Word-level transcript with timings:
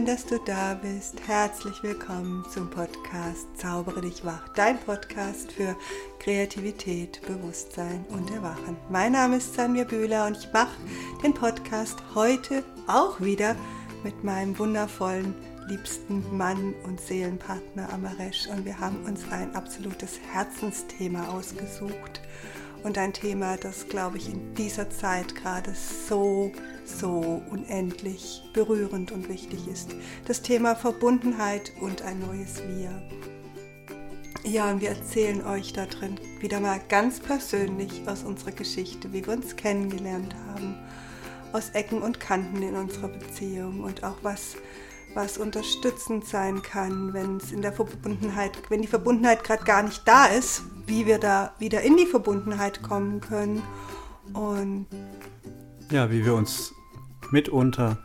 Schön, 0.00 0.06
dass 0.06 0.24
du 0.24 0.38
da 0.46 0.72
bist. 0.80 1.16
Herzlich 1.26 1.82
willkommen 1.82 2.42
zum 2.50 2.70
Podcast 2.70 3.46
Zaubere 3.58 4.00
dich 4.00 4.24
wach, 4.24 4.48
dein 4.54 4.78
Podcast 4.80 5.52
für 5.52 5.76
Kreativität, 6.18 7.20
Bewusstsein 7.26 8.06
und 8.08 8.30
Erwachen. 8.30 8.78
Mein 8.88 9.12
Name 9.12 9.36
ist 9.36 9.52
Sanja 9.52 9.84
Bühler 9.84 10.26
und 10.26 10.38
ich 10.38 10.50
mache 10.54 10.74
den 11.22 11.34
Podcast 11.34 11.98
heute 12.14 12.64
auch 12.86 13.20
wieder 13.20 13.54
mit 14.02 14.24
meinem 14.24 14.58
wundervollen, 14.58 15.34
liebsten 15.68 16.24
Mann 16.34 16.72
und 16.84 16.98
Seelenpartner 16.98 17.92
Amaresh 17.92 18.46
und 18.46 18.64
wir 18.64 18.80
haben 18.80 19.04
uns 19.04 19.20
ein 19.30 19.54
absolutes 19.54 20.18
Herzensthema 20.32 21.28
ausgesucht 21.28 22.22
und 22.82 22.98
ein 22.98 23.12
Thema, 23.12 23.56
das, 23.56 23.88
glaube 23.88 24.18
ich, 24.18 24.28
in 24.28 24.54
dieser 24.54 24.90
Zeit 24.90 25.34
gerade 25.34 25.72
so, 25.74 26.52
so 26.84 27.42
unendlich 27.50 28.42
berührend 28.52 29.12
und 29.12 29.28
wichtig 29.28 29.68
ist. 29.68 29.94
Das 30.26 30.42
Thema 30.42 30.74
Verbundenheit 30.74 31.72
und 31.80 32.02
ein 32.02 32.20
neues 32.20 32.62
Wir. 32.68 33.02
Ja, 34.44 34.70
und 34.70 34.80
wir 34.80 34.90
erzählen 34.90 35.44
euch 35.44 35.72
da 35.72 35.86
drin 35.86 36.18
wieder 36.40 36.60
mal 36.60 36.80
ganz 36.88 37.20
persönlich 37.20 38.02
aus 38.06 38.24
unserer 38.24 38.52
Geschichte, 38.52 39.12
wie 39.12 39.26
wir 39.26 39.34
uns 39.34 39.56
kennengelernt 39.56 40.34
haben, 40.48 40.76
aus 41.52 41.70
Ecken 41.70 42.00
und 42.00 42.20
Kanten 42.20 42.62
in 42.62 42.74
unserer 42.74 43.08
Beziehung 43.08 43.80
und 43.80 44.02
auch 44.02 44.16
was 44.22 44.56
was 45.14 45.38
unterstützend 45.38 46.26
sein 46.26 46.62
kann, 46.62 47.12
wenn 47.12 47.38
es 47.38 47.52
in 47.52 47.62
der 47.62 47.72
Verbundenheit, 47.72 48.52
wenn 48.68 48.82
die 48.82 48.88
Verbundenheit 48.88 49.44
gerade 49.44 49.64
gar 49.64 49.82
nicht 49.82 50.06
da 50.06 50.26
ist, 50.26 50.62
wie 50.90 51.06
wir 51.06 51.18
da 51.18 51.54
wieder 51.58 51.82
in 51.82 51.96
die 51.96 52.04
Verbundenheit 52.04 52.82
kommen 52.82 53.20
können 53.20 53.62
und 54.34 54.86
ja, 55.90 56.10
wie 56.10 56.24
wir 56.24 56.34
uns 56.34 56.74
mitunter 57.30 57.98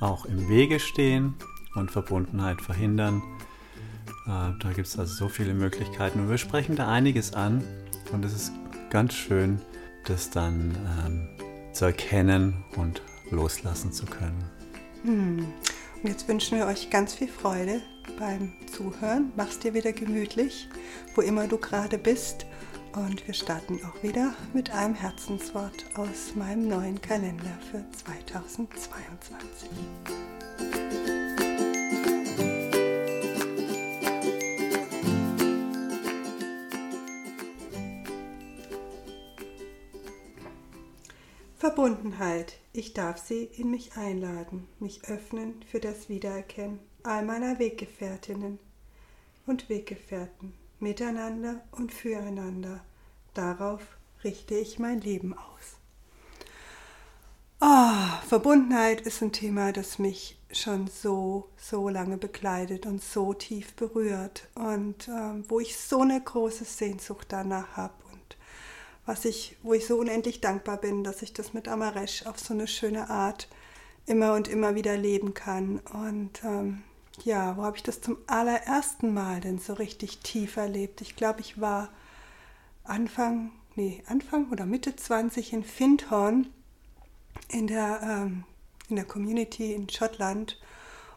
auch 0.00 0.24
im 0.24 0.48
Wege 0.48 0.80
stehen 0.80 1.34
und 1.74 1.90
Verbundenheit 1.90 2.60
verhindern. 2.62 3.22
Äh, 4.26 4.52
da 4.58 4.72
gibt 4.74 4.88
es 4.88 4.98
also 4.98 5.14
so 5.14 5.28
viele 5.28 5.54
Möglichkeiten 5.54 6.20
und 6.20 6.30
wir 6.30 6.38
sprechen 6.38 6.76
da 6.76 6.88
einiges 6.88 7.34
an 7.34 7.62
und 8.12 8.24
es 8.24 8.32
ist 8.32 8.52
ganz 8.88 9.14
schön, 9.14 9.60
das 10.06 10.30
dann 10.30 10.74
ähm, 11.06 11.28
zu 11.74 11.84
erkennen 11.84 12.64
und 12.76 13.02
loslassen 13.30 13.92
zu 13.92 14.06
können. 14.06 14.42
Hm. 15.02 15.46
Und 16.02 16.08
jetzt 16.08 16.26
wünschen 16.26 16.58
wir 16.58 16.66
euch 16.66 16.88
ganz 16.88 17.14
viel 17.14 17.28
Freude 17.28 17.82
beim 18.18 18.52
Zuhören. 18.66 19.32
Mach's 19.36 19.58
dir 19.58 19.74
wieder 19.74 19.92
gemütlich, 19.92 20.68
wo 21.14 21.22
immer 21.22 21.46
du 21.46 21.58
gerade 21.58 21.98
bist. 21.98 22.46
Und 22.92 23.26
wir 23.26 23.34
starten 23.34 23.80
auch 23.84 24.02
wieder 24.02 24.34
mit 24.52 24.70
einem 24.70 24.94
Herzenswort 24.94 25.84
aus 25.94 26.34
meinem 26.34 26.68
neuen 26.68 27.00
Kalender 27.00 27.56
für 27.70 27.84
2022. 28.04 29.70
Verbundenheit. 41.56 42.54
Ich 42.72 42.94
darf 42.94 43.18
sie 43.18 43.44
in 43.44 43.70
mich 43.70 43.96
einladen, 43.96 44.66
mich 44.80 45.04
öffnen 45.08 45.62
für 45.70 45.78
das 45.78 46.08
Wiedererkennen 46.08 46.89
all 47.04 47.24
meiner 47.24 47.58
Weggefährtinnen 47.58 48.58
und 49.46 49.68
Weggefährten, 49.68 50.54
miteinander 50.78 51.62
und 51.72 51.92
füreinander. 51.92 52.84
Darauf 53.34 53.80
richte 54.24 54.54
ich 54.54 54.78
mein 54.78 55.00
Leben 55.00 55.34
aus. 55.34 55.76
Oh, 57.60 58.26
Verbundenheit 58.28 59.02
ist 59.02 59.22
ein 59.22 59.32
Thema, 59.32 59.72
das 59.72 59.98
mich 59.98 60.38
schon 60.50 60.88
so, 60.88 61.50
so 61.56 61.88
lange 61.88 62.16
begleitet 62.16 62.86
und 62.86 63.02
so 63.02 63.34
tief 63.34 63.74
berührt 63.74 64.48
und 64.54 65.08
ähm, 65.08 65.44
wo 65.48 65.60
ich 65.60 65.76
so 65.76 66.00
eine 66.00 66.20
große 66.20 66.64
Sehnsucht 66.64 67.26
danach 67.30 67.76
habe 67.76 67.94
was 69.10 69.24
ich, 69.24 69.56
wo 69.62 69.74
ich 69.74 69.86
so 69.86 69.98
unendlich 69.98 70.40
dankbar 70.40 70.76
bin, 70.76 71.02
dass 71.02 71.20
ich 71.22 71.32
das 71.32 71.52
mit 71.52 71.66
Amaresh 71.66 72.26
auf 72.26 72.38
so 72.38 72.54
eine 72.54 72.68
schöne 72.68 73.10
Art 73.10 73.48
immer 74.06 74.34
und 74.34 74.46
immer 74.46 74.76
wieder 74.76 74.96
leben 74.96 75.34
kann. 75.34 75.80
Und 75.92 76.44
ähm, 76.44 76.82
ja, 77.24 77.56
wo 77.56 77.62
habe 77.62 77.76
ich 77.76 77.82
das 77.82 78.00
zum 78.00 78.18
allerersten 78.26 79.14
Mal 79.14 79.40
denn 79.40 79.58
so 79.58 79.74
richtig 79.74 80.18
tief 80.18 80.56
erlebt? 80.56 81.00
Ich 81.00 81.16
glaube, 81.16 81.40
ich 81.40 81.60
war 81.60 81.88
Anfang, 82.84 83.52
nee, 83.76 84.02
Anfang 84.06 84.50
oder 84.50 84.66
Mitte 84.66 84.96
20 84.96 85.52
in 85.52 85.64
Findhorn 85.64 86.48
in 87.48 87.66
der, 87.66 88.00
ähm, 88.02 88.44
in 88.88 88.96
der 88.96 89.04
Community 89.04 89.74
in 89.74 89.88
Schottland 89.88 90.58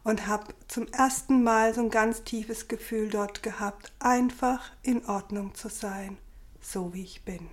und 0.03 0.27
habe 0.27 0.53
zum 0.67 0.87
ersten 0.87 1.43
Mal 1.43 1.73
so 1.73 1.81
ein 1.81 1.89
ganz 1.89 2.23
tiefes 2.23 2.67
Gefühl 2.67 3.09
dort 3.09 3.41
gehabt, 3.43 3.93
einfach 3.99 4.71
in 4.81 5.05
Ordnung 5.05 5.55
zu 5.55 5.69
sein, 5.69 6.17
so 6.61 6.93
wie 6.93 7.03
ich 7.03 7.23
bin 7.23 7.49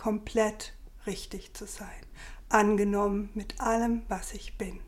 komplett 0.00 0.72
richtig 1.06 1.52
zu 1.52 1.66
sein, 1.66 2.00
angenommen 2.48 3.28
mit 3.34 3.60
allem, 3.60 4.00
was 4.08 4.32
ich 4.32 4.56
bin. 4.56 4.80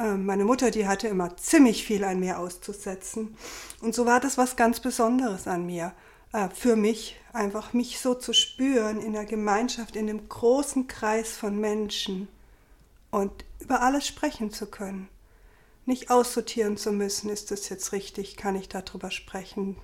Ähm, 0.00 0.24
meine 0.24 0.44
Mutter, 0.44 0.70
die 0.70 0.88
hatte 0.88 1.08
immer 1.08 1.36
ziemlich 1.36 1.84
viel 1.84 2.04
an 2.04 2.20
mir 2.20 2.38
auszusetzen. 2.38 3.36
Und 3.80 3.94
so 3.94 4.06
war 4.06 4.18
das 4.18 4.38
was 4.38 4.56
ganz 4.56 4.80
Besonderes 4.80 5.46
an 5.46 5.66
mir. 5.66 5.92
Äh, 6.32 6.48
für 6.48 6.74
mich, 6.74 7.20
einfach 7.34 7.74
mich 7.74 8.00
so 8.00 8.14
zu 8.14 8.32
spüren 8.32 9.00
in 9.00 9.12
der 9.12 9.26
Gemeinschaft, 9.26 9.96
in 9.96 10.06
dem 10.06 10.28
großen 10.28 10.86
Kreis 10.86 11.36
von 11.36 11.60
Menschen 11.60 12.28
und 13.10 13.44
über 13.58 13.82
alles 13.82 14.06
sprechen 14.06 14.50
zu 14.50 14.66
können. 14.66 15.08
Nicht 15.84 16.10
aussortieren 16.10 16.76
zu 16.76 16.92
müssen, 16.92 17.28
ist 17.28 17.50
das 17.50 17.68
jetzt 17.68 17.92
richtig, 17.92 18.36
kann 18.36 18.56
ich 18.56 18.68
darüber 18.68 19.10
sprechen, 19.10 19.76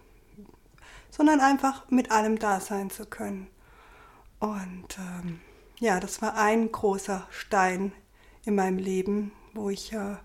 sondern 1.10 1.40
einfach 1.40 1.90
mit 1.90 2.10
allem 2.10 2.38
da 2.38 2.60
sein 2.60 2.90
zu 2.90 3.06
können. 3.06 3.48
Und 4.38 4.98
ähm, 4.98 5.40
ja, 5.78 6.00
das 6.00 6.22
war 6.22 6.36
ein 6.36 6.70
großer 6.70 7.26
Stein 7.30 7.92
in 8.44 8.54
meinem 8.54 8.78
Leben, 8.78 9.32
wo 9.56 9.70
ich 9.70 9.92
äh, 9.92 10.16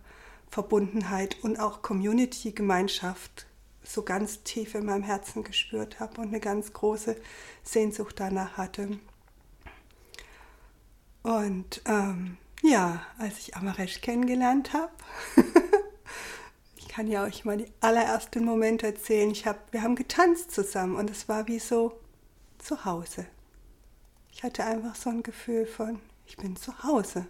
Verbundenheit 0.50 1.38
und 1.44 1.60
auch 1.60 1.82
Community, 1.82 2.52
Gemeinschaft 2.52 3.48
so 3.84 4.04
ganz 4.04 4.44
tief 4.44 4.76
in 4.76 4.86
meinem 4.86 5.04
Herzen 5.04 5.44
gespürt 5.44 6.00
habe 6.00 6.22
und 6.22 6.28
eine 6.28 6.40
ganz 6.40 6.74
große 6.74 7.16
Sehnsucht 7.64 8.20
danach 8.20 8.58
hatte. 8.58 9.00
Und 11.24 11.82
ähm, 11.86 12.38
ja, 12.62 13.06
als 13.18 13.40
ich 13.40 13.56
Amaresh 13.56 14.02
kennengelernt 14.02 14.74
habe, 14.74 14.92
ich 16.78 16.88
kann 16.88 17.08
ja 17.08 17.24
euch 17.24 17.46
mal 17.46 17.58
die 17.58 17.72
allerersten 17.80 18.46
Momente 18.46 18.88
erzählen. 18.88 19.32
Ich 19.32 19.46
hab, 19.48 19.72
wir 19.74 19.82
haben 19.82 19.96
getanzt 19.96 20.52
zusammen 20.52 20.96
und 20.96 21.10
es 21.10 21.28
war 21.28 21.48
wie 21.48 21.60
so 21.60 22.00
zu 22.60 22.86
Hause. 22.86 23.26
Ich 24.32 24.44
hatte 24.44 24.64
einfach 24.64 24.96
so 24.96 25.10
ein 25.10 25.24
Gefühl 25.24 25.66
von, 25.66 26.00
ich 26.26 26.38
bin 26.38 26.56
zu 26.56 26.84
Hause. 26.84 27.28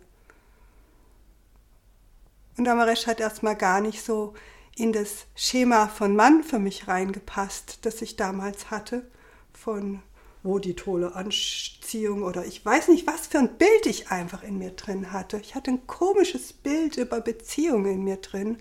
Und 2.57 2.67
Amaresh 2.67 3.07
hat 3.07 3.19
erstmal 3.19 3.56
gar 3.56 3.81
nicht 3.81 4.03
so 4.03 4.34
in 4.75 4.94
das 4.94 5.25
Schema 5.35 5.88
von 5.88 6.16
Mann 6.16 6.44
für 6.44 6.59
mich 6.59 6.88
reingepasst, 6.88 7.85
das 7.85 8.01
ich 8.01 8.16
damals 8.16 8.72
hatte, 8.72 9.09
von 9.53 10.01
wo 10.44 10.57
die 10.57 10.75
tolle 10.75 11.16
Anziehung 11.16 12.23
oder 12.23 12.45
ich 12.45 12.66
weiß 12.66 12.88
nicht, 12.88 13.06
was 13.06 13.28
für 13.28 13.38
ein 13.38 13.57
Bild 13.57 13.85
ich 13.85 14.09
einfach 14.09 14.41
in 14.44 14.57
mir 14.57 14.72
drin 14.72 15.12
hatte. 15.12 15.38
Ich 15.38 15.53
hatte 15.53 15.72
ein 15.72 15.85
komisches 15.85 16.51
Bild 16.53 16.97
über 16.97 17.22
Beziehungen 17.22 17.94
in 17.94 18.03
mir 18.03 18.17
drin. 18.17 18.57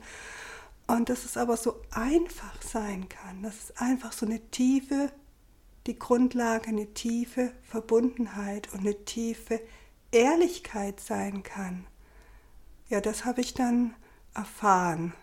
Und 0.86 1.08
dass 1.08 1.24
es 1.24 1.36
aber 1.36 1.56
so 1.56 1.80
einfach 1.90 2.60
sein 2.60 3.08
kann, 3.08 3.42
dass 3.42 3.54
es 3.64 3.76
einfach 3.76 4.12
so 4.12 4.26
eine 4.26 4.40
tiefe 4.50 5.10
die 5.86 5.98
Grundlage, 5.98 6.68
eine 6.68 6.92
tiefe 6.92 7.52
Verbundenheit 7.62 8.72
und 8.72 8.80
eine 8.80 9.04
tiefe 9.04 9.60
Ehrlichkeit 10.12 11.00
sein 11.00 11.42
kann. 11.42 11.86
Ja, 12.90 13.00
das 13.00 13.24
habe 13.24 13.40
ich 13.40 13.54
dann 13.54 13.94
erfahren, 14.34 15.14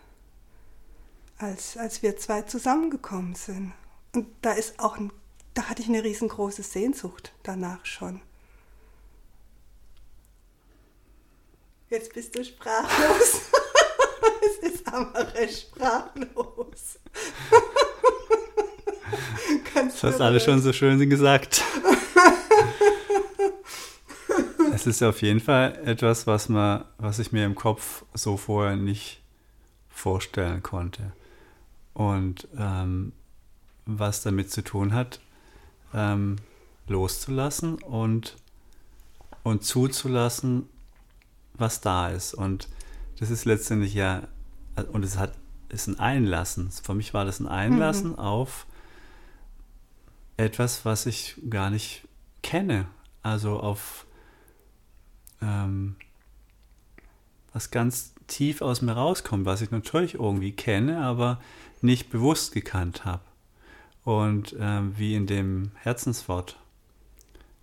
als, 1.36 1.76
als 1.76 2.02
wir 2.02 2.16
zwei 2.16 2.40
zusammengekommen 2.42 3.34
sind. 3.34 3.74
Und 4.14 4.26
da 4.40 4.52
ist 4.52 4.80
auch 4.80 4.96
ein, 4.96 5.12
da 5.52 5.64
hatte 5.64 5.82
ich 5.82 5.88
eine 5.88 6.02
riesengroße 6.02 6.62
Sehnsucht 6.62 7.34
danach 7.42 7.84
schon. 7.84 8.22
Jetzt 11.90 12.14
bist 12.14 12.34
du 12.34 12.42
sprachlos. 12.42 13.42
es 14.62 14.70
ist 14.72 14.88
aber 14.88 15.34
recht 15.34 15.68
sprachlos. 15.68 16.98
das 19.74 20.02
hast 20.02 20.20
alles 20.22 20.42
schon 20.42 20.62
so 20.62 20.72
schön 20.72 21.08
gesagt. 21.10 21.62
Es 24.78 24.86
ist 24.86 25.02
auf 25.02 25.22
jeden 25.22 25.40
Fall 25.40 25.76
etwas, 25.84 26.28
was, 26.28 26.48
man, 26.48 26.84
was 26.98 27.18
ich 27.18 27.32
mir 27.32 27.44
im 27.44 27.56
Kopf 27.56 28.04
so 28.14 28.36
vorher 28.36 28.76
nicht 28.76 29.20
vorstellen 29.88 30.62
konnte. 30.62 31.12
Und 31.94 32.46
ähm, 32.56 33.12
was 33.86 34.22
damit 34.22 34.52
zu 34.52 34.62
tun 34.62 34.92
hat, 34.94 35.20
ähm, 35.92 36.36
loszulassen 36.86 37.74
und, 37.82 38.36
und 39.42 39.64
zuzulassen, 39.64 40.68
was 41.54 41.80
da 41.80 42.10
ist. 42.10 42.34
Und 42.34 42.68
das 43.18 43.30
ist 43.30 43.46
letztendlich 43.46 43.94
ja 43.94 44.22
und 44.92 45.04
es 45.04 45.18
hat, 45.18 45.32
ist 45.70 45.88
ein 45.88 45.98
Einlassen. 45.98 46.70
Für 46.70 46.94
mich 46.94 47.14
war 47.14 47.24
das 47.24 47.40
ein 47.40 47.48
Einlassen 47.48 48.10
mhm. 48.10 48.18
auf 48.20 48.64
etwas, 50.36 50.84
was 50.84 51.06
ich 51.06 51.34
gar 51.50 51.68
nicht 51.70 52.06
kenne. 52.42 52.86
Also 53.24 53.58
auf 53.58 54.06
ähm, 55.42 55.96
was 57.52 57.70
ganz 57.70 58.14
tief 58.26 58.62
aus 58.62 58.82
mir 58.82 58.92
rauskommt, 58.92 59.46
was 59.46 59.62
ich 59.62 59.70
natürlich 59.70 60.14
irgendwie 60.14 60.52
kenne, 60.52 61.00
aber 61.00 61.40
nicht 61.80 62.10
bewusst 62.10 62.52
gekannt 62.52 63.04
habe. 63.04 63.22
Und 64.04 64.54
ähm, 64.58 64.94
wie 64.96 65.14
in 65.14 65.26
dem 65.26 65.72
Herzenswort 65.74 66.58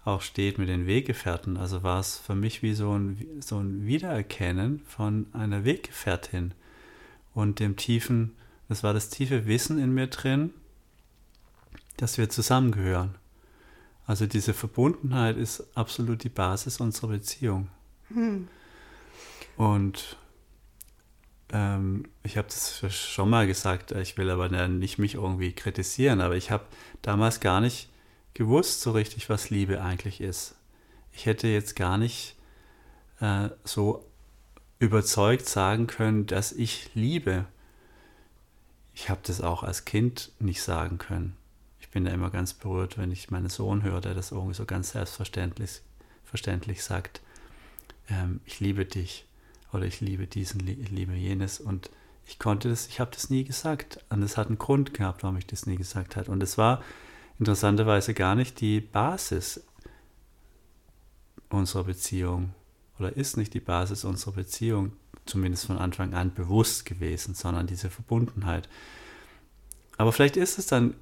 auch 0.03 0.21
steht 0.21 0.59
mit 0.59 0.69
den 0.69 0.85
Weggefährten, 0.85 1.57
also 1.57 1.81
war 1.81 1.99
es 1.99 2.17
für 2.17 2.35
mich 2.35 2.61
wie 2.61 2.73
so 2.73 2.95
ein, 2.95 3.25
so 3.39 3.57
ein 3.57 3.87
Wiedererkennen 3.87 4.81
von 4.85 5.25
einer 5.33 5.65
Weggefährtin 5.65 6.53
und 7.33 7.59
dem 7.59 7.75
tiefen, 7.75 8.35
das 8.69 8.83
war 8.83 8.93
das 8.93 9.09
tiefe 9.09 9.47
Wissen 9.47 9.79
in 9.79 9.93
mir 9.93 10.07
drin, 10.07 10.53
dass 11.97 12.17
wir 12.17 12.29
zusammengehören. 12.29 13.15
Also 14.07 14.27
diese 14.27 14.53
Verbundenheit 14.53 15.37
ist 15.37 15.75
absolut 15.75 16.23
die 16.23 16.29
Basis 16.29 16.79
unserer 16.79 17.09
Beziehung. 17.09 17.69
Hm. 18.09 18.47
Und 19.57 20.17
ähm, 21.51 22.05
ich 22.23 22.37
habe 22.37 22.47
das 22.47 22.83
schon 22.93 23.29
mal 23.29 23.47
gesagt, 23.47 23.91
ich 23.91 24.17
will 24.17 24.29
aber 24.29 24.49
nicht 24.67 24.99
mich 24.99 25.15
irgendwie 25.15 25.53
kritisieren, 25.53 26.21
aber 26.21 26.35
ich 26.35 26.51
habe 26.51 26.65
damals 27.01 27.39
gar 27.39 27.61
nicht 27.61 27.89
gewusst 28.33 28.81
so 28.81 28.91
richtig, 28.91 29.29
was 29.29 29.49
Liebe 29.49 29.81
eigentlich 29.81 30.21
ist. 30.21 30.55
Ich 31.13 31.25
hätte 31.25 31.47
jetzt 31.47 31.75
gar 31.75 31.97
nicht 31.97 32.35
äh, 33.21 33.49
so 33.63 34.05
überzeugt 34.79 35.47
sagen 35.47 35.87
können, 35.87 36.25
dass 36.25 36.51
ich 36.51 36.89
liebe. 36.93 37.45
Ich 38.93 39.09
habe 39.09 39.21
das 39.23 39.41
auch 39.41 39.63
als 39.63 39.85
Kind 39.85 40.31
nicht 40.39 40.61
sagen 40.61 40.97
können. 40.97 41.37
Bin 41.95 42.03
da 42.03 42.11
immer 42.11 42.29
ganz 42.29 42.53
berührt, 42.53 42.97
wenn 42.97 43.09
ich 43.09 43.31
meinen 43.31 43.47
Sohn 43.47 43.81
höre, 43.81 44.01
der 44.01 44.13
das 44.13 44.31
irgendwie 44.31 44.53
so 44.53 44.65
ganz 44.65 44.91
selbstverständlich 44.91 45.79
verständlich 46.25 46.83
sagt, 46.83 47.21
ähm, 48.09 48.41
ich 48.43 48.59
liebe 48.59 48.83
dich 48.83 49.25
oder 49.71 49.85
ich 49.85 50.01
liebe 50.01 50.27
diesen, 50.27 50.67
ich 50.67 50.91
liebe 50.91 51.13
jenes. 51.13 51.61
Und 51.61 51.89
ich 52.25 52.37
konnte 52.37 52.67
das, 52.67 52.87
ich 52.87 52.99
habe 52.99 53.11
das 53.13 53.29
nie 53.29 53.45
gesagt. 53.45 54.03
Und 54.09 54.21
es 54.23 54.35
hat 54.35 54.47
einen 54.47 54.57
Grund 54.57 54.93
gehabt, 54.93 55.23
warum 55.23 55.37
ich 55.37 55.47
das 55.47 55.65
nie 55.65 55.77
gesagt 55.77 56.17
habe 56.17 56.29
und 56.29 56.43
es 56.43 56.57
war 56.57 56.83
interessanterweise 57.39 58.13
gar 58.13 58.35
nicht 58.35 58.59
die 58.59 58.81
Basis 58.81 59.65
unserer 61.47 61.85
Beziehung 61.85 62.53
oder 62.99 63.15
ist 63.15 63.37
nicht 63.37 63.53
die 63.53 63.61
Basis 63.61 64.03
unserer 64.03 64.33
Beziehung, 64.33 64.91
zumindest 65.25 65.65
von 65.67 65.77
Anfang 65.77 66.13
an 66.13 66.33
bewusst 66.33 66.83
gewesen, 66.83 67.35
sondern 67.35 67.65
diese 67.65 67.89
Verbundenheit. 67.89 68.67
Aber 69.97 70.11
vielleicht 70.11 70.35
ist 70.35 70.59
es 70.59 70.67
dann 70.67 70.95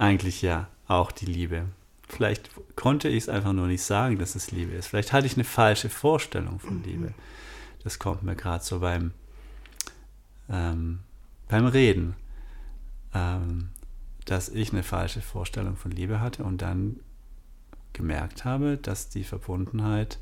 eigentlich 0.00 0.42
ja 0.42 0.68
auch 0.86 1.12
die 1.12 1.26
Liebe. 1.26 1.66
Vielleicht 2.08 2.50
konnte 2.74 3.08
ich 3.08 3.24
es 3.24 3.28
einfach 3.28 3.52
nur 3.52 3.68
nicht 3.68 3.82
sagen, 3.82 4.18
dass 4.18 4.34
es 4.34 4.50
Liebe 4.50 4.72
ist. 4.72 4.88
Vielleicht 4.88 5.12
hatte 5.12 5.26
ich 5.26 5.34
eine 5.34 5.44
falsche 5.44 5.88
Vorstellung 5.88 6.58
von 6.58 6.78
mhm. 6.78 6.84
Liebe. 6.84 7.14
Das 7.84 7.98
kommt 7.98 8.22
mir 8.22 8.34
gerade 8.34 8.64
so 8.64 8.80
beim, 8.80 9.12
ähm, 10.48 11.00
beim 11.48 11.66
Reden. 11.66 12.16
Ähm, 13.14 13.70
dass 14.24 14.48
ich 14.48 14.72
eine 14.72 14.84
falsche 14.84 15.22
Vorstellung 15.22 15.76
von 15.76 15.90
Liebe 15.90 16.20
hatte 16.20 16.44
und 16.44 16.62
dann 16.62 17.00
gemerkt 17.92 18.44
habe, 18.44 18.76
dass 18.76 19.08
die 19.08 19.24
Verbundenheit 19.24 20.18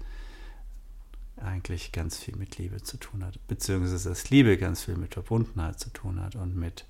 eigentlich 1.36 1.92
ganz 1.92 2.18
viel 2.18 2.34
mit 2.36 2.56
Liebe 2.58 2.82
zu 2.82 2.96
tun 2.96 3.24
hat, 3.24 3.38
beziehungsweise 3.48 4.08
dass 4.08 4.30
Liebe 4.30 4.56
ganz 4.56 4.84
viel 4.84 4.96
mit 4.96 5.14
Verbundenheit 5.14 5.78
zu 5.78 5.90
tun 5.90 6.20
hat 6.20 6.36
und 6.36 6.56
mit, 6.56 6.86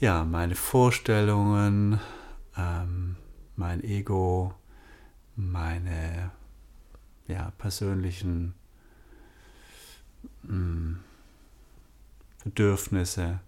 ja, 0.00 0.24
meine 0.24 0.54
Vorstellungen, 0.54 2.00
ähm, 2.56 3.16
mein 3.56 3.84
Ego, 3.84 4.54
meine, 5.36 6.30
ja, 7.26 7.52
persönlichen 7.58 8.54
mh, 10.42 10.54
mm, 10.54 11.04
Bedürfnisse, 12.44 13.40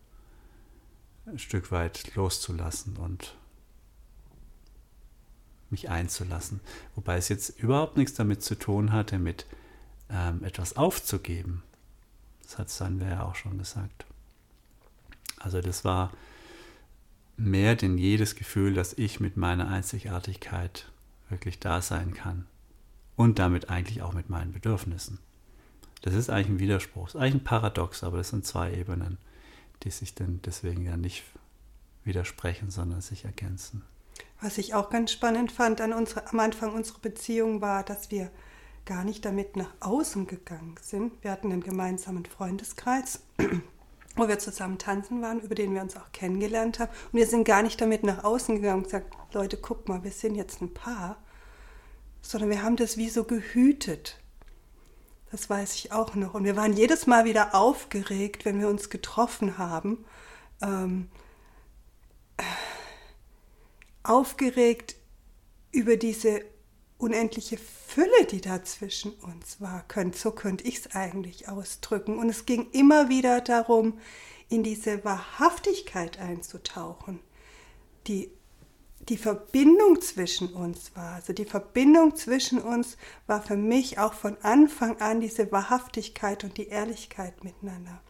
ein 1.24 1.38
Stück 1.38 1.72
weit 1.72 2.14
loszulassen 2.14 2.98
und 2.98 3.34
mich 5.70 5.88
einzulassen. 5.88 6.60
Wobei 6.94 7.16
es 7.16 7.30
jetzt 7.30 7.58
überhaupt 7.58 7.96
nichts 7.96 8.14
damit 8.14 8.42
zu 8.42 8.58
tun 8.58 8.92
hatte, 8.92 9.18
mit 9.18 9.46
ähm, 10.10 10.44
etwas 10.44 10.76
aufzugeben. 10.76 11.62
Das 12.42 12.58
hat 12.58 12.68
Sandra 12.68 13.08
ja 13.08 13.22
auch 13.22 13.36
schon 13.36 13.56
gesagt. 13.56 14.04
Also 15.38 15.62
das 15.62 15.84
war 15.84 16.12
mehr 17.42 17.74
denn 17.74 17.98
jedes 17.98 18.34
Gefühl, 18.34 18.74
dass 18.74 18.94
ich 18.94 19.20
mit 19.20 19.36
meiner 19.36 19.68
Einzigartigkeit 19.68 20.90
wirklich 21.28 21.58
da 21.58 21.82
sein 21.82 22.14
kann. 22.14 22.46
Und 23.16 23.38
damit 23.38 23.68
eigentlich 23.68 24.02
auch 24.02 24.14
mit 24.14 24.30
meinen 24.30 24.52
Bedürfnissen. 24.52 25.18
Das 26.00 26.14
ist 26.14 26.30
eigentlich 26.30 26.48
ein 26.48 26.58
Widerspruch, 26.58 27.06
das 27.06 27.14
ist 27.14 27.20
eigentlich 27.20 27.42
ein 27.42 27.44
Paradox, 27.44 28.02
aber 28.02 28.16
das 28.16 28.30
sind 28.30 28.46
zwei 28.46 28.72
Ebenen 28.72 29.18
die 29.84 29.90
sich 29.90 30.14
dann 30.14 30.40
deswegen 30.44 30.84
ja 30.84 30.96
nicht 30.96 31.24
widersprechen, 32.04 32.70
sondern 32.70 33.00
sich 33.00 33.24
ergänzen. 33.24 33.82
Was 34.40 34.58
ich 34.58 34.74
auch 34.74 34.90
ganz 34.90 35.12
spannend 35.12 35.52
fand 35.52 35.80
an 35.80 35.92
unsere, 35.92 36.26
am 36.28 36.40
Anfang 36.40 36.72
unserer 36.72 36.98
Beziehung 36.98 37.60
war, 37.60 37.84
dass 37.84 38.10
wir 38.10 38.30
gar 38.84 39.04
nicht 39.04 39.24
damit 39.24 39.56
nach 39.56 39.72
außen 39.80 40.26
gegangen 40.26 40.74
sind. 40.82 41.12
Wir 41.22 41.30
hatten 41.30 41.52
einen 41.52 41.62
gemeinsamen 41.62 42.26
Freundeskreis, 42.26 43.20
wo 44.16 44.28
wir 44.28 44.38
zusammen 44.38 44.78
tanzen 44.78 45.22
waren, 45.22 45.40
über 45.40 45.54
den 45.54 45.74
wir 45.74 45.82
uns 45.82 45.96
auch 45.96 46.12
kennengelernt 46.12 46.78
haben. 46.78 46.90
Und 47.12 47.18
wir 47.18 47.26
sind 47.26 47.44
gar 47.44 47.62
nicht 47.62 47.80
damit 47.80 48.02
nach 48.02 48.24
außen 48.24 48.56
gegangen 48.56 48.78
und 48.78 48.84
gesagt, 48.84 49.14
Leute, 49.32 49.56
guck 49.56 49.88
mal, 49.88 50.04
wir 50.04 50.10
sind 50.10 50.34
jetzt 50.34 50.60
ein 50.60 50.74
Paar, 50.74 51.16
sondern 52.20 52.50
wir 52.50 52.62
haben 52.62 52.76
das 52.76 52.96
wie 52.96 53.08
so 53.08 53.24
gehütet. 53.24 54.18
Das 55.30 55.48
weiß 55.48 55.74
ich 55.76 55.92
auch 55.92 56.14
noch. 56.14 56.34
Und 56.34 56.44
wir 56.44 56.56
waren 56.56 56.74
jedes 56.74 57.06
Mal 57.06 57.24
wieder 57.24 57.54
aufgeregt, 57.54 58.44
wenn 58.44 58.60
wir 58.60 58.68
uns 58.68 58.90
getroffen 58.90 59.56
haben. 59.56 60.04
Ähm, 60.60 61.08
aufgeregt 64.02 64.96
über 65.70 65.96
diese 65.96 66.42
unendliche 67.02 67.58
Fülle, 67.58 68.26
die 68.30 68.40
da 68.40 68.62
zwischen 68.62 69.12
uns 69.14 69.60
war. 69.60 69.84
So 70.14 70.30
könnte 70.30 70.64
ich 70.64 70.78
es 70.78 70.94
eigentlich 70.94 71.48
ausdrücken. 71.48 72.18
Und 72.18 72.28
es 72.28 72.46
ging 72.46 72.68
immer 72.72 73.08
wieder 73.08 73.40
darum, 73.40 73.98
in 74.48 74.62
diese 74.62 75.04
Wahrhaftigkeit 75.04 76.18
einzutauchen, 76.18 77.20
die 78.06 78.30
die 79.08 79.16
Verbindung 79.16 80.00
zwischen 80.00 80.52
uns 80.52 80.94
war. 80.94 81.14
Also 81.14 81.32
die 81.32 81.44
Verbindung 81.44 82.14
zwischen 82.14 82.60
uns 82.60 82.96
war 83.26 83.42
für 83.42 83.56
mich 83.56 83.98
auch 83.98 84.14
von 84.14 84.36
Anfang 84.42 85.00
an 85.00 85.20
diese 85.20 85.50
Wahrhaftigkeit 85.50 86.44
und 86.44 86.56
die 86.56 86.68
Ehrlichkeit 86.68 87.42
miteinander. 87.42 88.00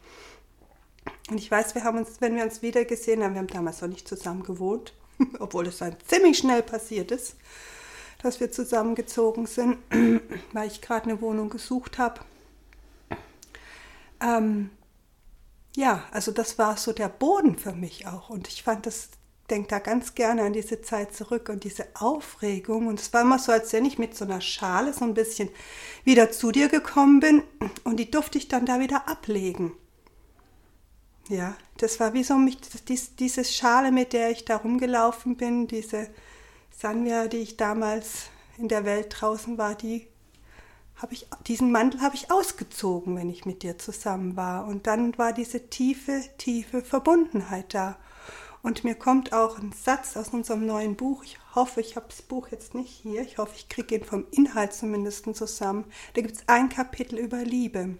Und 1.31 1.39
ich 1.39 1.51
weiß, 1.51 1.75
wir 1.75 1.85
haben 1.85 1.97
uns, 1.97 2.21
wenn 2.21 2.37
wir 2.37 2.45
uns 2.45 2.61
wieder 2.61 2.85
gesehen 2.85 3.23
haben, 3.23 3.33
wir 3.33 3.41
haben 3.41 3.47
damals 3.47 3.81
noch 3.81 3.89
nicht 3.89 4.07
zusammen 4.07 4.43
gewohnt, 4.43 4.93
obwohl 5.39 5.67
es 5.67 5.79
dann 5.79 5.97
ziemlich 6.07 6.37
schnell 6.37 6.63
passiert 6.63 7.11
ist, 7.11 7.37
dass 8.23 8.41
wir 8.41 8.51
zusammengezogen 8.51 9.47
sind, 9.47 9.79
weil 10.53 10.69
ich 10.69 10.81
gerade 10.81 11.11
eine 11.11 11.21
Wohnung 11.21 11.51
gesucht 11.51 11.99
habe. 11.99 12.21
Ähm, 14.21 14.71
ja, 15.75 16.05
also 16.13 16.33
das 16.33 16.59
war 16.59 16.77
so 16.77 16.93
der 16.93 17.09
Boden 17.09 17.59
für 17.59 17.73
mich 17.73 18.07
auch. 18.07 18.31
Und 18.31 18.49
ich 18.49 18.63
fand 18.63 18.87
das 18.87 19.11
denke 19.53 19.69
da 19.69 19.79
ganz 19.81 20.15
gerne 20.15 20.43
an 20.43 20.55
diese 20.55 20.81
Zeit 20.81 21.15
zurück 21.15 21.51
und 21.51 21.65
diese 21.65 21.87
Aufregung. 21.95 22.87
Und 22.87 22.99
es 22.99 23.13
war 23.13 23.21
immer 23.21 23.39
so, 23.39 23.53
als 23.53 23.73
wenn 23.75 23.85
ich 23.85 23.99
mit 23.99 24.17
so 24.17 24.25
einer 24.25 24.41
Schale 24.41 24.95
so 24.95 25.05
ein 25.05 25.15
bisschen 25.15 25.51
wieder 26.05 26.31
zu 26.31 26.53
dir 26.53 26.69
gekommen 26.69 27.21
bin 27.21 27.43
und 27.85 27.99
die 27.99 28.11
durfte 28.11 28.39
ich 28.39 28.49
dann 28.49 28.65
da 28.65 28.81
wieder 28.81 29.09
ablegen. 29.09 29.73
Ja, 31.29 31.55
das 31.77 32.01
war 32.01 32.15
wie 32.15 32.25
so 32.25 32.37
mich, 32.37 32.59
dies, 32.89 33.15
diese 33.15 33.45
Schale, 33.45 33.93
mit 33.93 34.15
der 34.15 34.31
ich 34.31 34.45
da 34.45 34.57
rumgelaufen 34.57 35.37
bin, 35.37 35.69
diese 35.69 36.09
Sanja, 36.83 37.29
die 37.29 37.37
ich 37.37 37.57
damals 37.57 38.25
in 38.59 38.67
der 38.67 38.85
Welt 38.85 39.15
draußen 39.21 39.57
war, 39.57 39.77
die 39.77 40.09
habe 40.97 41.15
ich, 41.15 41.29
diesen 41.47 41.71
Mantel 41.71 42.01
habe 42.01 42.17
ich 42.17 42.33
ausgezogen, 42.33 43.15
wenn 43.15 43.31
ich 43.31 43.47
mit 43.47 43.63
dir 43.63 43.79
zusammen 43.79 44.35
war. 44.35 44.67
Und 44.67 44.89
dann 44.89 45.17
war 45.17 45.33
diese 45.33 45.69
tiefe, 45.69 46.25
tiefe 46.39 46.83
Verbundenheit 46.83 47.73
da. 47.73 47.99
Und 48.63 48.83
mir 48.83 48.97
kommt 48.97 49.33
auch 49.33 49.61
ein 49.61 49.71
Satz 49.71 50.17
aus 50.17 50.31
unserem 50.31 50.67
neuen 50.67 50.97
Buch. 50.97 51.23
Ich 51.23 51.39
hoffe, 51.55 51.81
ich 51.81 51.95
habe 51.95 52.07
das 52.09 52.21
Buch 52.21 52.49
jetzt 52.49 52.75
nicht 52.75 52.91
hier. 52.91 53.23
Ich 53.23 53.39
hoffe, 53.39 53.53
ich 53.55 53.69
kriege 53.69 53.95
ihn 53.95 54.05
vom 54.05 54.27
Inhalt 54.33 54.73
zumindest 54.73 55.33
zusammen. 55.37 55.85
Da 56.15 56.23
gibt 56.23 56.35
es 56.35 56.49
ein 56.49 56.69
Kapitel 56.69 57.17
über 57.17 57.45
Liebe. 57.45 57.97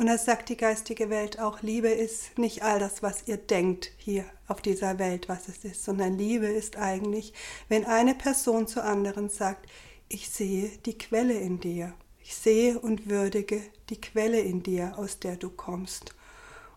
Und 0.00 0.06
da 0.06 0.16
sagt 0.16 0.48
die 0.48 0.56
geistige 0.56 1.10
Welt 1.10 1.40
auch, 1.40 1.60
Liebe 1.60 1.88
ist 1.90 2.38
nicht 2.38 2.62
all 2.62 2.78
das, 2.78 3.02
was 3.02 3.28
ihr 3.28 3.36
denkt 3.36 3.92
hier 3.98 4.24
auf 4.48 4.62
dieser 4.62 4.98
Welt, 4.98 5.28
was 5.28 5.46
es 5.48 5.62
ist, 5.62 5.84
sondern 5.84 6.16
Liebe 6.16 6.46
ist 6.46 6.78
eigentlich, 6.78 7.34
wenn 7.68 7.84
eine 7.84 8.14
Person 8.14 8.66
zur 8.66 8.84
anderen 8.84 9.28
sagt, 9.28 9.68
ich 10.08 10.30
sehe 10.30 10.70
die 10.86 10.96
Quelle 10.96 11.34
in 11.34 11.60
dir. 11.60 11.92
Ich 12.22 12.34
sehe 12.34 12.78
und 12.78 13.10
würdige 13.10 13.60
die 13.90 14.00
Quelle 14.00 14.40
in 14.40 14.62
dir, 14.62 14.94
aus 14.96 15.18
der 15.18 15.36
du 15.36 15.50
kommst. 15.50 16.14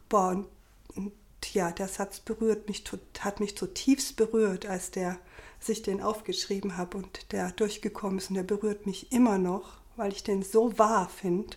Boah, 0.09 0.31
und, 0.31 0.47
und 0.97 1.13
ja, 1.53 1.71
der 1.71 1.87
Satz 1.87 2.19
berührt 2.19 2.67
mich, 2.67 2.83
hat 3.19 3.39
mich 3.39 3.55
zutiefst 3.55 4.17
berührt, 4.17 4.65
als 4.65 4.91
der, 4.91 5.17
als 5.61 5.69
ich 5.69 5.81
den 5.81 6.01
aufgeschrieben 6.01 6.75
habe 6.75 6.97
und 6.97 7.31
der 7.31 7.51
durchgekommen 7.51 8.17
ist 8.17 8.31
und 8.31 8.35
der 8.35 8.43
berührt 8.43 8.85
mich 8.85 9.13
immer 9.13 9.37
noch, 9.37 9.77
weil 9.95 10.11
ich 10.11 10.23
den 10.23 10.43
so 10.43 10.77
wahr 10.77 11.07
finde, 11.07 11.55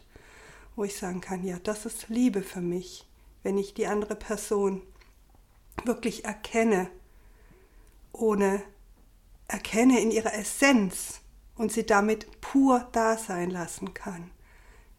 wo 0.76 0.84
ich 0.84 0.96
sagen 0.96 1.20
kann, 1.20 1.42
ja, 1.42 1.58
das 1.58 1.86
ist 1.86 2.08
Liebe 2.08 2.42
für 2.42 2.60
mich, 2.60 3.08
wenn 3.42 3.58
ich 3.58 3.74
die 3.74 3.86
andere 3.86 4.14
Person 4.14 4.82
wirklich 5.84 6.24
erkenne, 6.24 6.90
ohne 8.12 8.62
erkenne 9.48 10.00
in 10.00 10.10
ihrer 10.10 10.34
Essenz 10.34 11.20
und 11.56 11.72
sie 11.72 11.86
damit 11.86 12.40
pur 12.40 12.86
da 12.92 13.16
sein 13.16 13.50
lassen 13.50 13.94
kann. 13.94 14.30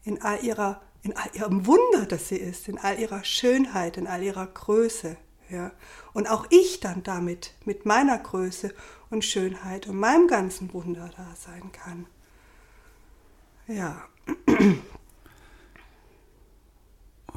In 0.03 0.21
all 0.21 0.43
ihrer, 0.43 0.81
in 1.03 1.15
all 1.15 1.29
ihrem 1.33 1.65
Wunder, 1.67 2.05
das 2.07 2.29
sie 2.29 2.37
ist, 2.37 2.67
in 2.67 2.77
all 2.77 2.99
ihrer 2.99 3.23
Schönheit, 3.23 3.97
in 3.97 4.07
all 4.07 4.23
ihrer 4.23 4.47
Größe. 4.47 5.17
Ja. 5.49 5.71
Und 6.13 6.29
auch 6.29 6.47
ich 6.49 6.79
dann 6.79 7.03
damit 7.03 7.53
mit 7.65 7.85
meiner 7.85 8.17
Größe 8.17 8.73
und 9.09 9.23
Schönheit 9.23 9.87
und 9.87 9.97
meinem 9.97 10.27
ganzen 10.27 10.73
Wunder 10.73 11.09
da 11.15 11.35
sein 11.35 11.71
kann. 11.71 12.07
Ja. 13.67 14.07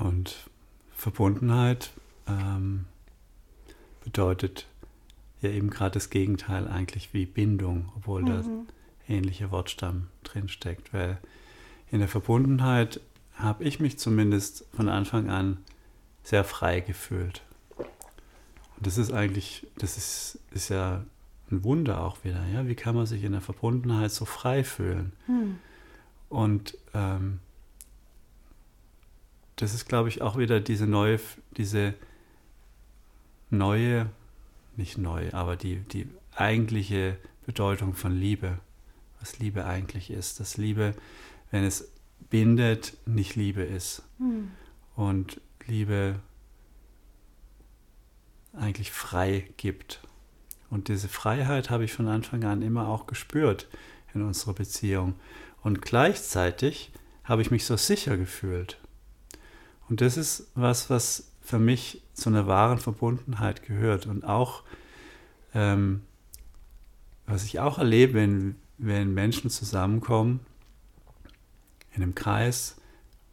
Und 0.00 0.48
Verbundenheit 0.92 1.92
ähm, 2.26 2.86
bedeutet 4.02 4.66
ja 5.42 5.50
eben 5.50 5.70
gerade 5.70 5.92
das 5.92 6.10
Gegenteil 6.10 6.68
eigentlich 6.68 7.12
wie 7.12 7.26
Bindung, 7.26 7.92
obwohl 7.96 8.22
mhm. 8.22 8.26
da 8.26 8.44
ähnlicher 9.08 9.50
Wortstamm 9.50 10.08
drinsteckt. 10.24 10.92
Weil 10.92 11.18
in 11.90 11.98
der 11.98 12.08
Verbundenheit 12.08 13.00
habe 13.34 13.64
ich 13.64 13.80
mich 13.80 13.98
zumindest 13.98 14.64
von 14.74 14.88
Anfang 14.88 15.30
an 15.30 15.58
sehr 16.22 16.44
frei 16.44 16.80
gefühlt. 16.80 17.42
Und 17.78 18.86
das 18.86 18.98
ist 18.98 19.12
eigentlich, 19.12 19.66
das 19.76 19.96
ist, 19.96 20.38
ist 20.50 20.70
ja 20.70 21.04
ein 21.50 21.64
Wunder 21.64 22.02
auch 22.02 22.24
wieder. 22.24 22.46
Ja? 22.46 22.66
Wie 22.66 22.74
kann 22.74 22.94
man 22.94 23.06
sich 23.06 23.24
in 23.24 23.32
der 23.32 23.40
Verbundenheit 23.40 24.12
so 24.12 24.24
frei 24.24 24.64
fühlen? 24.64 25.12
Mhm. 25.26 25.58
Und 26.28 26.78
ähm, 26.94 27.40
das 29.60 29.74
ist, 29.74 29.86
glaube 29.88 30.08
ich, 30.08 30.22
auch 30.22 30.38
wieder 30.38 30.60
diese 30.60 30.86
neue, 30.86 31.20
diese 31.56 31.94
neue 33.50 34.10
nicht 34.76 34.98
neu, 34.98 35.30
aber 35.32 35.56
die, 35.56 35.76
die 35.76 36.08
eigentliche 36.34 37.16
Bedeutung 37.44 37.94
von 37.94 38.16
Liebe, 38.16 38.58
was 39.18 39.38
Liebe 39.38 39.66
eigentlich 39.66 40.10
ist. 40.10 40.40
Dass 40.40 40.56
Liebe, 40.56 40.94
wenn 41.50 41.64
es 41.64 41.92
bindet, 42.30 42.96
nicht 43.06 43.36
Liebe 43.36 43.62
ist. 43.62 44.02
Hm. 44.18 44.50
Und 44.96 45.40
Liebe 45.66 46.20
eigentlich 48.54 48.90
frei 48.90 49.48
gibt. 49.56 50.00
Und 50.70 50.88
diese 50.88 51.08
Freiheit 51.08 51.70
habe 51.70 51.84
ich 51.84 51.92
von 51.92 52.08
Anfang 52.08 52.44
an 52.44 52.62
immer 52.62 52.88
auch 52.88 53.06
gespürt 53.06 53.68
in 54.14 54.22
unserer 54.22 54.54
Beziehung. 54.54 55.14
Und 55.62 55.82
gleichzeitig 55.82 56.92
habe 57.24 57.42
ich 57.42 57.50
mich 57.50 57.64
so 57.64 57.76
sicher 57.76 58.16
gefühlt. 58.16 58.79
Und 59.90 60.00
das 60.00 60.16
ist 60.16 60.46
was, 60.54 60.88
was 60.88 61.32
für 61.42 61.58
mich 61.58 62.00
zu 62.14 62.30
einer 62.30 62.46
wahren 62.46 62.78
Verbundenheit 62.78 63.64
gehört. 63.64 64.06
Und 64.06 64.24
auch, 64.24 64.62
ähm, 65.52 66.02
was 67.26 67.44
ich 67.44 67.58
auch 67.58 67.78
erlebe, 67.78 68.14
wenn, 68.14 68.54
wenn 68.78 69.12
Menschen 69.12 69.50
zusammenkommen, 69.50 70.40
in 71.92 72.04
einem 72.04 72.14
Kreis, 72.14 72.76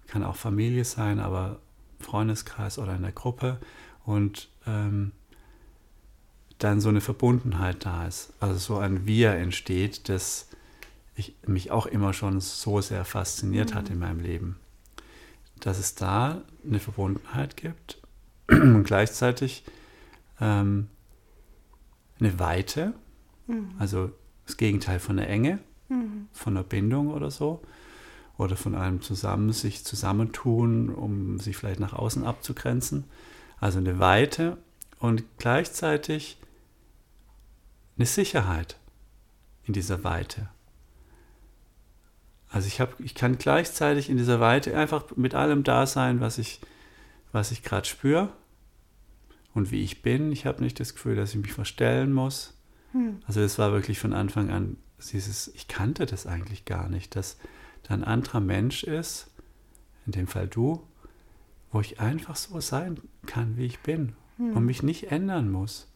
kann 0.08 0.24
auch 0.24 0.36
Familie 0.36 0.84
sein, 0.84 1.20
aber 1.20 1.60
Freundeskreis 2.00 2.80
oder 2.80 2.96
in 2.96 3.04
der 3.04 3.12
Gruppe 3.12 3.60
und 4.04 4.50
ähm, 4.66 5.12
dann 6.58 6.82
so 6.82 6.90
eine 6.90 7.02
Verbundenheit 7.02 7.86
da 7.86 8.08
ist, 8.08 8.34
also 8.40 8.58
so 8.58 8.78
ein 8.78 9.06
Wir 9.06 9.34
entsteht, 9.34 10.10
das 10.10 10.48
ich, 11.16 11.36
mich 11.46 11.70
auch 11.70 11.86
immer 11.86 12.14
schon 12.14 12.40
so 12.40 12.82
sehr 12.82 13.06
fasziniert 13.06 13.72
mhm. 13.72 13.76
hat 13.76 13.90
in 13.90 14.00
meinem 14.00 14.22
Leben. 14.22 14.58
Dass 15.60 15.80
es 15.80 15.96
da 15.96 16.42
eine 16.66 16.80
Verbundenheit 16.80 17.58
gibt 17.58 18.02
und 18.50 18.84
gleichzeitig 18.84 19.64
ähm, 20.40 20.88
eine 22.20 22.40
Weite, 22.40 22.94
mhm. 23.48 23.72
also 23.80 24.12
das 24.46 24.58
Gegenteil 24.58 25.00
von 25.00 25.18
der 25.18 25.30
Enge, 25.30 25.60
mhm. 25.90 26.28
von 26.32 26.56
der 26.56 26.64
Bindung 26.64 27.10
oder 27.10 27.32
so, 27.32 27.62
oder 28.38 28.56
von 28.56 28.76
einem 28.76 29.02
zusammen 29.02 29.52
sich 29.52 29.84
zusammentun, 29.84 30.90
um 30.90 31.40
sich 31.40 31.58
vielleicht 31.58 31.80
nach 31.80 31.94
außen 31.94 32.24
abzugrenzen. 32.24 33.06
Also 33.60 33.80
eine 33.80 34.00
Weite 34.00 34.58
und 35.00 35.24
gleichzeitig 35.40 36.38
eine 37.98 38.06
Sicherheit 38.06 38.78
in 39.64 39.74
dieser 39.74 40.04
Weite. 40.04 40.50
Also 42.50 42.68
ich, 42.68 42.80
hab, 42.80 43.00
ich 43.00 43.14
kann 43.14 43.38
gleichzeitig 43.38 44.10
in 44.10 44.18
dieser 44.18 44.40
Weite 44.40 44.78
einfach 44.78 45.16
mit 45.16 45.36
allem 45.36 45.64
da 45.64 45.86
sein, 45.86 46.22
was 46.22 46.38
ich, 46.38 46.62
was 47.32 47.52
ich 47.52 47.64
gerade 47.64 47.86
spüre 47.86 48.30
und 49.54 49.72
wie 49.72 49.84
ich 49.84 50.02
bin. 50.02 50.32
Ich 50.32 50.46
habe 50.46 50.64
nicht 50.64 50.80
das 50.80 50.94
Gefühl, 50.94 51.16
dass 51.16 51.32
ich 51.32 51.42
mich 51.42 51.54
verstellen 51.54 52.14
muss. 52.14 52.54
Hm. 52.94 53.20
Also 53.28 53.42
es 53.42 53.60
war 53.60 53.72
wirklich 53.74 54.00
von 54.00 54.14
Anfang 54.14 54.50
an 54.50 54.78
dieses, 55.12 55.50
ich 55.50 55.68
kannte 55.68 56.06
das 56.06 56.26
eigentlich 56.26 56.66
gar 56.66 56.90
nicht, 56.90 57.16
dass 57.16 57.38
da 57.84 57.94
ein 57.94 58.04
anderer 58.04 58.40
Mensch 58.40 58.84
ist, 58.84 59.30
in 60.06 60.14
dem 60.14 60.28
Fall 60.28 60.48
du, 60.48 60.82
wo 61.72 61.82
ich 61.82 62.00
einfach 62.00 62.36
so 62.36 62.60
sein 62.62 63.00
kann, 63.26 63.58
wie 63.58 63.66
ich 63.66 63.80
bin 63.80 64.16
hm. 64.38 64.56
und 64.56 64.66
mich 64.66 64.84
nicht 64.84 65.12
ändern 65.12 65.52
muss. 65.52 65.92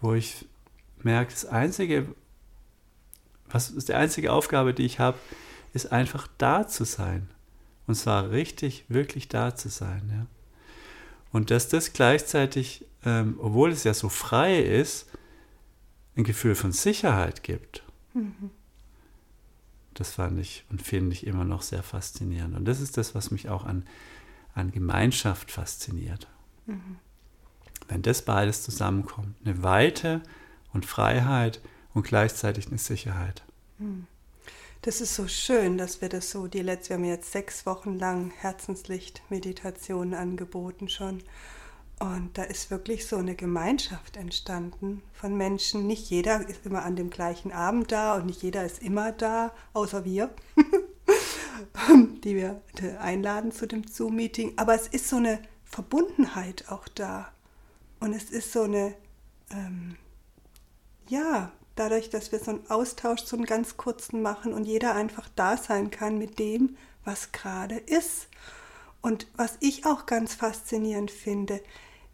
Wo 0.00 0.14
ich 0.14 0.46
merke, 1.02 1.32
das 1.32 1.46
einzige, 1.46 2.14
was 3.50 3.70
ist 3.70 3.88
die 3.88 3.94
einzige 3.94 4.32
Aufgabe, 4.32 4.72
die 4.72 4.84
ich 4.84 5.00
habe, 5.00 5.18
ist 5.74 5.92
einfach 5.92 6.28
da 6.38 6.66
zu 6.66 6.84
sein. 6.84 7.28
Und 7.86 7.96
zwar 7.96 8.30
richtig, 8.30 8.86
wirklich 8.88 9.28
da 9.28 9.54
zu 9.54 9.68
sein. 9.68 10.08
Ja. 10.10 10.26
Und 11.32 11.50
dass 11.50 11.68
das 11.68 11.92
gleichzeitig, 11.92 12.86
ähm, 13.04 13.36
obwohl 13.38 13.72
es 13.72 13.84
ja 13.84 13.92
so 13.92 14.08
frei 14.08 14.60
ist, 14.60 15.06
ein 16.16 16.24
Gefühl 16.24 16.54
von 16.54 16.72
Sicherheit 16.72 17.42
gibt. 17.42 17.82
Mhm. 18.14 18.50
Das 19.94 20.12
fand 20.12 20.38
ich 20.38 20.64
und 20.70 20.80
finde 20.80 21.12
ich 21.12 21.26
immer 21.26 21.44
noch 21.44 21.62
sehr 21.62 21.82
faszinierend. 21.82 22.56
Und 22.56 22.64
das 22.64 22.80
ist 22.80 22.96
das, 22.96 23.14
was 23.14 23.30
mich 23.30 23.48
auch 23.48 23.64
an, 23.64 23.84
an 24.54 24.70
Gemeinschaft 24.70 25.50
fasziniert. 25.50 26.28
Mhm. 26.66 26.96
Wenn 27.88 28.02
das 28.02 28.22
beides 28.22 28.62
zusammenkommt, 28.62 29.34
eine 29.44 29.62
Weite 29.62 30.22
und 30.72 30.86
Freiheit 30.86 31.60
und 31.92 32.06
gleichzeitig 32.06 32.68
eine 32.68 32.78
Sicherheit. 32.78 33.42
Mhm. 33.78 34.06
Das 34.84 35.00
ist 35.00 35.14
so 35.14 35.26
schön, 35.28 35.78
dass 35.78 36.02
wir 36.02 36.10
das 36.10 36.30
so, 36.30 36.46
die 36.46 36.60
letzte, 36.60 36.90
wir 36.90 36.96
haben 36.96 37.04
jetzt 37.06 37.32
sechs 37.32 37.64
Wochen 37.64 37.98
lang 37.98 38.30
Herzenslicht-Meditationen 38.36 40.12
angeboten 40.12 40.90
schon. 40.90 41.22
Und 41.98 42.36
da 42.36 42.42
ist 42.42 42.70
wirklich 42.70 43.06
so 43.06 43.16
eine 43.16 43.34
Gemeinschaft 43.34 44.18
entstanden 44.18 45.02
von 45.14 45.38
Menschen. 45.38 45.86
Nicht 45.86 46.10
jeder 46.10 46.46
ist 46.46 46.66
immer 46.66 46.82
an 46.82 46.96
dem 46.96 47.08
gleichen 47.08 47.50
Abend 47.50 47.92
da 47.92 48.14
und 48.16 48.26
nicht 48.26 48.42
jeder 48.42 48.62
ist 48.66 48.82
immer 48.82 49.10
da, 49.10 49.54
außer 49.72 50.04
wir, 50.04 50.28
die 52.22 52.36
wir 52.36 52.60
einladen 53.00 53.52
zu 53.52 53.66
dem 53.66 53.86
Zoom-Meeting. 53.88 54.52
Aber 54.56 54.74
es 54.74 54.86
ist 54.88 55.08
so 55.08 55.16
eine 55.16 55.40
Verbundenheit 55.64 56.68
auch 56.68 56.88
da. 56.88 57.32
Und 58.00 58.12
es 58.12 58.24
ist 58.24 58.52
so 58.52 58.64
eine, 58.64 58.94
ähm, 59.50 59.96
ja, 61.08 61.52
dadurch, 61.76 62.10
dass 62.10 62.32
wir 62.32 62.38
so 62.38 62.52
einen 62.52 62.70
Austausch, 62.70 63.22
so 63.24 63.36
einen 63.36 63.46
ganz 63.46 63.76
kurzen 63.76 64.22
machen 64.22 64.52
und 64.52 64.64
jeder 64.64 64.94
einfach 64.94 65.28
da 65.34 65.56
sein 65.56 65.90
kann 65.90 66.18
mit 66.18 66.38
dem, 66.38 66.76
was 67.04 67.32
gerade 67.32 67.76
ist. 67.76 68.28
Und 69.00 69.26
was 69.36 69.56
ich 69.60 69.84
auch 69.84 70.06
ganz 70.06 70.34
faszinierend 70.34 71.10
finde, 71.10 71.60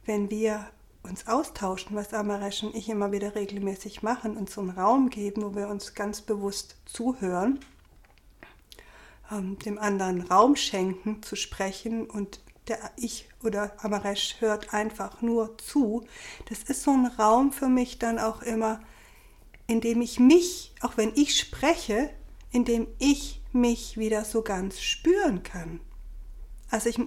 wenn 0.05 0.31
wir 0.31 0.67
uns 1.03 1.27
austauschen, 1.27 1.97
was 1.97 2.13
Amaresh 2.13 2.63
und 2.63 2.75
ich 2.75 2.89
immer 2.89 3.13
wieder 3.13 3.35
regelmäßig 3.35 4.03
machen 4.03 4.37
und 4.37 4.51
so 4.51 4.61
einen 4.61 4.71
Raum 4.71 5.09
geben, 5.09 5.43
wo 5.43 5.55
wir 5.55 5.69
uns 5.69 5.95
ganz 5.95 6.21
bewusst 6.21 6.77
zuhören, 6.85 7.61
ähm, 9.31 9.59
dem 9.61 9.79
anderen 9.79 10.23
Raum 10.23 10.57
schenken, 10.57 11.23
zu 11.23 11.37
sprechen 11.37 12.09
und 12.09 12.41
der 12.69 12.79
ich 12.97 13.29
oder 13.43 13.73
Amaresh 13.83 14.37
hört 14.41 14.75
einfach 14.75 15.23
nur 15.23 15.57
zu. 15.59 16.05
Das 16.49 16.63
ist 16.65 16.83
so 16.83 16.91
ein 16.91 17.07
Raum 17.07 17.53
für 17.53 17.69
mich 17.69 17.99
dann 17.99 18.19
auch 18.19 18.43
immer, 18.43 18.81
indem 19.71 20.03
ich 20.03 20.19
mich, 20.19 20.75
auch 20.81 20.97
wenn 20.97 21.13
ich 21.15 21.39
spreche, 21.39 22.11
indem 22.51 22.89
ich 22.99 23.41
mich 23.53 23.97
wieder 23.97 24.25
so 24.25 24.43
ganz 24.43 24.81
spüren 24.81 25.45
kann. 25.45 25.79
Also 26.71 26.89
ich 26.89 26.99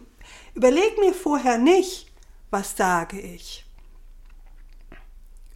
überlege 0.55 1.01
mir 1.01 1.13
vorher 1.13 1.57
nicht, 1.57 2.09
was 2.51 2.77
sage 2.77 3.19
ich. 3.19 3.65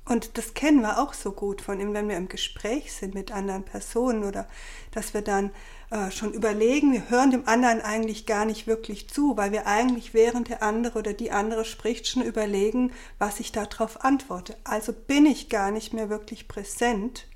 Und 0.03 0.37
das 0.37 0.53
kennen 0.53 0.81
wir 0.81 0.99
auch 0.99 1.13
so 1.13 1.31
gut 1.31 1.61
von 1.61 1.79
ihm, 1.79 1.93
wenn 1.93 2.09
wir 2.09 2.17
im 2.17 2.27
Gespräch 2.27 2.93
sind 2.93 3.13
mit 3.13 3.31
anderen 3.31 3.63
Personen 3.63 4.25
oder 4.25 4.45
dass 4.91 5.13
wir 5.13 5.21
dann 5.21 5.51
äh, 5.89 6.12
schon 6.12 6.34
überlegen, 6.34 6.91
wir 6.91 7.10
hören 7.10 7.32
dem 7.32 7.48
anderen 7.48 7.79
eigentlich 7.79 8.25
gar 8.25 8.44
nicht 8.44 8.67
wirklich 8.67 9.10
zu, 9.10 9.38
weil 9.38 9.53
wir 9.53 9.67
eigentlich 9.67 10.13
während 10.13 10.50
der 10.50 10.62
andere 10.62 11.00
oder 11.00 11.13
die 11.13 11.32
andere 11.32 11.63
spricht 11.63 12.08
schon 12.08 12.24
überlegen, 12.24 12.91
was 13.20 13.39
ich 13.39 13.53
darauf 13.53 14.03
antworte. 14.03 14.58
Also 14.65 14.91
bin 14.91 15.25
ich 15.25 15.48
gar 15.48 15.72
nicht 15.72 15.94
mehr 15.94 16.10
wirklich 16.10 16.50
präsent 16.50 17.27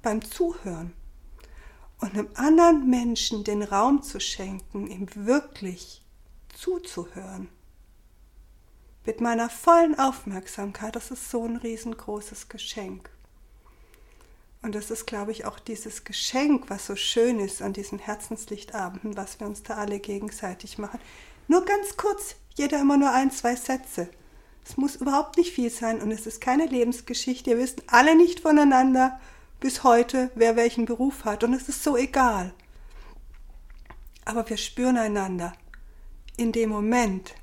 beim 0.00 0.22
Zuhören. 0.22 0.94
Und 2.00 2.14
einem 2.14 2.28
anderen 2.34 2.88
Menschen 2.88 3.44
den 3.44 3.62
Raum 3.62 4.02
zu 4.02 4.18
schenken, 4.18 4.86
ihm 4.86 5.08
wirklich 5.14 6.02
zuzuhören. 6.54 7.48
Mit 9.04 9.20
meiner 9.20 9.50
vollen 9.50 9.98
Aufmerksamkeit, 9.98 10.96
das 10.96 11.10
ist 11.10 11.30
so 11.30 11.44
ein 11.44 11.56
riesengroßes 11.56 12.48
Geschenk. 12.48 13.10
Und 14.60 14.74
das 14.74 14.90
ist, 14.90 15.06
glaube 15.06 15.30
ich, 15.30 15.44
auch 15.44 15.58
dieses 15.58 16.04
Geschenk, 16.04 16.68
was 16.68 16.86
so 16.86 16.96
schön 16.96 17.38
ist 17.38 17.62
an 17.62 17.72
diesen 17.72 17.98
Herzenslichtabenden, 17.98 19.16
was 19.16 19.38
wir 19.38 19.46
uns 19.46 19.62
da 19.62 19.74
alle 19.76 20.00
gegenseitig 20.00 20.78
machen. 20.78 20.98
Nur 21.46 21.64
ganz 21.64 21.96
kurz, 21.96 22.34
jeder 22.56 22.80
immer 22.80 22.96
nur 22.96 23.12
ein, 23.12 23.30
zwei 23.30 23.54
Sätze. 23.54 24.08
Es 24.64 24.76
muss 24.76 24.96
überhaupt 24.96 25.38
nicht 25.38 25.52
viel 25.52 25.70
sein 25.70 26.02
und 26.02 26.10
es 26.10 26.26
ist 26.26 26.40
keine 26.40 26.66
Lebensgeschichte. 26.66 27.50
Wir 27.50 27.58
wissen 27.58 27.82
alle 27.86 28.16
nicht 28.16 28.40
voneinander 28.40 29.18
bis 29.60 29.82
heute, 29.84 30.30
wer 30.34 30.56
welchen 30.56 30.84
Beruf 30.84 31.24
hat 31.24 31.44
und 31.44 31.54
es 31.54 31.68
ist 31.68 31.82
so 31.82 31.96
egal. 31.96 32.52
Aber 34.24 34.48
wir 34.50 34.58
spüren 34.58 34.98
einander 34.98 35.54
in 36.36 36.52
dem 36.52 36.68
Moment, 36.68 37.34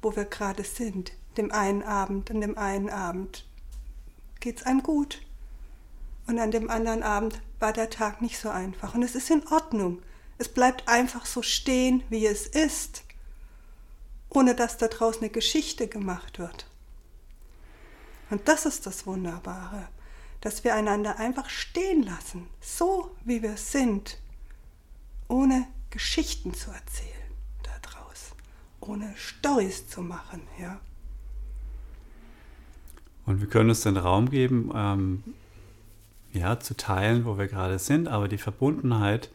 wo 0.00 0.16
wir 0.16 0.24
gerade 0.24 0.64
sind, 0.64 1.12
dem 1.36 1.52
einen 1.52 1.82
Abend, 1.82 2.30
an 2.30 2.40
dem 2.40 2.56
einen 2.56 2.88
Abend 2.88 3.46
geht 4.40 4.60
es 4.60 4.66
einem 4.66 4.82
gut. 4.82 5.20
Und 6.30 6.38
an 6.38 6.52
dem 6.52 6.70
anderen 6.70 7.02
Abend 7.02 7.42
war 7.58 7.72
der 7.72 7.90
Tag 7.90 8.22
nicht 8.22 8.38
so 8.38 8.50
einfach. 8.50 8.94
Und 8.94 9.02
es 9.02 9.16
ist 9.16 9.30
in 9.30 9.44
Ordnung. 9.48 10.00
Es 10.38 10.48
bleibt 10.48 10.86
einfach 10.86 11.26
so 11.26 11.42
stehen, 11.42 12.04
wie 12.08 12.24
es 12.24 12.46
ist, 12.46 13.02
ohne 14.28 14.54
dass 14.54 14.76
da 14.76 14.86
draußen 14.86 15.22
eine 15.22 15.30
Geschichte 15.30 15.88
gemacht 15.88 16.38
wird. 16.38 16.66
Und 18.30 18.46
das 18.46 18.64
ist 18.64 18.86
das 18.86 19.08
Wunderbare, 19.08 19.88
dass 20.40 20.62
wir 20.62 20.76
einander 20.76 21.18
einfach 21.18 21.50
stehen 21.50 22.04
lassen, 22.04 22.46
so 22.60 23.10
wie 23.24 23.42
wir 23.42 23.56
sind, 23.56 24.16
ohne 25.26 25.66
Geschichten 25.90 26.54
zu 26.54 26.70
erzählen 26.70 27.10
daraus, 27.64 28.36
ohne 28.78 29.16
Stories 29.16 29.88
zu 29.88 30.00
machen, 30.00 30.42
ja. 30.60 30.78
Und 33.26 33.40
wir 33.40 33.48
können 33.48 33.70
uns 33.70 33.80
den 33.80 33.96
Raum 33.96 34.30
geben, 34.30 34.70
ähm, 34.72 35.24
ja, 36.32 36.60
zu 36.60 36.76
teilen, 36.76 37.24
wo 37.24 37.38
wir 37.38 37.48
gerade 37.48 37.78
sind, 37.78 38.08
aber 38.08 38.28
die 38.28 38.38
Verbundenheit, 38.38 39.30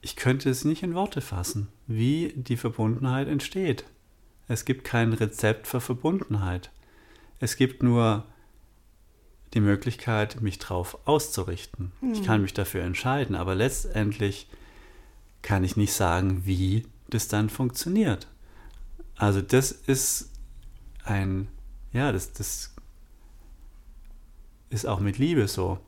ich 0.00 0.16
könnte 0.16 0.50
es 0.50 0.64
nicht 0.64 0.82
in 0.82 0.94
Worte 0.94 1.20
fassen, 1.20 1.68
wie 1.86 2.32
die 2.36 2.56
Verbundenheit 2.56 3.28
entsteht. 3.28 3.84
Es 4.48 4.64
gibt 4.64 4.84
kein 4.84 5.12
Rezept 5.12 5.66
für 5.66 5.80
Verbundenheit. 5.80 6.70
Es 7.40 7.56
gibt 7.56 7.82
nur 7.82 8.24
die 9.54 9.60
Möglichkeit, 9.60 10.40
mich 10.40 10.58
darauf 10.58 10.98
auszurichten. 11.06 11.92
Mhm. 12.00 12.12
Ich 12.12 12.24
kann 12.24 12.36
hm. 12.36 12.42
mich 12.42 12.54
dafür 12.54 12.82
entscheiden, 12.82 13.36
aber 13.36 13.54
letztendlich 13.54 14.48
kann 15.42 15.64
ich 15.64 15.76
nicht 15.76 15.92
sagen, 15.92 16.42
wie 16.44 16.86
das 17.08 17.28
dann 17.28 17.48
funktioniert. 17.48 18.26
Also 19.16 19.40
das 19.40 19.70
ist 19.70 20.30
ein, 21.04 21.48
ja, 21.92 22.10
das, 22.10 22.32
das 22.32 22.73
ist 24.74 24.86
auch 24.86 25.00
mit 25.00 25.18
Liebe 25.18 25.48
so. 25.48 25.78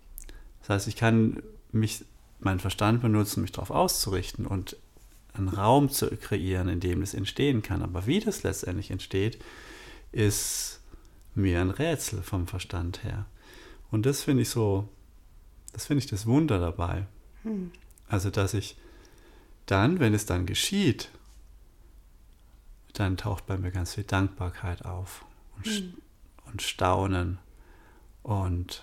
Das 0.61 0.71
heißt, 0.71 0.89
ich 0.89 0.97
kann 0.97 1.43
mich, 1.73 2.05
meinen 2.39 2.61
Verstand 2.61 3.03
benutzen, 3.03 3.43
mich 3.43 3.53
darauf 3.53 3.71
auszurichten 3.71 4.47
und 4.47 4.77
einen 5.35 5.49
Raum 5.49 5.91
zu 5.91 6.09
kreieren, 6.17 6.69
in 6.69 6.81
dem 6.81 7.03
es 7.03 7.13
entstehen 7.13 7.63
kann. 7.63 7.83
Aber 7.83 8.07
wie 8.07 8.21
das 8.21 8.43
letztendlich 8.43 8.91
entsteht, 8.91 9.43
ist 10.13 10.81
mir 11.35 11.61
ein 11.61 11.71
Rätsel 11.71 12.23
vom 12.23 12.47
Verstand 12.47 13.05
her. 13.05 13.27
Und 13.91 14.07
das 14.07 14.23
finde 14.23 14.43
ich 14.43 14.49
so, 14.49 14.89
das 15.73 15.87
finde 15.87 16.05
ich 16.05 16.11
das 16.11 16.27
Wunder 16.27 16.59
dabei. 16.59 17.07
Hm. 17.43 17.71
Also, 18.09 18.31
dass 18.31 18.55
ich 18.55 18.77
dann, 19.67 20.01
wenn 20.01 20.15
es 20.15 20.27
dann 20.27 20.47
geschieht, 20.47 21.11
dann 22.93 23.17
taucht 23.17 23.47
bei 23.47 23.59
mir 23.59 23.73
ganz 23.73 23.95
viel 23.95 24.05
Dankbarkeit 24.05 24.85
auf 24.85 25.25
und, 25.57 25.67
hm. 25.67 25.95
und 26.47 26.63
Staunen 26.63 27.39
und 28.27 28.83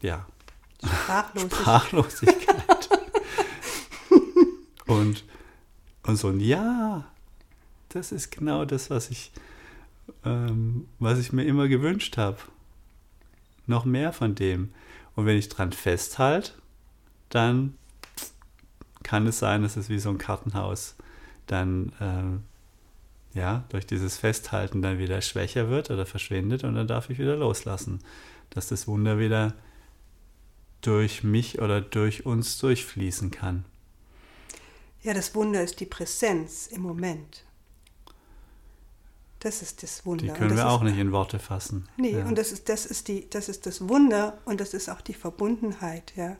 ja, 0.00 0.26
Sprachlosigkeit. 0.82 1.60
Sprachlosigkeit. 1.60 2.88
und, 4.86 5.24
und 6.04 6.16
so 6.16 6.28
ein 6.28 6.40
Ja, 6.40 7.04
das 7.90 8.10
ist 8.10 8.30
genau 8.30 8.64
das, 8.64 8.88
was 8.88 9.10
ich, 9.10 9.30
ähm, 10.24 10.88
was 10.98 11.18
ich 11.18 11.30
mir 11.34 11.44
immer 11.44 11.68
gewünscht 11.68 12.16
habe. 12.16 12.38
Noch 13.66 13.84
mehr 13.84 14.14
von 14.14 14.34
dem. 14.34 14.72
Und 15.14 15.26
wenn 15.26 15.36
ich 15.36 15.50
dran 15.50 15.72
festhalte, 15.72 16.52
dann 17.28 17.76
kann 19.02 19.26
es 19.26 19.40
sein, 19.40 19.60
dass 19.60 19.76
es 19.76 19.90
wie 19.90 19.98
so 19.98 20.08
ein 20.08 20.16
Kartenhaus 20.16 20.96
dann 21.46 21.92
äh, 22.00 22.57
ja, 23.38 23.64
durch 23.70 23.86
dieses 23.86 24.18
Festhalten 24.18 24.82
dann 24.82 24.98
wieder 24.98 25.20
schwächer 25.22 25.70
wird 25.70 25.90
oder 25.90 26.04
verschwindet 26.04 26.64
und 26.64 26.74
dann 26.74 26.86
darf 26.86 27.08
ich 27.08 27.18
wieder 27.18 27.36
loslassen, 27.36 28.00
dass 28.50 28.68
das 28.68 28.86
Wunder 28.86 29.18
wieder 29.18 29.54
durch 30.80 31.24
mich 31.24 31.60
oder 31.60 31.80
durch 31.80 32.26
uns 32.26 32.58
durchfließen 32.58 33.30
kann. 33.30 33.64
Ja, 35.02 35.14
das 35.14 35.34
Wunder 35.34 35.62
ist 35.62 35.80
die 35.80 35.86
Präsenz 35.86 36.66
im 36.66 36.82
Moment. 36.82 37.44
Das 39.40 39.62
ist 39.62 39.82
das 39.84 40.04
Wunder. 40.04 40.24
Die 40.24 40.32
können 40.32 40.56
wir 40.56 40.68
auch 40.68 40.82
nicht 40.82 40.98
in 40.98 41.12
Worte 41.12 41.38
fassen. 41.38 41.88
Nee, 41.96 42.18
ja. 42.18 42.24
und 42.24 42.36
das 42.36 42.50
ist, 42.50 42.68
das, 42.68 42.86
ist 42.86 43.06
die, 43.06 43.30
das 43.30 43.48
ist 43.48 43.66
das 43.66 43.88
Wunder 43.88 44.38
und 44.44 44.60
das 44.60 44.74
ist 44.74 44.88
auch 44.88 45.00
die 45.00 45.14
Verbundenheit, 45.14 46.12
ja. 46.16 46.36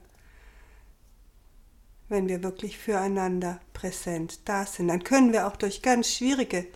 Wenn 2.09 2.27
wir 2.27 2.43
wirklich 2.43 2.79
füreinander 2.79 3.61
präsent 3.75 4.41
da 4.47 4.67
sind, 4.67 4.89
dann 4.89 5.05
können 5.05 5.33
wir 5.33 5.47
auch 5.47 5.57
durch 5.57 5.83
ganz 5.83 6.11
schwierige 6.11 6.67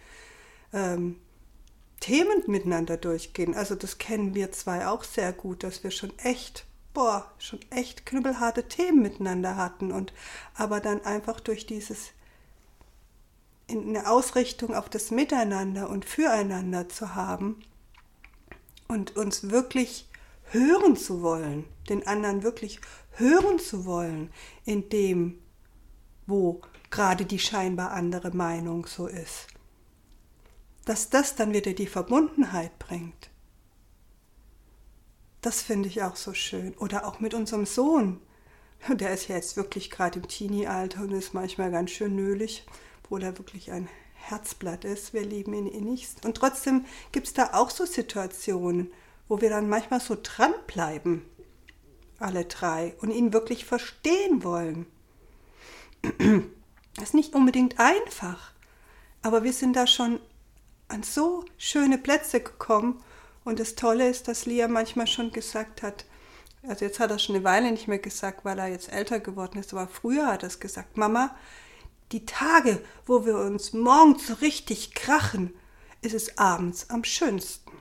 ähm, 0.73 1.17
Themen 2.03 2.43
miteinander 2.49 2.97
durchgehen. 2.97 3.55
Also 3.55 3.77
das 3.77 3.99
kennen 3.99 4.35
wir 4.35 4.51
zwei 4.51 4.89
auch 4.89 5.05
sehr 5.05 5.33
gut, 5.33 5.63
dass 5.63 5.85
wir 5.85 5.93
schon 5.93 6.13
echt, 6.19 6.67
boah, 6.93 7.31
schon 7.39 7.61
echt 7.71 8.07
knüppelharte 8.07 8.67
Themen 8.67 9.03
miteinander 9.03 9.57
hatten 9.57 9.93
und 9.93 10.13
aber 10.55 10.81
dann 10.81 11.05
einfach 11.05 11.39
durch 11.39 11.65
dieses 11.65 12.11
in 13.69 13.89
eine 13.97 14.11
Ausrichtung 14.11 14.75
auf 14.75 14.89
das 14.89 15.13
Miteinander 15.13 15.89
und 15.89 16.05
Füreinander 16.05 16.89
zu 16.89 17.15
haben 17.15 17.63
und 18.89 19.17
uns 19.17 19.51
wirklich 19.51 20.09
hören 20.51 20.97
zu 20.97 21.23
wollen, 21.23 21.65
den 21.89 22.07
anderen 22.07 22.43
wirklich 22.43 22.81
hören 23.13 23.61
zu 23.61 23.85
wollen, 23.85 24.31
in 24.65 24.89
dem, 24.89 25.39
wo 26.27 26.61
gerade 26.91 27.25
die 27.25 27.39
scheinbar 27.39 27.93
andere 27.93 28.33
Meinung 28.33 28.87
so 28.87 29.07
ist 29.07 29.47
dass 30.85 31.11
das 31.11 31.35
dann 31.35 31.53
wieder 31.53 31.73
die 31.73 31.87
Verbundenheit 31.87 32.79
bringt. 32.79 33.31
Das 35.41 35.63
finde 35.63 35.89
ich 35.89 36.03
auch 36.03 36.17
so 36.17 36.35
schön. 36.35 36.75
Oder 36.79 37.07
auch 37.07 37.21
mit 37.21 37.35
unserem 37.35 37.67
Sohn. 37.67 38.21
Der 38.89 39.13
ist 39.13 39.29
ja 39.29 39.37
jetzt 39.37 39.57
wirklich 39.57 39.91
gerade 39.91 40.19
im 40.19 40.29
Teenie-Alter 40.29 41.03
und 41.03 41.13
ist 41.13 41.35
manchmal 41.35 41.71
ganz 41.71 41.91
schön 41.91 42.17
nölig, 42.17 42.65
obwohl 43.03 43.23
er 43.23 43.39
wirklich 43.39 43.71
ein 43.71 43.89
Herzblatt 44.15 44.85
ist. 44.85 45.13
Wir 45.13 45.23
lieben 45.23 45.55
ihn 45.55 45.67
innigst. 45.67 46.25
Und 46.25 46.37
trotzdem 46.37 46.85
gibt 47.11 47.27
es 47.27 47.33
da 47.33 47.51
auch 47.55 47.71
so 47.71 47.85
Situationen, 47.85 48.93
wo 49.29 49.41
wir 49.41 49.51
dann 49.51 49.69
manchmal 49.69 50.01
so 50.01 50.17
dranbleiben, 50.21 51.23
alle 52.19 52.45
drei, 52.45 52.95
und 53.01 53.11
ihn 53.11 53.33
wirklich 53.33 53.65
verstehen 53.65 54.45
wollen. 54.45 54.87
Das 56.95 57.05
ist 57.05 57.15
nicht 57.15 57.35
unbedingt 57.35 57.79
einfach, 57.79 58.53
aber 59.23 59.45
wir 59.45 59.53
sind 59.53 59.75
da 59.75 59.87
schon 59.87 60.21
an 60.93 61.03
so 61.03 61.45
schöne 61.57 61.99
Plätze 61.99 62.41
gekommen. 62.41 63.03
Und 63.45 63.59
das 63.59 63.75
Tolle 63.75 64.09
ist, 64.09 64.29
dass 64.29 64.47
Lia 64.47 64.69
manchmal 64.69 65.07
schon 65.07 65.33
gesagt 65.33 65.83
hat, 65.83 66.05
also 66.63 66.85
jetzt 66.85 67.01
hat 67.01 67.11
er 67.11 67.19
schon 67.19 67.35
eine 67.35 67.45
Weile 67.45 67.73
nicht 67.73 67.89
mehr 67.89 67.99
gesagt, 67.99 68.45
weil 68.45 68.59
er 68.59 68.69
jetzt 68.69 68.93
älter 68.93 69.19
geworden 69.19 69.59
ist, 69.59 69.73
aber 69.73 69.89
früher 69.89 70.29
hat 70.29 70.45
er 70.45 70.47
es 70.47 70.61
gesagt, 70.61 70.97
Mama, 70.97 71.35
die 72.13 72.25
Tage, 72.25 72.81
wo 73.07 73.27
wir 73.27 73.37
uns 73.39 73.73
morgens 73.73 74.29
so 74.29 74.35
richtig 74.35 74.95
krachen, 74.95 75.53
ist 76.03 76.15
es 76.15 76.39
abends 76.39 76.91
am 76.91 77.03
schönsten. 77.05 77.73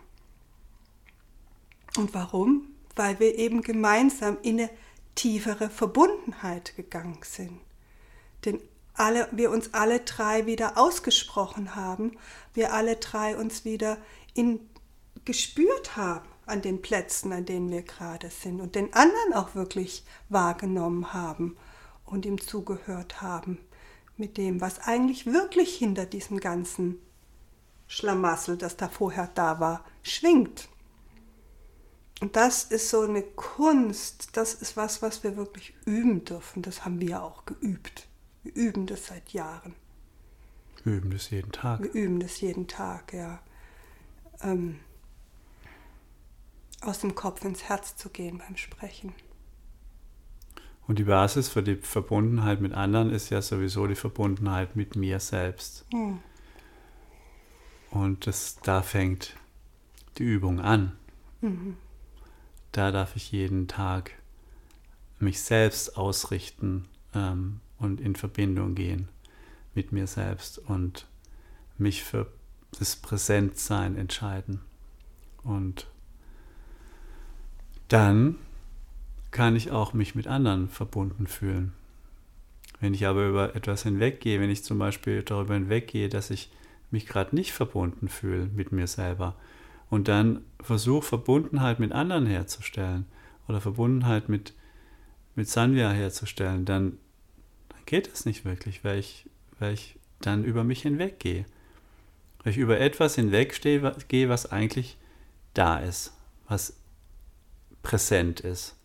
Und 1.98 2.14
warum? 2.14 2.68
Weil 2.96 3.20
wir 3.20 3.38
eben 3.38 3.62
gemeinsam 3.62 4.38
in 4.42 4.60
eine 4.60 4.70
tiefere 5.16 5.70
Verbundenheit 5.70 6.76
gegangen 6.76 7.20
sind. 7.24 7.60
Denn 8.46 8.60
alle, 8.94 9.28
wir 9.32 9.52
uns 9.52 9.74
alle 9.74 10.02
drei 10.02 10.46
wieder 10.46 10.78
ausgesprochen 10.78 11.76
haben, 11.76 12.18
wir 12.54 12.74
alle 12.74 12.98
drei 12.98 13.38
uns 13.38 13.66
wieder 13.66 13.98
in, 14.34 14.60
gespürt 15.26 15.96
haben. 15.96 16.28
an 16.46 16.62
den 16.62 16.82
Plätzen, 16.82 17.32
an 17.32 17.46
denen 17.46 17.72
wir 17.72 17.82
gerade 17.84 18.30
sind 18.30 18.60
und 18.60 18.76
den 18.76 18.94
anderen 18.94 19.34
auch 19.34 19.56
wirklich 19.56 20.04
wahrgenommen 20.30 21.14
haben 21.14 21.56
und 22.06 22.26
ihm 22.26 22.42
zugehört 22.42 23.22
haben 23.22 23.58
mit 24.18 24.38
dem, 24.38 24.62
was 24.62 24.80
eigentlich 24.80 25.26
wirklich 25.26 25.76
hinter 25.76 26.06
diesem 26.06 26.40
ganzen 26.40 27.02
Schlamassel, 27.88 28.58
das 28.58 28.78
da 28.78 28.90
vorher 28.90 29.30
da 29.34 29.60
war, 29.60 29.86
schwingt. 30.04 30.68
Und 32.20 32.36
das 32.36 32.66
ist 32.66 32.90
so 32.90 33.02
eine 33.02 33.24
Kunst, 33.24 34.38
das 34.38 34.54
ist 34.54 34.78
was, 34.78 35.02
was 35.02 35.24
wir 35.24 35.38
wirklich 35.38 35.74
üben 35.86 36.24
dürfen. 36.24 36.62
Das 36.62 36.86
haben 36.86 37.02
wir 37.02 37.24
auch 37.24 37.46
geübt. 37.46 38.08
Wir 38.44 38.56
üben 38.56 38.88
das 38.88 39.08
seit 39.08 39.34
Jahren. 39.34 39.76
Wir 40.84 40.94
üben 40.94 41.12
das 41.12 41.30
jeden 41.30 41.52
Tag. 41.52 41.82
Wir 41.82 41.92
üben 41.94 42.20
das 42.20 42.42
jeden 42.42 42.68
Tag, 42.68 43.14
ja. 43.14 43.40
Ähm, 44.42 44.80
aus 46.82 47.00
dem 47.00 47.14
Kopf 47.14 47.46
ins 47.46 47.64
Herz 47.64 47.96
zu 47.96 48.10
gehen 48.10 48.40
beim 48.40 48.58
Sprechen. 48.58 49.14
Und 50.88 50.98
die 50.98 51.04
Basis 51.04 51.48
für 51.48 51.62
die 51.62 51.76
Verbundenheit 51.76 52.60
mit 52.60 52.74
anderen 52.74 53.12
ist 53.12 53.30
ja 53.30 53.42
sowieso 53.42 53.86
die 53.86 53.96
Verbundenheit 53.96 54.76
mit 54.76 54.96
mir 54.96 55.20
selbst. 55.20 55.86
Hm. 55.92 56.20
Und 57.92 58.26
das, 58.26 58.58
da 58.64 58.82
fängt 58.82 59.36
die 60.18 60.24
Übung 60.24 60.60
an. 60.60 60.94
Mhm. 61.42 61.78
Da 62.72 62.92
darf 62.92 63.16
ich 63.16 63.32
jeden 63.32 63.68
Tag 63.68 64.12
mich 65.20 65.42
selbst 65.42 65.98
ausrichten 65.98 66.88
ähm, 67.14 67.60
und 67.82 68.00
in 68.00 68.16
Verbindung 68.16 68.76
gehen 68.76 69.10
mit 69.74 69.92
mir 69.92 70.08
selbst 70.08 70.58
und 70.58 71.08
mich 71.78 72.04
für 72.04 72.28
das 72.78 72.96
Präsentsein 72.96 73.98
entscheiden. 73.98 74.62
Und 75.44 75.88
dann 77.88 78.36
kann 79.32 79.56
ich 79.56 79.72
auch 79.72 79.94
mich 79.94 80.16
mit 80.16 80.28
anderen 80.28 80.70
verbunden 80.70 81.28
fühlen. 81.28 81.74
Wenn 82.80 82.94
ich 82.94 83.06
aber 83.06 83.28
über 83.28 83.56
etwas 83.56 83.84
hinweggehe, 83.84 84.40
wenn 84.40 84.50
ich 84.50 84.64
zum 84.64 84.78
Beispiel 84.78 85.24
darüber 85.24 85.54
hinweggehe, 85.56 86.10
dass 86.10 86.30
ich 86.30 86.50
mich 86.90 87.06
gerade 87.06 87.36
nicht 87.36 87.54
verbunden 87.54 88.10
fühle 88.10 88.48
mit 88.48 88.72
mir 88.72 88.88
selber 88.88 89.36
und 89.90 90.08
dann 90.08 90.44
versuche 90.62 91.06
Verbundenheit 91.06 91.80
mit 91.80 91.92
anderen 91.92 92.26
herzustellen 92.26 93.06
oder 93.48 93.62
Verbundenheit 93.62 94.30
mit, 94.30 94.54
mit 95.36 95.48
Sanvia 95.48 95.92
herzustellen, 95.92 96.66
dann, 96.66 96.84
dann 96.84 96.98
geht 97.92 98.10
es 98.14 98.26
nicht 98.26 98.46
wirklich, 98.46 98.86
weil 98.86 99.00
ich, 99.00 99.30
weil 99.60 99.74
ich 99.74 100.00
dann 100.22 100.46
über 100.46 100.64
mich 100.64 100.82
hinweggehe. 100.82 101.44
Weil 102.42 102.54
ich 102.54 102.58
über 102.58 102.80
etwas 102.80 103.16
hinweggehe, 103.16 104.30
was 104.30 104.50
eigentlich 104.50 104.98
da 105.54 105.78
ist, 105.78 106.14
was 106.48 106.78
präsent 107.84 108.40
ist. 108.40 108.78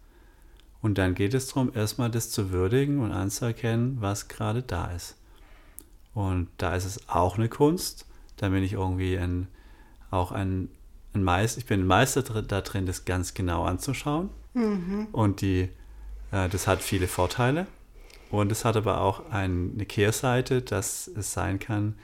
Und 0.83 0.99
dann 0.99 1.15
geht 1.15 1.35
es 1.35 1.47
darum, 1.47 1.71
erstmal 1.73 2.11
das 2.11 2.31
zu 2.31 2.51
würdigen 2.51 2.99
und 2.99 3.13
anzuerkennen, 3.13 3.99
was 4.01 4.27
gerade 4.27 4.63
da 4.63 4.91
ist. 4.91 5.17
Und 6.13 6.49
da 6.59 6.75
ist 6.75 6.85
es 6.85 7.09
auch 7.09 7.39
eine 7.39 7.49
Kunst. 7.49 8.07
Da 8.37 8.49
bin 8.49 8.65
ich 8.65 8.73
irgendwie 8.73 9.17
ein, 9.17 9.47
auch 10.11 10.33
ein, 10.33 10.69
ein 11.15 11.23
Meister, 11.23 11.59
ich 11.59 11.67
bin 11.67 11.83
ein 11.83 11.87
Meister 11.87 12.23
da 12.23 12.61
drin, 12.61 12.87
das 12.87 13.05
ganz 13.05 13.35
genau 13.35 13.67
anzuschauen. 13.67 14.31
Mhm. 14.55 15.07
Und 15.13 15.43
die, 15.43 15.69
äh, 16.33 16.49
das 16.49 16.67
hat 16.67 16.83
viele 16.83 17.07
Vorteile. 17.07 17.69
Und 18.31 18.51
es 18.53 18.65
hat 18.65 18.77
aber 18.77 19.01
auch 19.01 19.31
eine 19.31 19.87
Kehrseite, 19.87 20.63
dass 20.63 21.09
es 21.09 21.33
sein 21.33 21.59
kann, 21.59 21.97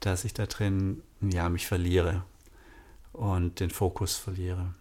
dass 0.00 0.24
ich 0.24 0.34
da 0.34 0.46
drin 0.46 1.02
ja, 1.20 1.48
mich 1.48 1.66
verliere 1.66 2.24
und 3.12 3.60
den 3.60 3.70
Fokus 3.70 4.16
verliere. 4.16 4.74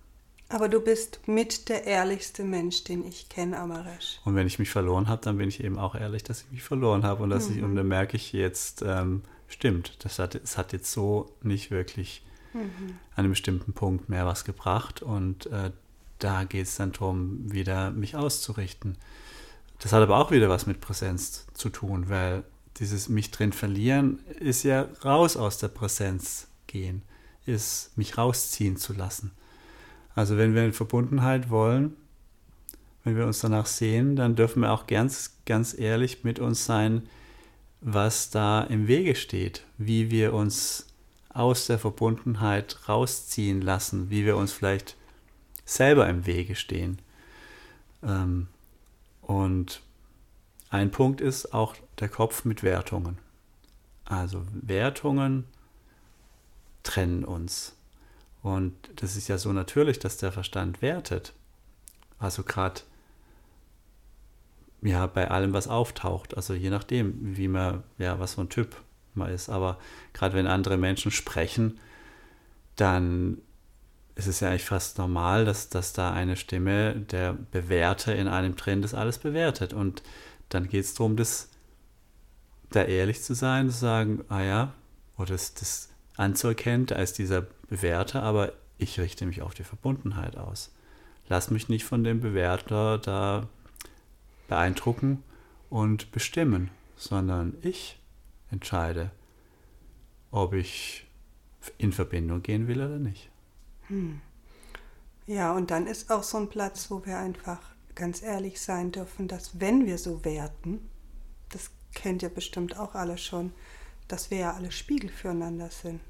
Aber 0.49 0.69
du 0.69 0.79
bist 0.79 1.27
mit 1.27 1.69
der 1.69 1.85
ehrlichste 1.85 2.43
Mensch, 2.43 2.83
den 2.83 3.05
ich 3.05 3.29
kenne, 3.29 3.57
Amaresh. 3.57 4.19
Und 4.25 4.35
wenn 4.35 4.45
ich 4.45 4.59
mich 4.59 4.69
verloren 4.69 5.07
habe, 5.07 5.21
dann 5.23 5.37
bin 5.37 5.49
ich 5.49 5.63
eben 5.63 5.79
auch 5.79 5.95
ehrlich, 5.95 6.23
dass 6.23 6.41
ich 6.41 6.51
mich 6.51 6.61
verloren 6.61 7.03
habe 7.03 7.23
und 7.23 7.29
dass 7.29 7.49
mhm. 7.49 7.57
ich 7.57 7.63
und 7.63 7.75
dann 7.75 7.87
merke 7.87 8.15
ich 8.15 8.31
jetzt, 8.31 8.83
ähm, 8.85 9.23
stimmt, 9.47 9.97
das 10.03 10.19
hat, 10.19 10.35
es 10.35 10.57
hat 10.57 10.71
jetzt 10.71 10.91
so 10.91 11.33
nicht 11.41 11.71
wirklich 11.71 12.23
mhm. 12.53 12.99
an 13.15 13.25
einem 13.25 13.31
bestimmten 13.31 13.73
Punkt 13.73 14.07
mehr 14.07 14.25
was 14.25 14.45
gebracht 14.45 15.01
und 15.01 15.47
äh, 15.47 15.71
da 16.19 16.43
geht 16.43 16.67
es 16.67 16.75
dann 16.75 16.91
darum, 16.91 17.51
wieder 17.51 17.91
mich 17.91 18.15
auszurichten. 18.15 18.97
Das 19.79 19.91
hat 19.91 20.01
aber 20.01 20.17
auch 20.17 20.31
wieder 20.31 20.49
was 20.49 20.65
mit 20.65 20.81
Präsenz 20.81 21.47
zu 21.53 21.69
tun, 21.69 22.09
weil 22.09 22.43
dieses 22.77 23.09
mich 23.09 23.31
drin 23.31 23.53
verlieren 23.53 24.19
ist 24.39 24.63
ja 24.63 24.87
raus 25.03 25.37
aus 25.37 25.57
der 25.57 25.69
Präsenz 25.69 26.47
gehen, 26.67 27.03
ist 27.45 27.97
mich 27.97 28.17
rausziehen 28.17 28.77
zu 28.77 28.93
lassen. 28.93 29.31
Also 30.13 30.37
wenn 30.37 30.55
wir 30.55 30.65
in 30.65 30.73
Verbundenheit 30.73 31.49
wollen, 31.49 31.95
wenn 33.03 33.17
wir 33.17 33.25
uns 33.25 33.39
danach 33.39 33.65
sehen, 33.65 34.15
dann 34.15 34.35
dürfen 34.35 34.61
wir 34.61 34.71
auch 34.71 34.87
ganz, 34.87 35.37
ganz 35.45 35.77
ehrlich 35.77 36.23
mit 36.23 36.39
uns 36.39 36.65
sein, 36.65 37.03
was 37.81 38.31
da 38.31 38.63
im 38.63 38.87
Wege 38.87 39.15
steht, 39.15 39.63
wie 39.77 40.09
wir 40.09 40.33
uns 40.33 40.87
aus 41.29 41.67
der 41.67 41.77
Verbundenheit 41.77 42.89
rausziehen 42.89 43.61
lassen, 43.61 44.09
wie 44.09 44.25
wir 44.25 44.37
uns 44.37 44.53
vielleicht 44.53 44.95
selber 45.65 46.09
im 46.09 46.25
Wege 46.25 46.55
stehen. 46.55 46.99
Ähm, 48.01 48.47
und 49.25 49.81
ein 50.69 50.91
Punkt 50.91 51.19
ist 51.19 51.53
auch 51.53 51.75
der 51.99 52.09
Kopf 52.09 52.45
mit 52.45 52.61
Wertungen. 52.61 53.17
Also 54.05 54.45
Wertungen 54.51 55.45
trennen 56.83 57.25
uns. 57.25 57.75
Und 58.43 58.73
das 58.97 59.15
ist 59.15 59.27
ja 59.27 59.39
so 59.39 59.51
natürlich, 59.51 59.97
dass 59.97 60.17
der 60.17 60.31
Verstand 60.31 60.83
wertet. 60.83 61.33
Also 62.19 62.43
gerade 62.43 62.81
ja, 64.83 65.07
bei 65.07 65.31
allem, 65.31 65.53
was 65.53 65.67
auftaucht. 65.67 66.37
Also 66.37 66.53
je 66.53 66.69
nachdem, 66.69 67.35
wie 67.35 67.47
man, 67.47 67.83
ja, 67.97 68.19
was 68.19 68.35
für 68.35 68.41
ein 68.41 68.49
Typ 68.49 68.75
man 69.15 69.31
ist. 69.31 69.49
Aber 69.49 69.79
gerade 70.13 70.35
wenn 70.35 70.45
andere 70.45 70.77
Menschen 70.77 71.09
sprechen, 71.09 71.79
dann 72.75 73.39
ist 74.15 74.27
es 74.27 74.39
ja 74.39 74.49
eigentlich 74.49 74.65
fast 74.65 74.97
normal, 74.97 75.45
dass, 75.45 75.69
dass 75.69 75.93
da 75.93 76.13
eine 76.13 76.37
Stimme, 76.37 76.95
der 76.95 77.33
Bewerter 77.33 78.15
in 78.15 78.27
einem 78.27 78.55
drin 78.55 78.81
das 78.81 78.93
alles 78.93 79.17
bewertet. 79.17 79.73
Und 79.73 80.03
dann 80.49 80.69
geht 80.69 80.85
es 80.85 80.93
darum, 80.93 81.17
das, 81.17 81.49
da 82.71 82.83
ehrlich 82.83 83.21
zu 83.21 83.33
sein, 83.33 83.69
zu 83.69 83.77
sagen, 83.77 84.23
ah 84.29 84.41
ja, 84.41 84.73
oder 85.17 85.33
das, 85.33 85.53
das 85.53 85.89
anzuerkennen, 86.15 86.85
da 86.85 86.95
ist 86.95 87.17
dieser 87.17 87.41
Bewerter, 87.41 88.23
aber 88.23 88.53
ich 88.77 88.99
richte 88.99 89.25
mich 89.25 89.41
auf 89.41 89.53
die 89.53 89.63
Verbundenheit 89.63 90.37
aus. 90.37 90.73
Lass 91.27 91.51
mich 91.51 91.67
nicht 91.67 91.83
von 91.83 92.03
dem 92.03 92.21
Bewerter 92.21 92.97
da 92.97 93.47
beeindrucken 94.47 95.23
und 95.69 96.11
bestimmen, 96.11 96.69
sondern 96.95 97.57
ich 97.61 97.99
entscheide, 98.51 99.11
ob 100.31 100.53
ich 100.53 101.05
in 101.77 101.91
Verbindung 101.91 102.43
gehen 102.43 102.67
will 102.67 102.77
oder 102.77 102.99
nicht. 102.99 103.29
Hm. 103.87 104.21
Ja, 105.27 105.53
und 105.53 105.71
dann 105.71 105.87
ist 105.87 106.11
auch 106.11 106.23
so 106.23 106.37
ein 106.37 106.49
Platz, 106.49 106.91
wo 106.91 107.05
wir 107.05 107.17
einfach 107.17 107.59
ganz 107.95 108.21
ehrlich 108.21 108.61
sein 108.61 108.91
dürfen, 108.91 109.27
dass 109.27 109.59
wenn 109.59 109.85
wir 109.85 109.97
so 109.97 110.23
werten, 110.23 110.89
das 111.49 111.71
kennt 111.93 112.21
ihr 112.21 112.29
bestimmt 112.29 112.77
auch 112.77 112.93
alle 112.93 113.17
schon, 113.17 113.53
dass 114.07 114.29
wir 114.29 114.37
ja 114.37 114.53
alle 114.53 114.71
Spiegel 114.71 115.09
füreinander 115.09 115.69
sind. 115.71 116.01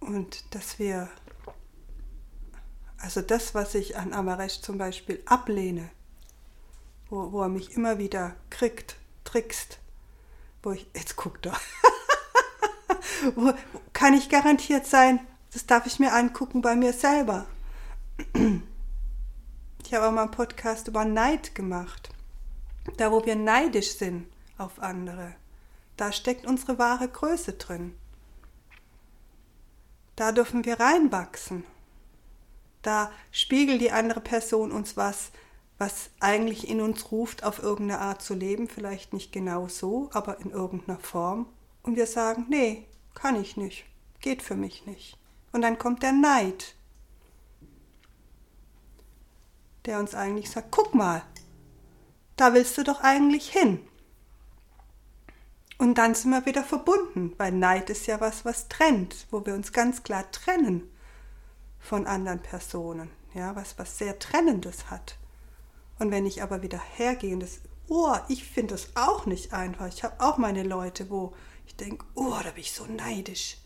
Und 0.00 0.54
dass 0.54 0.78
wir, 0.78 1.10
also 2.98 3.20
das, 3.20 3.54
was 3.54 3.74
ich 3.74 3.96
an 3.96 4.12
Amaresh 4.12 4.60
zum 4.60 4.78
Beispiel 4.78 5.22
ablehne, 5.26 5.90
wo, 7.10 7.32
wo 7.32 7.42
er 7.42 7.48
mich 7.48 7.72
immer 7.72 7.98
wieder 7.98 8.36
kriegt, 8.50 8.96
trickst, 9.24 9.78
wo 10.62 10.72
ich, 10.72 10.86
jetzt 10.94 11.16
guck 11.16 11.42
doch, 11.42 11.58
wo, 13.34 13.52
kann 13.92 14.14
ich 14.14 14.28
garantiert 14.28 14.86
sein, 14.86 15.20
das 15.54 15.66
darf 15.66 15.86
ich 15.86 16.00
mir 16.00 16.12
angucken 16.12 16.62
bei 16.62 16.74
mir 16.74 16.92
selber. 16.92 17.46
Ich 19.84 19.94
habe 19.94 20.08
auch 20.08 20.12
mal 20.12 20.22
einen 20.22 20.30
Podcast 20.32 20.88
über 20.88 21.04
Neid 21.04 21.54
gemacht. 21.54 22.10
Da, 22.96 23.12
wo 23.12 23.24
wir 23.24 23.36
neidisch 23.36 23.96
sind 23.96 24.26
auf 24.58 24.80
andere, 24.80 25.34
da 25.96 26.10
steckt 26.10 26.44
unsere 26.44 26.78
wahre 26.78 27.06
Größe 27.06 27.52
drin. 27.52 27.94
Da 30.16 30.32
dürfen 30.32 30.64
wir 30.64 30.80
reinwachsen. 30.80 31.62
Da 32.82 33.12
spiegelt 33.30 33.80
die 33.80 33.92
andere 33.92 34.20
Person 34.20 34.72
uns 34.72 34.96
was, 34.96 35.30
was 35.78 36.10
eigentlich 36.18 36.68
in 36.68 36.80
uns 36.80 37.12
ruft, 37.12 37.44
auf 37.44 37.62
irgendeine 37.62 38.00
Art 38.00 38.22
zu 38.22 38.34
leben, 38.34 38.68
vielleicht 38.68 39.12
nicht 39.12 39.32
genau 39.32 39.68
so, 39.68 40.10
aber 40.12 40.40
in 40.40 40.50
irgendeiner 40.50 40.98
Form. 40.98 41.46
Und 41.84 41.94
wir 41.94 42.06
sagen, 42.08 42.46
nee, 42.48 42.86
kann 43.14 43.40
ich 43.40 43.56
nicht, 43.56 43.84
geht 44.20 44.42
für 44.42 44.56
mich 44.56 44.84
nicht. 44.86 45.16
Und 45.54 45.62
dann 45.62 45.78
kommt 45.78 46.02
der 46.02 46.10
Neid, 46.10 46.74
der 49.84 50.00
uns 50.00 50.12
eigentlich 50.12 50.50
sagt, 50.50 50.72
guck 50.72 50.96
mal, 50.96 51.22
da 52.34 52.54
willst 52.54 52.76
du 52.76 52.82
doch 52.82 53.02
eigentlich 53.02 53.50
hin. 53.50 53.78
Und 55.78 55.96
dann 55.96 56.16
sind 56.16 56.32
wir 56.32 56.44
wieder 56.44 56.64
verbunden, 56.64 57.34
weil 57.38 57.52
Neid 57.52 57.88
ist 57.88 58.06
ja 58.06 58.20
was, 58.20 58.44
was 58.44 58.66
trennt, 58.66 59.28
wo 59.30 59.46
wir 59.46 59.54
uns 59.54 59.72
ganz 59.72 60.02
klar 60.02 60.28
trennen 60.32 60.90
von 61.78 62.08
anderen 62.08 62.42
Personen, 62.42 63.08
ja, 63.32 63.54
was, 63.54 63.78
was 63.78 63.96
sehr 63.96 64.18
Trennendes 64.18 64.90
hat. 64.90 65.18
Und 66.00 66.10
wenn 66.10 66.26
ich 66.26 66.42
aber 66.42 66.62
wieder 66.62 66.80
hergehe 66.80 67.38
das, 67.38 67.60
oh, 67.86 68.16
ich 68.26 68.42
finde 68.42 68.74
das 68.74 68.88
auch 68.96 69.24
nicht 69.24 69.52
einfach. 69.52 69.86
Ich 69.86 70.02
habe 70.02 70.16
auch 70.18 70.36
meine 70.36 70.64
Leute, 70.64 71.10
wo 71.10 71.32
ich 71.64 71.76
denke, 71.76 72.04
oh, 72.16 72.40
da 72.42 72.50
bin 72.50 72.62
ich 72.62 72.72
so 72.72 72.86
neidisch. 72.86 73.58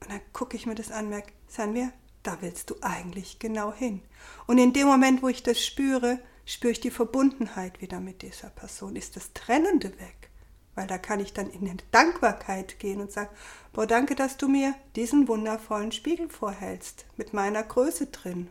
Und 0.00 0.10
dann 0.10 0.20
gucke 0.32 0.56
ich 0.56 0.66
mir 0.66 0.74
das 0.74 0.90
an 0.90 1.08
merke, 1.08 1.32
wir, 1.72 1.92
da 2.22 2.38
willst 2.40 2.70
du 2.70 2.76
eigentlich 2.82 3.38
genau 3.38 3.72
hin. 3.72 4.02
Und 4.46 4.58
in 4.58 4.72
dem 4.72 4.86
Moment, 4.86 5.22
wo 5.22 5.28
ich 5.28 5.42
das 5.42 5.64
spüre, 5.64 6.18
spüre 6.44 6.72
ich 6.72 6.80
die 6.80 6.90
Verbundenheit 6.90 7.80
wieder 7.80 8.00
mit 8.00 8.22
dieser 8.22 8.50
Person. 8.50 8.96
Ist 8.96 9.16
das 9.16 9.32
Trennende 9.32 9.90
weg? 9.98 10.30
Weil 10.74 10.86
da 10.86 10.98
kann 10.98 11.20
ich 11.20 11.32
dann 11.32 11.50
in 11.50 11.64
die 11.64 11.76
Dankbarkeit 11.90 12.78
gehen 12.78 13.00
und 13.00 13.10
sagen, 13.10 13.30
boah, 13.72 13.86
danke, 13.86 14.14
dass 14.14 14.36
du 14.36 14.48
mir 14.48 14.74
diesen 14.94 15.26
wundervollen 15.26 15.92
Spiegel 15.92 16.28
vorhältst, 16.28 17.04
mit 17.16 17.32
meiner 17.32 17.62
Größe 17.62 18.06
drin, 18.06 18.48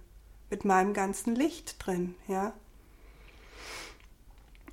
mit 0.49 0.65
meinem 0.65 0.93
ganzen 0.93 1.35
Licht 1.35 1.75
drin, 1.79 2.15
ja. 2.27 2.53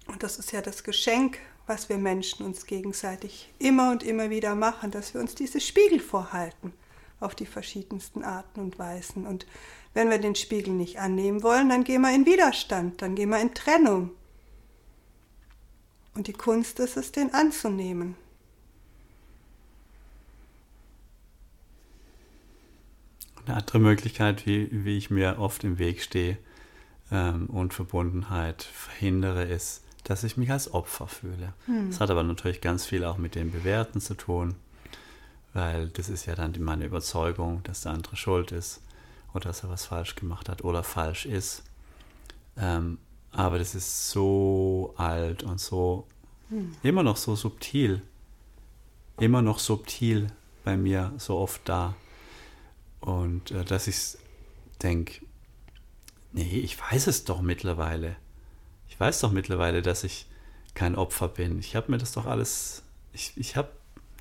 Und 0.07 0.23
das 0.23 0.39
ist 0.39 0.53
ja 0.53 0.61
das 0.61 0.85
Geschenk, 0.85 1.39
was 1.67 1.89
wir 1.89 1.99
Menschen 1.99 2.45
uns 2.45 2.67
gegenseitig 2.67 3.53
immer 3.59 3.91
und 3.91 4.03
immer 4.03 4.31
wieder 4.31 4.55
machen, 4.55 4.91
dass 4.91 5.15
wir 5.15 5.21
uns 5.21 5.35
diese 5.35 5.61
Spiegel 5.61 6.01
vorhalten 6.01 6.73
auf 7.21 7.35
die 7.35 7.47
verschiedensten 7.47 8.23
Arten 8.23 8.61
und 8.61 8.79
Weisen. 8.79 9.27
Und 9.27 9.47
wenn 9.95 10.11
wir 10.11 10.19
den 10.19 10.35
Spiegel 10.35 10.75
nicht 10.75 10.99
annehmen 10.99 11.43
wollen, 11.43 11.69
dann 11.69 11.85
gehen 11.85 12.03
wir 12.03 12.15
in 12.15 12.27
Widerstand, 12.27 13.01
dann 13.01 13.15
gehen 13.15 13.31
wir 13.31 13.41
in 13.41 13.55
Trennung. 13.55 14.11
Und 16.15 16.27
die 16.27 16.33
Kunst 16.33 16.79
ist 16.81 16.97
es, 16.97 17.13
den 17.13 17.33
anzunehmen. 17.33 18.17
Eine 23.47 23.57
andere 23.57 23.79
Möglichkeit, 23.79 24.47
wie, 24.47 24.69
wie 24.71 24.97
ich 24.97 25.11
mir 25.11 25.39
oft 25.39 25.65
im 25.65 25.79
Weg 25.79 26.03
stehe 26.03 26.39
ähm, 27.11 27.47
und 27.47 27.75
Verbundenheit 27.75 28.63
verhindere, 28.63 29.45
ist, 29.45 29.84
dass 30.05 30.23
ich 30.23 30.37
mich 30.37 30.51
als 30.51 30.73
Opfer 30.73 31.09
fühle. 31.09 31.55
Hm. 31.67 31.91
Das 31.91 32.01
hat 32.01 32.11
aber 32.11 32.23
natürlich 32.23 32.61
ganz 32.61 32.87
viel 32.87 33.05
auch 33.05 33.17
mit 33.17 33.35
dem 33.35 33.51
Bewerten 33.51 34.01
zu 34.01 34.15
tun, 34.15 34.55
weil 35.53 35.89
das 35.89 36.09
ist 36.09 36.27
ja 36.27 36.35
dann 36.35 36.55
meine 36.61 36.85
Überzeugung, 36.85 37.63
dass 37.65 37.81
der 37.83 37.93
andere 37.93 38.17
schuld 38.17 38.53
ist 38.53 38.83
oder 39.33 39.49
dass 39.49 39.63
er 39.63 39.71
was 39.71 39.87
falsch 39.87 40.15
gemacht 40.15 40.49
hat 40.49 40.63
oder 40.63 40.83
falsch 40.83 41.27
ist. 41.27 41.63
Ähm, 42.57 42.99
aber 43.33 43.59
das 43.59 43.75
ist 43.75 44.11
so 44.11 44.95
alt 44.97 45.43
und 45.43 45.59
so 45.59 46.07
hm. 46.51 46.73
immer 46.83 47.03
noch 47.03 47.17
so 47.17 47.35
subtil, 47.35 48.03
immer 49.19 49.43
noch 49.43 49.59
subtil 49.59 50.29
bei 50.65 50.77
mir 50.77 51.13
so 51.19 51.37
oft 51.37 51.63
da. 51.65 51.95
Und 53.01 53.51
äh, 53.51 53.65
dass 53.65 53.87
ich 53.87 54.19
denke, 54.83 55.25
nee, 56.33 56.59
ich 56.59 56.79
weiß 56.81 57.07
es 57.07 57.25
doch 57.25 57.41
mittlerweile. 57.41 58.17
Ich 58.95 59.01
weiß 59.01 59.23
doch 59.23 59.33
mittlerweile, 59.33 59.83
dass 59.83 60.05
ich 60.05 60.25
kein 60.75 60.95
Opfer 60.95 61.27
bin. 61.27 61.59
Ich 61.59 61.75
habe 61.75 61.91
mir 61.91 61.99
das 61.99 62.13
doch 62.13 62.27
alles, 62.27 62.85
ich, 63.13 63.33
ich 63.35 63.57
habe 63.57 63.69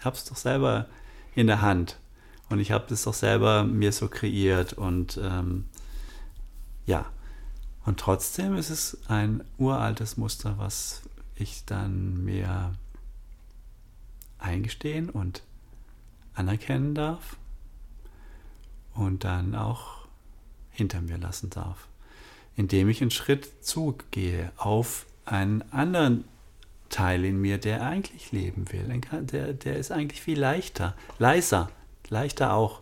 es 0.04 0.26
doch 0.26 0.36
selber 0.36 0.88
in 1.36 1.46
der 1.46 1.62
Hand. 1.62 2.00
Und 2.50 2.58
ich 2.58 2.72
habe 2.72 2.86
das 2.90 3.04
doch 3.04 3.14
selber 3.14 3.66
mir 3.66 3.92
so 3.92 4.08
kreiert. 4.08 4.74
Und 4.74 5.20
ähm, 5.22 5.66
ja, 6.88 7.06
und 7.86 8.00
trotzdem 8.00 8.56
ist 8.56 8.72
es 8.72 8.98
ein 9.08 9.44
uraltes 9.60 10.18
Muster, 10.18 10.56
was 10.58 11.04
ich 11.36 11.66
dann 11.66 12.24
mir 12.24 12.74
eingestehen 14.40 15.12
und 15.12 15.44
anerkennen 16.34 16.96
darf 16.96 17.38
und 18.96 19.24
dann 19.24 19.54
auch 19.54 20.08
hinter 20.72 21.00
mir 21.02 21.20
lassen 21.20 21.52
darf 21.52 21.88
indem 22.56 22.90
ich 22.90 23.02
einen 23.02 23.12
Schritt 23.12 23.50
zugehe 23.66 24.52
auf 24.58 25.06
einen 25.26 25.64
anderen 25.72 26.26
Teil 26.90 27.26
in 27.26 27.42
mir, 27.42 27.58
der 27.58 27.82
eigentlich 27.84 28.32
leben 28.32 28.72
will. 28.72 29.02
Der, 29.24 29.54
der 29.54 29.78
ist 29.78 29.92
eigentlich 29.92 30.22
viel 30.22 30.40
leichter, 30.40 30.96
leiser, 31.18 31.72
leichter 32.10 32.54
auch. 32.54 32.82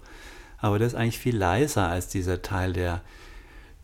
Aber 0.58 0.78
der 0.78 0.88
ist 0.88 0.96
eigentlich 0.96 1.20
viel 1.20 1.38
leiser 1.38 1.88
als 1.88 2.10
dieser 2.10 2.42
Teil, 2.42 2.74
der, 2.74 3.02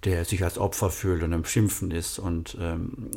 der 0.04 0.26
sich 0.26 0.43
als 0.43 0.58
Opfer 0.58 0.91
fühlt 0.91 1.23
und 1.23 1.34
am 1.34 1.45
Schimpfen 1.45 1.91
ist 1.91 2.19
und 2.19 2.58
ähm, 2.60 3.10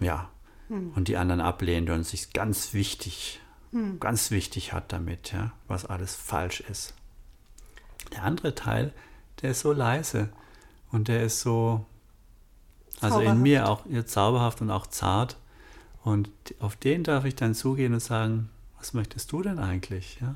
ja, 0.00 0.30
hm. 0.68 0.92
und 0.94 1.08
die 1.08 1.16
anderen 1.16 1.40
ablehnt 1.40 1.90
und 1.90 2.04
sich 2.04 2.32
ganz 2.32 2.72
wichtig, 2.72 3.40
hm. 3.70 4.00
ganz 4.00 4.30
wichtig 4.30 4.72
hat 4.72 4.92
damit, 4.92 5.32
ja, 5.32 5.52
was 5.68 5.84
alles 5.84 6.16
falsch 6.16 6.60
ist. 6.60 6.94
Der 8.12 8.24
andere 8.24 8.54
Teil, 8.54 8.92
der 9.42 9.50
ist 9.52 9.60
so 9.60 9.72
leise 9.72 10.30
und 10.90 11.08
der 11.08 11.24
ist 11.24 11.40
so, 11.40 11.86
also 13.04 13.20
in 13.20 13.42
mir 13.42 13.68
auch 13.68 13.84
ja, 13.88 14.04
zauberhaft 14.04 14.60
und 14.60 14.70
auch 14.70 14.86
zart. 14.86 15.36
Und 16.02 16.30
auf 16.60 16.76
den 16.76 17.02
darf 17.02 17.24
ich 17.24 17.34
dann 17.34 17.54
zugehen 17.54 17.94
und 17.94 18.00
sagen, 18.00 18.50
was 18.78 18.92
möchtest 18.92 19.32
du 19.32 19.42
denn 19.42 19.58
eigentlich? 19.58 20.18
Ja? 20.20 20.34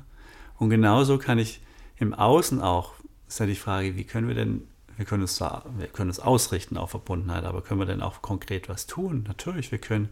Und 0.57 0.69
genauso 0.69 1.17
kann 1.17 1.37
ich 1.37 1.61
im 1.97 2.13
Außen 2.13 2.61
auch, 2.61 2.93
ist 3.27 3.39
ja 3.39 3.45
die 3.45 3.55
Frage, 3.55 3.95
wie 3.95 4.03
können 4.03 4.27
wir 4.27 4.35
denn, 4.35 4.67
wir 4.97 5.05
können 5.05 5.23
es 5.23 5.39
wir 5.39 5.87
können 5.93 6.09
es 6.09 6.19
ausrichten 6.19 6.77
auf 6.77 6.89
Verbundenheit, 6.89 7.43
aber 7.43 7.61
können 7.61 7.79
wir 7.79 7.85
denn 7.85 8.01
auch 8.01 8.21
konkret 8.21 8.67
was 8.67 8.87
tun? 8.87 9.25
Natürlich, 9.27 9.71
wir 9.71 9.79
können 9.79 10.09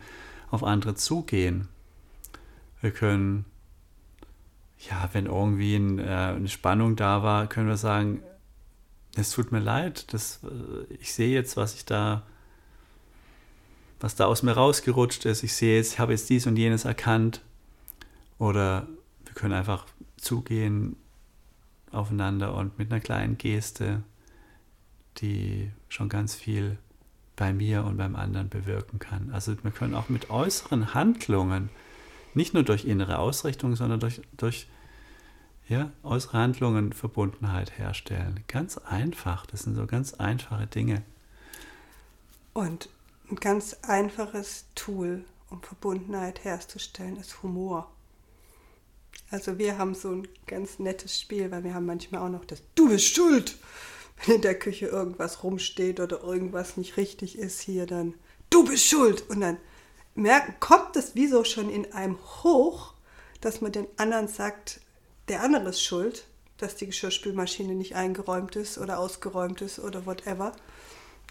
auf 0.51 0.63
andere 0.63 0.95
zugehen. 0.95 1.67
Wir 2.79 2.91
können, 2.91 3.45
ja, 4.89 5.09
wenn 5.13 5.25
irgendwie 5.25 5.75
ein, 5.75 5.99
äh, 5.99 6.03
eine 6.03 6.47
Spannung 6.47 6.95
da 6.95 7.23
war, 7.23 7.47
können 7.47 7.67
wir 7.67 7.77
sagen, 7.77 8.21
es 9.15 9.31
tut 9.31 9.51
mir 9.51 9.59
leid, 9.59 10.13
das, 10.13 10.41
äh, 10.43 10.93
ich 10.93 11.13
sehe 11.13 11.33
jetzt, 11.33 11.57
was 11.57 11.73
ich 11.73 11.85
da 11.85 12.23
was 13.99 14.15
da 14.15 14.25
aus 14.25 14.43
mir 14.43 14.53
rausgerutscht 14.53 15.25
ist. 15.25 15.43
Ich 15.43 15.53
sehe 15.53 15.77
jetzt, 15.77 15.93
ich 15.93 15.99
habe 15.99 16.11
jetzt 16.11 16.29
dies 16.29 16.45
und 16.47 16.57
jenes 16.57 16.85
erkannt. 16.85 17.41
Oder 18.37 18.87
wir 19.25 19.33
können 19.33 19.53
einfach 19.53 19.85
zugehen 20.17 20.95
aufeinander 21.91 22.53
und 22.55 22.77
mit 22.77 22.91
einer 22.91 22.99
kleinen 22.99 23.37
Geste, 23.37 24.03
die 25.17 25.71
schon 25.89 26.09
ganz 26.09 26.35
viel 26.35 26.77
bei 27.35 27.53
mir 27.53 27.83
und 27.83 27.97
beim 27.97 28.15
anderen 28.15 28.49
bewirken 28.49 28.99
kann. 28.99 29.29
Also 29.31 29.55
wir 29.63 29.71
können 29.71 29.95
auch 29.95 30.09
mit 30.09 30.29
äußeren 30.29 30.93
Handlungen, 30.93 31.69
nicht 32.33 32.53
nur 32.53 32.63
durch 32.63 32.85
innere 32.85 33.19
Ausrichtung, 33.19 33.75
sondern 33.75 33.99
durch, 33.99 34.21
durch 34.35 34.67
ja, 35.67 35.91
äußere 36.03 36.37
Handlungen 36.37 36.93
Verbundenheit 36.93 37.77
herstellen. 37.77 38.43
Ganz 38.47 38.77
einfach, 38.77 39.45
das 39.45 39.61
sind 39.61 39.75
so 39.75 39.85
ganz 39.85 40.13
einfache 40.15 40.67
Dinge. 40.67 41.03
Und 42.53 42.89
ein 43.29 43.35
ganz 43.35 43.75
einfaches 43.81 44.65
Tool, 44.75 45.25
um 45.49 45.61
Verbundenheit 45.61 46.43
herzustellen, 46.43 47.17
ist 47.17 47.43
Humor. 47.43 47.91
Also 49.29 49.57
wir 49.57 49.77
haben 49.77 49.93
so 49.95 50.09
ein 50.09 50.27
ganz 50.45 50.79
nettes 50.79 51.19
Spiel, 51.19 51.51
weil 51.51 51.63
wir 51.63 51.73
haben 51.73 51.85
manchmal 51.85 52.21
auch 52.21 52.29
noch 52.29 52.45
das 52.45 52.61
Du 52.75 52.89
bist 52.89 53.05
schuld, 53.05 53.57
wenn 54.25 54.35
in 54.35 54.41
der 54.41 54.57
Küche 54.57 54.87
irgendwas 54.87 55.43
rumsteht 55.43 55.99
oder 55.99 56.23
irgendwas 56.23 56.77
nicht 56.77 56.97
richtig 56.97 57.37
ist 57.37 57.59
hier, 57.61 57.85
dann 57.85 58.13
Du 58.49 58.63
bist 58.63 58.85
schuld 58.85 59.29
und 59.29 59.41
dann 59.41 59.57
merken, 60.15 60.55
kommt 60.59 60.95
das 60.95 61.15
wieso 61.15 61.43
schon 61.43 61.69
in 61.69 61.91
einem 61.91 62.17
hoch, 62.43 62.93
dass 63.41 63.59
man 63.59 63.73
den 63.73 63.87
anderen 63.97 64.29
sagt, 64.29 64.79
der 65.27 65.43
andere 65.43 65.69
ist 65.69 65.83
schuld, 65.83 66.25
dass 66.57 66.75
die 66.75 66.87
Geschirrspülmaschine 66.87 67.75
nicht 67.75 67.95
eingeräumt 67.95 68.55
ist 68.55 68.77
oder 68.77 68.99
ausgeräumt 68.99 69.61
ist 69.61 69.79
oder 69.79 70.05
whatever. 70.05 70.53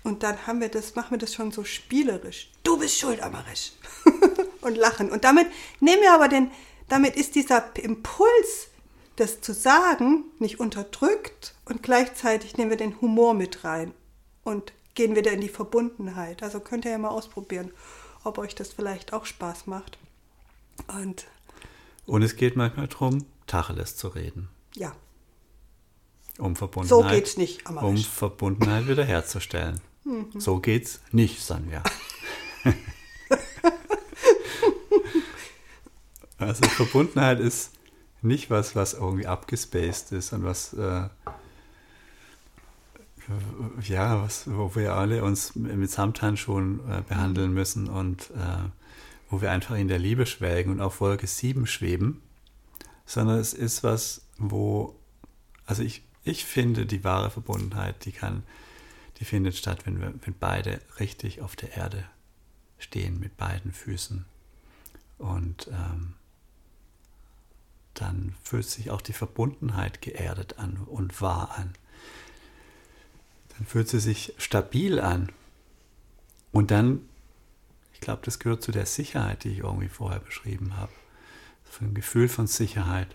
Und 0.07 0.23
dann 0.23 0.47
haben 0.47 0.61
wir 0.61 0.69
das, 0.69 0.95
machen 0.95 1.11
wir 1.11 1.19
das 1.19 1.35
schon 1.35 1.51
so 1.51 1.65
spielerisch. 1.65 2.53
Du 2.63 2.79
bist 2.79 2.97
schuld, 2.97 3.21
Amarisch. 3.21 3.73
und 4.61 4.77
lachen. 4.77 5.11
Und 5.11 5.25
damit 5.25 5.49
nehmen 5.81 6.01
wir 6.01 6.15
aber 6.15 6.29
den, 6.29 6.53
damit 6.89 7.17
ist 7.17 7.35
dieser 7.35 7.75
Impuls, 7.75 8.69
das 9.17 9.41
zu 9.41 9.53
sagen, 9.53 10.23
nicht 10.39 10.61
unterdrückt 10.61 11.57
und 11.65 11.83
gleichzeitig 11.83 12.57
nehmen 12.57 12.71
wir 12.71 12.77
den 12.77 13.01
Humor 13.01 13.35
mit 13.35 13.65
rein 13.65 13.95
und 14.45 14.73
gehen 14.95 15.17
wieder 15.17 15.33
in 15.33 15.41
die 15.41 15.49
Verbundenheit. 15.49 16.41
Also 16.45 16.61
könnt 16.61 16.85
ihr 16.85 16.93
ja 16.93 16.99
mal 16.99 17.09
ausprobieren, 17.09 17.73
ob 18.23 18.39
euch 18.39 18.55
das 18.55 18.73
vielleicht 18.73 19.13
auch 19.13 19.27
Spaß 19.27 19.67
macht. 19.67 19.99
Und, 20.87 21.27
und 22.05 22.23
es 22.23 22.37
geht 22.37 22.55
manchmal 22.55 22.87
darum, 22.87 23.27
Tacheles 23.49 23.97
zu 23.97 24.07
reden. 24.07 24.51
Ja. 24.77 24.95
Um 26.39 26.55
Verbundenheit, 26.55 26.89
so 26.89 27.03
geht's 27.13 27.37
nicht, 27.37 27.67
Amarisch. 27.67 27.89
um 27.89 27.97
Verbundenheit 27.97 28.87
wiederherzustellen. 28.87 29.81
Mhm. 30.07 30.41
So 30.41 30.61
geht's 30.61 31.01
nicht, 31.11 31.43
Sanja. 31.43 31.83
also 36.39 36.65
Verbundenheit 36.69 37.41
ist 37.41 37.73
nicht 38.23 38.49
was, 38.51 38.77
was 38.77 38.95
irgendwie 38.95 39.27
abgespaced 39.27 40.13
ist 40.13 40.33
und 40.33 40.45
was, 40.45 40.73
äh, 40.75 41.09
ja, 43.83 44.23
was, 44.23 44.49
wo 44.49 44.77
wir 44.77 44.95
alle 44.95 45.25
uns 45.25 45.57
mit 45.57 45.91
Samthandschuhen 45.91 46.81
äh, 46.89 47.03
behandeln 47.07 47.53
müssen 47.53 47.89
und 47.89 48.31
äh, 48.31 48.69
wo 49.29 49.41
wir 49.41 49.51
einfach 49.51 49.75
in 49.75 49.89
der 49.89 49.99
Liebe 49.99 50.25
schwelgen 50.27 50.71
und 50.71 50.81
auf 50.81 51.01
Wolke 51.01 51.27
7 51.27 51.67
schweben, 51.67 52.23
sondern 53.07 53.41
es 53.41 53.55
ist 53.55 53.83
was, 53.83 54.23
wo, 54.39 54.95
also 55.67 55.83
ich, 55.83 56.05
ich 56.23 56.45
finde, 56.45 56.87
die 56.87 57.03
wahre 57.03 57.31
Verbundenheit, 57.31 58.05
die 58.05 58.13
kann, 58.13 58.45
die 59.19 59.25
findet 59.25 59.57
statt, 59.57 59.87
wenn 59.87 60.01
wir, 60.01 60.15
wenn 60.23 60.35
beide 60.39 60.81
richtig 61.01 61.41
auf 61.41 61.57
der 61.57 61.77
Erde 61.77 62.05
stehen 62.79 63.19
mit 63.19 63.37
beiden 63.37 63.73
Füßen. 63.73 64.27
Und 65.19 65.69
ähm, 65.69 66.15
dann 67.95 68.35
fühlt 68.43 68.67
sich 68.67 68.91
auch 68.91 69.01
die 69.01 69.15
Verbundenheit 69.15 70.03
geerdet 70.03 70.59
an 70.59 70.77
und 70.77 71.21
wahr 71.23 71.57
an. 71.57 71.73
Dann 73.57 73.67
fühlt 73.67 73.89
sie 73.89 74.01
sich 74.01 74.35
stabil 74.37 75.01
an. 75.01 75.33
Und 76.53 76.71
dann, 76.71 77.09
ich 77.95 78.01
glaube, 78.01 78.23
das 78.25 78.39
gehört 78.39 78.63
zu 78.63 78.73
der 78.73 78.87
Sicherheit, 78.87 79.45
die 79.45 79.53
ich 79.53 79.59
irgendwie 79.61 79.89
vorher 79.89 80.21
beschrieben 80.21 80.77
habe. 80.77 80.93
Ein 81.81 81.95
Gefühl 81.95 82.29
von 82.29 82.47
Sicherheit. 82.47 83.15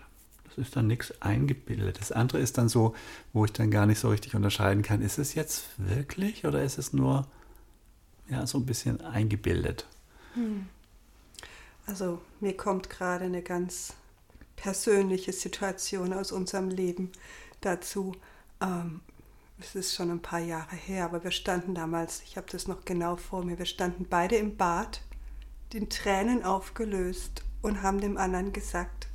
Das 0.56 0.66
ist 0.66 0.76
dann 0.76 0.86
nichts 0.86 1.20
eingebildet. 1.22 1.98
Das 2.00 2.12
andere 2.12 2.38
ist 2.38 2.58
dann 2.58 2.68
so, 2.68 2.94
wo 3.32 3.44
ich 3.44 3.52
dann 3.52 3.70
gar 3.70 3.86
nicht 3.86 3.98
so 3.98 4.10
richtig 4.10 4.34
unterscheiden 4.34 4.82
kann, 4.82 5.00
ist 5.00 5.18
es 5.18 5.34
jetzt 5.34 5.64
wirklich 5.78 6.44
oder 6.44 6.62
ist 6.62 6.78
es 6.78 6.92
nur 6.92 7.26
ja, 8.28 8.46
so 8.46 8.58
ein 8.58 8.66
bisschen 8.66 9.00
eingebildet? 9.00 9.86
Hm. 10.34 10.66
Also 11.86 12.20
mir 12.40 12.56
kommt 12.56 12.90
gerade 12.90 13.24
eine 13.24 13.42
ganz 13.42 13.94
persönliche 14.56 15.32
Situation 15.32 16.12
aus 16.12 16.32
unserem 16.32 16.68
Leben 16.68 17.10
dazu. 17.60 18.14
Ähm, 18.60 19.00
es 19.58 19.74
ist 19.74 19.94
schon 19.94 20.10
ein 20.10 20.22
paar 20.22 20.40
Jahre 20.40 20.76
her, 20.76 21.04
aber 21.04 21.24
wir 21.24 21.30
standen 21.30 21.74
damals, 21.74 22.22
ich 22.22 22.36
habe 22.36 22.46
das 22.50 22.68
noch 22.68 22.84
genau 22.84 23.16
vor 23.16 23.44
mir, 23.44 23.58
wir 23.58 23.66
standen 23.66 24.06
beide 24.08 24.36
im 24.36 24.56
Bad, 24.56 25.02
den 25.72 25.88
Tränen 25.88 26.44
aufgelöst 26.44 27.42
und 27.62 27.82
haben 27.82 28.00
dem 28.00 28.16
anderen 28.16 28.52
gesagt, 28.52 29.08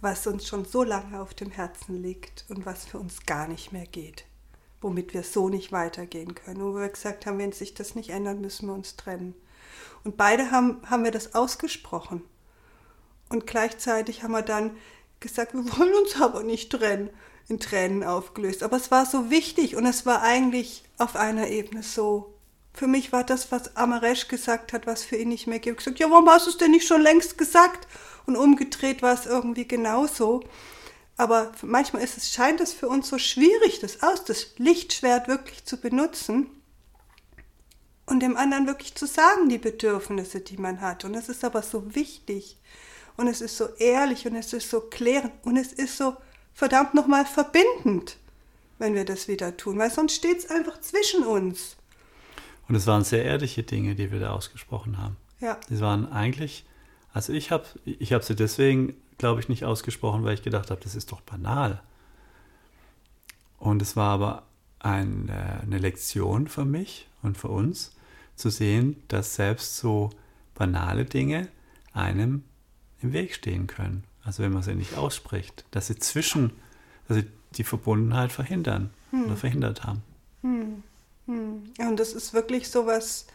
was 0.00 0.26
uns 0.26 0.46
schon 0.46 0.64
so 0.64 0.82
lange 0.82 1.20
auf 1.20 1.34
dem 1.34 1.50
Herzen 1.50 2.02
liegt 2.02 2.44
und 2.48 2.66
was 2.66 2.84
für 2.84 2.98
uns 2.98 3.26
gar 3.26 3.48
nicht 3.48 3.72
mehr 3.72 3.86
geht, 3.86 4.24
womit 4.80 5.14
wir 5.14 5.22
so 5.22 5.48
nicht 5.48 5.72
weitergehen 5.72 6.34
können. 6.34 6.62
Wo 6.62 6.74
wir 6.74 6.88
gesagt 6.88 7.26
haben, 7.26 7.38
wenn 7.38 7.52
sich 7.52 7.74
das 7.74 7.94
nicht 7.94 8.10
ändert, 8.10 8.40
müssen 8.40 8.66
wir 8.66 8.74
uns 8.74 8.96
trennen. 8.96 9.34
Und 10.04 10.16
beide 10.16 10.50
haben, 10.50 10.80
haben 10.88 11.04
wir 11.04 11.10
das 11.10 11.34
ausgesprochen. 11.34 12.22
Und 13.28 13.46
gleichzeitig 13.46 14.22
haben 14.22 14.32
wir 14.32 14.42
dann 14.42 14.76
gesagt, 15.20 15.54
wir 15.54 15.64
wollen 15.78 15.94
uns 15.94 16.20
aber 16.20 16.42
nicht 16.42 16.70
trennen, 16.70 17.10
in 17.48 17.58
Tränen 17.58 18.04
aufgelöst. 18.04 18.62
Aber 18.62 18.76
es 18.76 18.90
war 18.90 19.06
so 19.06 19.30
wichtig 19.30 19.74
und 19.74 19.86
es 19.86 20.06
war 20.06 20.22
eigentlich 20.22 20.84
auf 20.98 21.16
einer 21.16 21.48
Ebene 21.48 21.82
so. 21.82 22.34
Für 22.74 22.86
mich 22.86 23.12
war 23.12 23.24
das, 23.24 23.50
was 23.50 23.76
Amaresh 23.76 24.28
gesagt 24.28 24.72
hat, 24.72 24.86
was 24.86 25.02
für 25.02 25.16
ihn 25.16 25.30
nicht 25.30 25.46
mehr 25.46 25.58
gibt. 25.58 25.78
Gesagt, 25.78 25.98
ja, 25.98 26.10
warum 26.10 26.28
hast 26.28 26.46
du 26.46 26.50
es 26.50 26.58
denn 26.58 26.70
nicht 26.70 26.86
schon 26.86 27.02
längst 27.02 27.36
gesagt? 27.36 27.88
Und 28.28 28.36
umgedreht 28.36 29.00
war 29.00 29.14
es 29.14 29.24
irgendwie 29.24 29.66
genauso. 29.66 30.44
Aber 31.16 31.50
manchmal 31.62 32.02
ist 32.02 32.18
es, 32.18 32.30
scheint 32.30 32.60
es 32.60 32.74
für 32.74 32.86
uns 32.86 33.08
so 33.08 33.16
schwierig, 33.16 33.80
das 33.80 34.02
aus, 34.02 34.22
das 34.22 34.48
Lichtschwert 34.58 35.28
wirklich 35.28 35.64
zu 35.64 35.78
benutzen 35.78 36.46
und 38.04 38.20
dem 38.20 38.36
anderen 38.36 38.66
wirklich 38.66 38.94
zu 38.94 39.06
sagen, 39.06 39.48
die 39.48 39.56
Bedürfnisse, 39.56 40.40
die 40.40 40.58
man 40.58 40.82
hat. 40.82 41.06
Und 41.06 41.14
es 41.14 41.30
ist 41.30 41.42
aber 41.42 41.62
so 41.62 41.94
wichtig 41.94 42.58
und 43.16 43.28
es 43.28 43.40
ist 43.40 43.56
so 43.56 43.68
ehrlich 43.78 44.26
und 44.26 44.36
es 44.36 44.52
ist 44.52 44.68
so 44.68 44.80
klärend 44.82 45.32
und 45.44 45.56
es 45.56 45.72
ist 45.72 45.96
so 45.96 46.14
verdammt 46.52 46.92
nochmal 46.92 47.24
verbindend, 47.24 48.18
wenn 48.78 48.94
wir 48.94 49.06
das 49.06 49.26
wieder 49.26 49.56
tun, 49.56 49.78
weil 49.78 49.90
sonst 49.90 50.16
steht 50.16 50.38
es 50.38 50.50
einfach 50.50 50.78
zwischen 50.82 51.24
uns. 51.24 51.76
Und 52.68 52.74
es 52.74 52.86
waren 52.86 53.04
sehr 53.04 53.24
ehrliche 53.24 53.62
Dinge, 53.62 53.94
die 53.94 54.12
wir 54.12 54.20
da 54.20 54.32
ausgesprochen 54.32 54.98
haben. 54.98 55.16
Ja. 55.40 55.58
Es 55.70 55.80
waren 55.80 56.12
eigentlich, 56.12 56.66
also 57.12 57.32
ich 57.32 57.50
habe 57.50 57.64
ich 57.84 58.12
hab 58.12 58.22
sie 58.24 58.36
deswegen, 58.36 58.94
glaube 59.18 59.40
ich, 59.40 59.48
nicht 59.48 59.64
ausgesprochen, 59.64 60.24
weil 60.24 60.34
ich 60.34 60.42
gedacht 60.42 60.70
habe, 60.70 60.80
das 60.82 60.94
ist 60.94 61.12
doch 61.12 61.20
banal. 61.20 61.82
Und 63.58 63.82
es 63.82 63.96
war 63.96 64.10
aber 64.10 64.42
ein, 64.78 65.30
eine 65.30 65.78
Lektion 65.78 66.46
für 66.46 66.64
mich 66.64 67.08
und 67.22 67.36
für 67.36 67.48
uns, 67.48 67.92
zu 68.36 68.50
sehen, 68.50 69.02
dass 69.08 69.34
selbst 69.34 69.76
so 69.76 70.10
banale 70.54 71.04
Dinge 71.04 71.48
einem 71.92 72.44
im 73.02 73.12
Weg 73.12 73.34
stehen 73.34 73.66
können. 73.66 74.04
Also 74.24 74.42
wenn 74.42 74.52
man 74.52 74.62
sie 74.62 74.74
nicht 74.74 74.96
ausspricht, 74.96 75.64
dass 75.70 75.88
sie 75.88 75.96
zwischen, 75.96 76.52
dass 77.06 77.18
sie 77.18 77.26
die 77.56 77.64
Verbundenheit 77.64 78.30
verhindern 78.30 78.90
hm. 79.10 79.24
oder 79.26 79.36
verhindert 79.36 79.84
haben. 79.84 80.02
Hm. 80.42 80.82
Hm. 81.26 81.64
Ja, 81.78 81.88
und 81.88 81.98
das 81.98 82.12
ist 82.12 82.32
wirklich 82.32 82.68
so 82.68 82.86
was, 82.86 83.26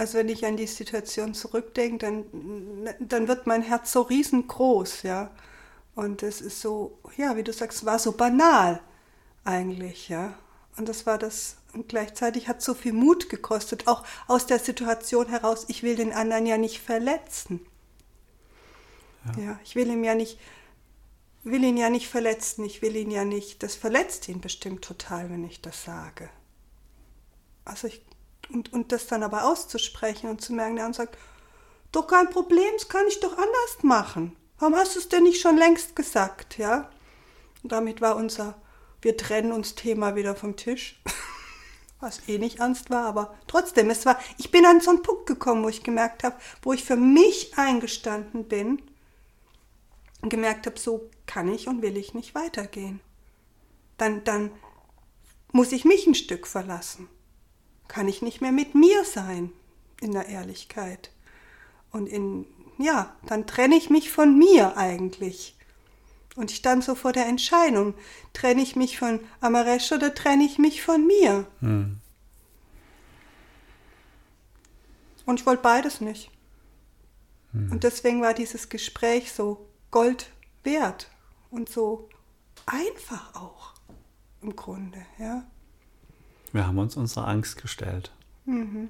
als 0.00 0.14
wenn 0.14 0.30
ich 0.30 0.46
an 0.46 0.56
die 0.56 0.66
Situation 0.66 1.34
zurückdenke, 1.34 1.98
dann, 1.98 2.88
dann 3.00 3.28
wird 3.28 3.46
mein 3.46 3.60
Herz 3.60 3.92
so 3.92 4.00
riesengroß, 4.00 5.02
ja. 5.02 5.30
Und 5.94 6.22
es 6.22 6.40
ist 6.40 6.62
so, 6.62 6.98
ja, 7.18 7.36
wie 7.36 7.42
du 7.42 7.52
sagst, 7.52 7.84
war 7.84 7.98
so 7.98 8.12
banal 8.12 8.80
eigentlich, 9.44 10.08
ja. 10.08 10.38
Und 10.78 10.88
das 10.88 11.04
war 11.04 11.18
das, 11.18 11.58
und 11.74 11.90
gleichzeitig 11.90 12.48
hat 12.48 12.62
so 12.62 12.72
viel 12.72 12.94
Mut 12.94 13.28
gekostet, 13.28 13.88
auch 13.88 14.02
aus 14.26 14.46
der 14.46 14.58
Situation 14.58 15.28
heraus, 15.28 15.66
ich 15.68 15.82
will 15.82 15.96
den 15.96 16.14
anderen 16.14 16.46
ja 16.46 16.56
nicht 16.56 16.80
verletzen. 16.80 17.60
Ja, 19.36 19.42
ja 19.42 19.60
ich 19.62 19.76
will 19.76 19.88
ihn 19.88 20.02
ja 20.02 20.14
nicht, 20.14 20.40
will 21.44 21.62
ihn 21.62 21.76
ja 21.76 21.90
nicht 21.90 22.08
verletzen, 22.08 22.64
ich 22.64 22.80
will 22.80 22.96
ihn 22.96 23.10
ja 23.10 23.26
nicht, 23.26 23.62
das 23.62 23.74
verletzt 23.74 24.30
ihn 24.30 24.40
bestimmt 24.40 24.82
total, 24.82 25.28
wenn 25.28 25.44
ich 25.44 25.60
das 25.60 25.84
sage. 25.84 26.30
Also 27.66 27.88
ich, 27.88 28.02
und, 28.52 28.72
und 28.72 28.92
das 28.92 29.06
dann 29.06 29.22
aber 29.22 29.44
auszusprechen 29.44 30.28
und 30.30 30.40
zu 30.40 30.52
merken, 30.52 30.76
der 30.76 30.86
andere 30.86 31.06
sagt, 31.06 31.18
doch 31.92 32.06
kein 32.06 32.30
Problem, 32.30 32.70
das 32.74 32.88
kann 32.88 33.06
ich 33.08 33.20
doch 33.20 33.32
anders 33.32 33.82
machen. 33.82 34.36
Warum 34.58 34.76
hast 34.76 34.94
du 34.94 35.00
es 35.00 35.08
denn 35.08 35.24
nicht 35.24 35.40
schon 35.40 35.56
längst 35.56 35.96
gesagt, 35.96 36.58
ja? 36.58 36.90
Und 37.62 37.72
damit 37.72 38.00
war 38.00 38.16
unser 38.16 38.60
Wir 39.02 39.16
trennen 39.16 39.52
uns 39.52 39.74
Thema 39.74 40.14
wieder 40.14 40.36
vom 40.36 40.56
Tisch. 40.56 41.00
Was 42.00 42.28
eh 42.28 42.38
nicht 42.38 42.60
ernst 42.60 42.90
war, 42.90 43.06
aber 43.06 43.34
trotzdem, 43.46 43.90
es 43.90 44.06
war, 44.06 44.18
ich 44.38 44.50
bin 44.50 44.64
an 44.64 44.80
so 44.80 44.90
einen 44.90 45.02
Punkt 45.02 45.26
gekommen, 45.26 45.64
wo 45.64 45.68
ich 45.68 45.82
gemerkt 45.82 46.24
habe, 46.24 46.36
wo 46.62 46.72
ich 46.72 46.84
für 46.84 46.96
mich 46.96 47.58
eingestanden 47.58 48.48
bin 48.48 48.82
und 50.22 50.30
gemerkt 50.30 50.66
habe, 50.66 50.78
so 50.78 51.10
kann 51.26 51.52
ich 51.52 51.68
und 51.68 51.82
will 51.82 51.96
ich 51.98 52.14
nicht 52.14 52.34
weitergehen. 52.34 53.00
Dann, 53.98 54.24
dann 54.24 54.50
muss 55.52 55.72
ich 55.72 55.84
mich 55.84 56.06
ein 56.06 56.14
Stück 56.14 56.46
verlassen. 56.46 57.08
Kann 57.90 58.06
ich 58.06 58.22
nicht 58.22 58.40
mehr 58.40 58.52
mit 58.52 58.76
mir 58.76 59.04
sein 59.04 59.52
in 60.00 60.12
der 60.12 60.28
Ehrlichkeit. 60.28 61.10
Und 61.90 62.06
in, 62.06 62.46
ja, 62.78 63.12
dann 63.26 63.48
trenne 63.48 63.74
ich 63.74 63.90
mich 63.90 64.12
von 64.12 64.38
mir 64.38 64.76
eigentlich. 64.76 65.56
Und 66.36 66.52
ich 66.52 66.58
stand 66.58 66.84
so 66.84 66.94
vor 66.94 67.10
der 67.10 67.26
Entscheidung, 67.26 67.94
trenne 68.32 68.62
ich 68.62 68.76
mich 68.76 68.96
von 68.96 69.18
Amaresh 69.40 69.90
oder 69.90 70.14
trenne 70.14 70.44
ich 70.44 70.56
mich 70.56 70.84
von 70.84 71.04
mir? 71.04 71.48
Hm. 71.58 71.98
Und 75.26 75.40
ich 75.40 75.46
wollte 75.46 75.62
beides 75.62 76.00
nicht. 76.00 76.30
Hm. 77.50 77.72
Und 77.72 77.82
deswegen 77.82 78.22
war 78.22 78.34
dieses 78.34 78.68
Gespräch 78.68 79.32
so 79.32 79.66
Gold 79.90 80.30
wert 80.62 81.10
und 81.50 81.68
so 81.68 82.08
einfach 82.66 83.34
auch 83.34 83.74
im 84.42 84.54
Grunde, 84.54 85.04
ja. 85.18 85.44
Wir 86.52 86.66
haben 86.66 86.78
uns 86.78 86.96
unserer 86.96 87.28
Angst 87.28 87.60
gestellt. 87.60 88.12
Mhm. 88.46 88.88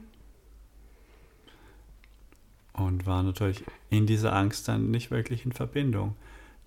Und 2.73 3.07
waren 3.07 3.27
natürlich 3.27 3.65
in 3.91 4.07
dieser 4.07 4.33
Angst 4.33 4.69
dann 4.69 4.91
nicht 4.91 5.11
wirklich 5.11 5.45
in 5.45 5.53
Verbindung 5.53 6.15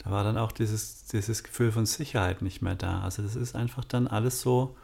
da 0.03 0.12
war 0.12 0.23
dann 0.23 0.38
auch 0.38 0.51
dieses, 0.51 1.06
dieses 1.06 1.43
Gefühl 1.43 1.71
von 1.71 1.86
Sicherheit 1.86 2.41
nicht 2.41 2.62
mehr 2.62 2.75
da. 2.75 3.01
Also 3.01 3.23
das 3.23 3.36
ist 3.36 3.56
einfach 3.56 3.86
dann 3.86 4.08
alles 4.08 4.41
so, 4.41 4.75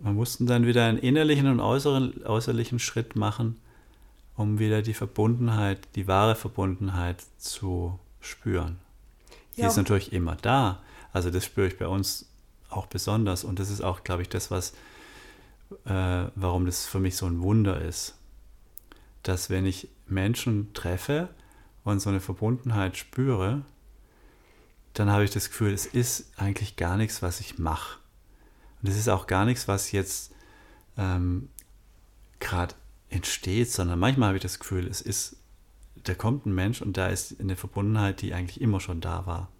man 0.00 0.14
musste 0.14 0.44
dann 0.44 0.66
wieder 0.66 0.84
einen 0.84 0.98
innerlichen 0.98 1.46
und 1.46 1.60
äußeren, 1.60 2.24
äußerlichen 2.24 2.78
Schritt 2.78 3.16
machen, 3.16 3.56
um 4.36 4.58
wieder 4.58 4.82
die 4.82 4.94
Verbundenheit, 4.94 5.88
die 5.94 6.06
wahre 6.06 6.34
Verbundenheit 6.34 7.22
zu 7.38 7.98
spüren. 8.20 8.78
Die 9.56 9.62
ja. 9.62 9.68
ist 9.68 9.76
natürlich 9.76 10.12
immer 10.12 10.36
da. 10.36 10.80
Also 11.12 11.30
das 11.30 11.44
spüre 11.44 11.68
ich 11.68 11.78
bei 11.78 11.86
uns 11.86 12.28
auch 12.76 12.86
besonders. 12.86 13.44
Und 13.44 13.58
das 13.58 13.70
ist 13.70 13.82
auch, 13.82 14.04
glaube 14.04 14.22
ich, 14.22 14.28
das, 14.28 14.50
was, 14.50 14.72
äh, 15.84 16.26
warum 16.34 16.66
das 16.66 16.86
für 16.86 17.00
mich 17.00 17.16
so 17.16 17.26
ein 17.26 17.40
Wunder 17.40 17.80
ist. 17.80 18.16
Dass 19.22 19.50
wenn 19.50 19.66
ich 19.66 19.88
Menschen 20.06 20.72
treffe, 20.74 21.30
und 21.84 22.00
so 22.00 22.10
eine 22.10 22.20
Verbundenheit 22.20 22.96
spüre, 22.96 23.62
dann 24.94 25.10
habe 25.10 25.24
ich 25.24 25.30
das 25.30 25.50
Gefühl, 25.50 25.72
es 25.72 25.86
ist 25.86 26.32
eigentlich 26.36 26.76
gar 26.76 26.96
nichts, 26.96 27.22
was 27.22 27.40
ich 27.40 27.58
mache. 27.58 27.98
Und 28.82 28.88
es 28.88 28.96
ist 28.96 29.08
auch 29.08 29.26
gar 29.26 29.44
nichts, 29.44 29.68
was 29.68 29.92
jetzt 29.92 30.32
ähm, 30.96 31.50
gerade 32.40 32.74
entsteht, 33.10 33.70
sondern 33.70 33.98
manchmal 33.98 34.28
habe 34.28 34.38
ich 34.38 34.42
das 34.42 34.58
Gefühl, 34.58 34.86
es 34.86 35.00
ist, 35.00 35.36
da 35.96 36.14
kommt 36.14 36.46
ein 36.46 36.54
Mensch 36.54 36.80
und 36.82 36.96
da 36.96 37.08
ist 37.08 37.38
eine 37.40 37.56
Verbundenheit, 37.56 38.22
die 38.22 38.34
eigentlich 38.34 38.60
immer 38.60 38.80
schon 38.80 39.00
da 39.00 39.26
war. 39.26 39.50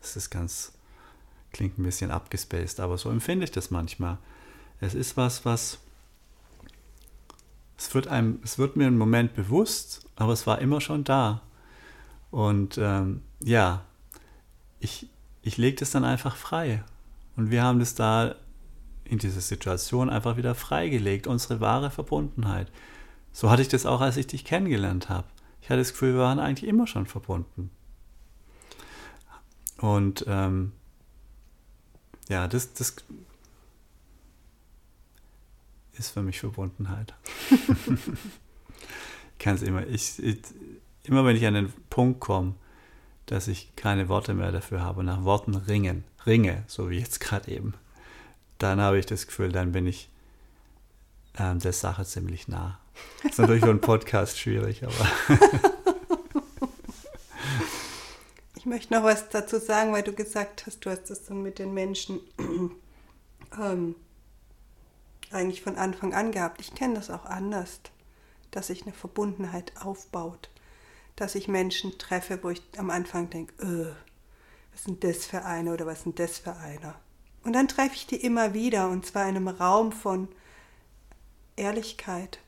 Das 0.00 0.16
ist 0.16 0.30
ganz, 0.30 0.72
klingt 1.56 1.78
ein 1.78 1.82
bisschen 1.82 2.10
abgespaced, 2.10 2.80
aber 2.80 2.98
so 2.98 3.10
empfinde 3.10 3.44
ich 3.44 3.50
das 3.50 3.70
manchmal. 3.70 4.18
Es 4.80 4.94
ist 4.94 5.16
was, 5.16 5.44
was, 5.44 5.78
es 7.78 7.94
wird 7.94 8.08
einem, 8.08 8.40
es 8.44 8.58
wird 8.58 8.76
mir 8.76 8.86
im 8.86 8.98
Moment 8.98 9.34
bewusst, 9.34 10.06
aber 10.16 10.32
es 10.34 10.46
war 10.46 10.60
immer 10.60 10.80
schon 10.80 11.02
da. 11.04 11.42
Und 12.30 12.76
ähm, 12.78 13.22
ja, 13.40 13.84
ich, 14.80 15.08
ich 15.42 15.56
lege 15.56 15.76
das 15.76 15.90
dann 15.90 16.04
einfach 16.04 16.36
frei. 16.36 16.84
Und 17.36 17.50
wir 17.50 17.62
haben 17.62 17.78
das 17.78 17.94
da 17.94 18.34
in 19.04 19.18
dieser 19.18 19.40
Situation 19.40 20.10
einfach 20.10 20.36
wieder 20.36 20.54
freigelegt, 20.54 21.26
unsere 21.26 21.60
wahre 21.60 21.90
Verbundenheit. 21.90 22.70
So 23.32 23.50
hatte 23.50 23.62
ich 23.62 23.68
das 23.68 23.86
auch, 23.86 24.00
als 24.00 24.18
ich 24.18 24.26
dich 24.26 24.44
kennengelernt 24.44 25.08
habe. 25.08 25.26
Ich 25.62 25.70
hatte 25.70 25.78
das 25.78 25.92
Gefühl, 25.92 26.14
wir 26.14 26.20
waren 26.20 26.38
eigentlich 26.38 26.68
immer 26.68 26.86
schon 26.86 27.06
verbunden. 27.06 27.70
Und 29.78 30.24
ähm, 30.28 30.72
ja, 32.28 32.48
das, 32.48 32.72
das 32.74 32.96
ist 35.98 36.10
für 36.10 36.22
mich 36.22 36.40
Verbundenheit. 36.40 37.14
ich 37.50 39.38
kann 39.38 39.54
es 39.54 39.62
immer, 39.62 39.86
ich, 39.86 40.22
ich, 40.22 40.38
immer 41.04 41.24
wenn 41.24 41.36
ich 41.36 41.46
an 41.46 41.54
den 41.54 41.72
Punkt 41.90 42.20
komme, 42.20 42.54
dass 43.26 43.48
ich 43.48 43.74
keine 43.76 44.08
Worte 44.08 44.34
mehr 44.34 44.52
dafür 44.52 44.82
habe, 44.82 45.02
nach 45.02 45.24
Worten 45.24 45.54
ringen, 45.54 46.04
ringe, 46.26 46.64
so 46.66 46.90
wie 46.90 46.98
jetzt 46.98 47.20
gerade 47.20 47.50
eben, 47.50 47.74
dann 48.58 48.80
habe 48.80 48.98
ich 48.98 49.06
das 49.06 49.26
Gefühl, 49.26 49.52
dann 49.52 49.72
bin 49.72 49.86
ich 49.86 50.08
ähm, 51.38 51.58
der 51.58 51.72
Sache 51.72 52.04
ziemlich 52.04 52.48
nah. 52.48 52.78
Das 53.22 53.32
ist 53.32 53.38
natürlich 53.38 53.62
für 53.62 53.70
einen 53.70 53.80
Podcast 53.80 54.38
schwierig, 54.38 54.82
aber. 54.84 55.72
ich 58.66 58.70
möchte 58.70 58.94
noch 58.94 59.04
was 59.04 59.28
dazu 59.28 59.58
sagen, 59.58 59.92
weil 59.92 60.02
du 60.02 60.12
gesagt 60.12 60.66
hast, 60.66 60.84
du 60.84 60.90
hast 60.90 61.08
das 61.08 61.24
dann 61.24 61.40
mit 61.40 61.60
den 61.60 61.72
Menschen 61.72 62.20
ähm, 63.60 63.94
eigentlich 65.30 65.62
von 65.62 65.76
Anfang 65.76 66.12
an 66.12 66.32
gehabt. 66.32 66.60
Ich 66.60 66.74
kenne 66.74 66.94
das 66.94 67.08
auch 67.10 67.26
anders, 67.26 67.80
dass 68.50 68.66
sich 68.66 68.82
eine 68.82 68.92
Verbundenheit 68.92 69.72
aufbaut 69.80 70.50
dass 71.16 71.34
ich 71.34 71.48
Menschen 71.48 71.98
treffe, 71.98 72.38
wo 72.42 72.50
ich 72.50 72.62
am 72.76 72.90
Anfang 72.90 73.30
denke, 73.30 73.54
öh, 73.64 73.92
was 74.72 74.84
sind 74.84 75.02
das 75.02 75.24
für 75.24 75.44
eine 75.44 75.72
oder 75.72 75.86
was 75.86 76.02
sind 76.02 76.18
das 76.18 76.38
für 76.38 76.54
einer? 76.56 76.94
Und 77.42 77.54
dann 77.54 77.68
treffe 77.68 77.94
ich 77.94 78.06
die 78.06 78.16
immer 78.16 78.52
wieder 78.52 78.90
und 78.90 79.06
zwar 79.06 79.22
in 79.22 79.36
einem 79.36 79.48
Raum 79.48 79.92
von 79.92 80.28
Ehrlichkeit, 81.56 82.38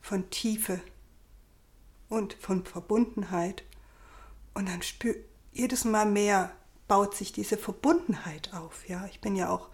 von 0.00 0.30
Tiefe 0.30 0.80
und 2.08 2.34
von 2.34 2.64
Verbundenheit. 2.64 3.64
Und 4.54 4.68
dann 4.68 4.82
spüre 4.82 5.16
jedes 5.52 5.84
Mal 5.84 6.06
mehr 6.06 6.50
baut 6.88 7.14
sich 7.14 7.32
diese 7.32 7.56
Verbundenheit 7.56 8.52
auf. 8.54 8.88
Ja, 8.88 9.06
ich 9.10 9.20
bin 9.20 9.36
ja 9.36 9.48
auch, 9.48 9.68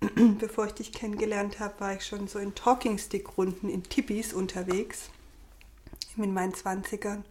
bevor 0.38 0.66
ich 0.66 0.72
dich 0.72 0.92
kennengelernt 0.92 1.60
habe, 1.60 1.78
war 1.80 1.94
ich 1.94 2.06
schon 2.06 2.28
so 2.28 2.38
in 2.38 2.54
Talking 2.54 2.98
Stick 2.98 3.36
Runden 3.36 3.68
in 3.68 3.82
Tippis 3.82 4.32
unterwegs 4.32 5.10
in 6.16 6.32
meinen 6.32 6.54
Zwanzigern 6.54 7.24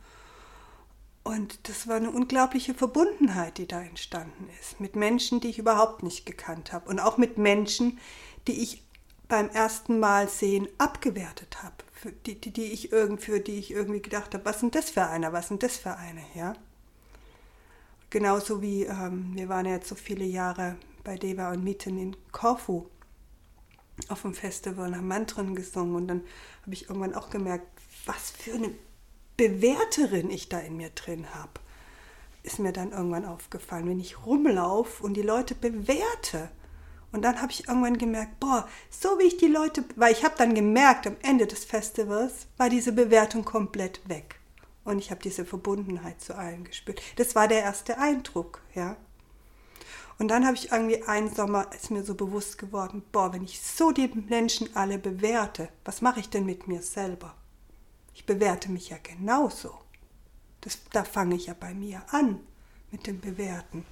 und 1.24 1.70
das 1.70 1.88
war 1.88 1.96
eine 1.96 2.12
unglaubliche 2.12 2.74
Verbundenheit, 2.74 3.58
die 3.58 3.68
da 3.68 3.82
entstanden 3.82 4.50
ist. 4.60 4.82
Mit 4.82 4.96
Menschen, 4.98 5.40
die 5.40 5.50
ich 5.50 5.58
überhaupt 5.58 6.04
nicht 6.04 6.26
gekannt 6.26 6.74
habe. 6.74 6.90
Und 6.90 7.00
auch 7.00 7.18
mit 7.18 7.38
Menschen, 7.38 7.98
die 8.48 8.62
ich 8.62 8.84
beim 9.30 9.50
ersten 9.50 10.00
Mal 10.00 10.28
sehen 10.28 10.68
abgewertet 10.78 11.64
habe. 11.64 11.76
Die, 12.26 12.40
die, 12.40 12.52
die 12.52 12.74
ich 12.74 12.92
irgend, 12.92 13.22
für 13.22 13.40
die 13.40 13.58
ich 13.58 13.72
irgendwie 13.72 14.02
gedacht 14.02 14.34
habe, 14.34 14.44
was 14.44 14.60
sind 14.60 14.76
das 14.76 14.90
für 14.90 15.06
einer, 15.06 15.32
was 15.32 15.48
sind 15.48 15.64
das 15.64 15.78
für 15.78 15.96
eine, 15.96 16.22
ja. 16.36 16.54
Genauso 18.14 18.62
wie, 18.62 18.84
ähm, 18.84 19.32
wir 19.34 19.50
waren 19.50 19.66
ja 19.66 19.72
jetzt 19.72 19.90
so 19.90 19.96
viele 19.96 20.24
Jahre 20.24 20.76
bei 21.04 21.18
Deva 21.18 21.52
und 21.52 21.64
Mitten 21.64 21.98
in 21.98 22.16
Korfu 22.32 22.86
auf 24.08 24.22
dem 24.22 24.36
Festival 24.36 24.90
und 24.90 24.96
haben 24.96 25.08
Mantren 25.08 25.56
gesungen 25.56 25.96
und 25.96 26.08
dann 26.08 26.22
habe 26.62 26.74
ich 26.74 26.90
irgendwann 26.90 27.16
auch 27.16 27.32
gemerkt, 27.32 27.66
was 28.06 28.30
für 28.30 28.54
eine 28.54 28.70
Bewerterin 29.36 30.30
ich 30.30 30.48
da 30.48 30.60
in 30.60 30.78
mir 30.78 30.92
drin 30.92 31.26
habe, 31.34 31.54
ist 32.44 32.60
mir 32.60 32.72
dann 32.72 32.92
irgendwann 32.92 33.26
aufgefallen, 33.26 33.90
wenn 33.90 34.00
ich 34.00 34.24
rumlaufe 34.28 35.02
und 35.02 35.16
die 35.16 35.24
Leute 35.24 35.56
bewerte. 35.56 36.52
Und 37.12 37.24
dann 37.24 37.42
habe 37.42 37.52
ich 37.52 37.68
irgendwann 37.68 37.98
gemerkt, 37.98 38.40
boah, 38.40 38.68
so 38.92 39.18
wie 39.18 39.24
ich 39.24 39.38
die 39.38 39.48
Leute, 39.48 39.84
weil 39.96 40.12
ich 40.12 40.24
habe 40.24 40.36
dann 40.38 40.54
gemerkt, 40.54 41.08
am 41.08 41.16
Ende 41.24 41.48
des 41.48 41.66
Festivals 41.66 42.46
war 42.58 42.70
diese 42.70 42.92
Bewertung 42.92 43.44
komplett 43.44 44.08
weg. 44.08 44.40
Und 44.84 45.00
ich 45.00 45.12
habe 45.12 45.22
diese 45.22 45.46
Verbundenheit 45.46 46.22
zu 46.22 46.36
allen 46.36 46.66
gespürt. 46.66 47.02
Das 47.16 47.36
war 47.36 47.48
der 47.48 47.62
erste 47.62 47.98
Eindruck, 47.98 48.62
ja. 48.76 48.98
Und 50.20 50.28
dann 50.28 50.46
habe 50.46 50.56
ich 50.56 50.72
irgendwie 50.72 51.04
einen 51.04 51.34
Sommer, 51.34 51.72
ist 51.74 51.90
mir 51.90 52.04
so 52.04 52.16
bewusst 52.16 52.58
geworden, 52.58 53.04
boah, 53.12 53.34
wenn 53.34 53.44
ich 53.44 53.62
so 53.62 53.92
die 53.92 54.08
Menschen 54.08 54.76
alle 54.76 55.00
bewerte, 55.00 55.70
was 55.86 56.02
mache 56.02 56.20
ich 56.20 56.30
denn 56.30 56.46
mit 56.46 56.68
mir 56.68 56.82
selber? 56.82 57.34
Ich 58.14 58.26
bewerte 58.26 58.70
mich 58.70 58.90
ja 58.90 58.98
genauso. 59.02 59.74
Das, 60.62 60.78
da 60.92 61.04
fange 61.04 61.36
ich 61.36 61.48
ja 61.48 61.56
bei 61.60 61.74
mir 61.74 62.04
an 62.12 62.40
mit 62.92 63.08
dem 63.08 63.20
Bewerten. 63.20 63.86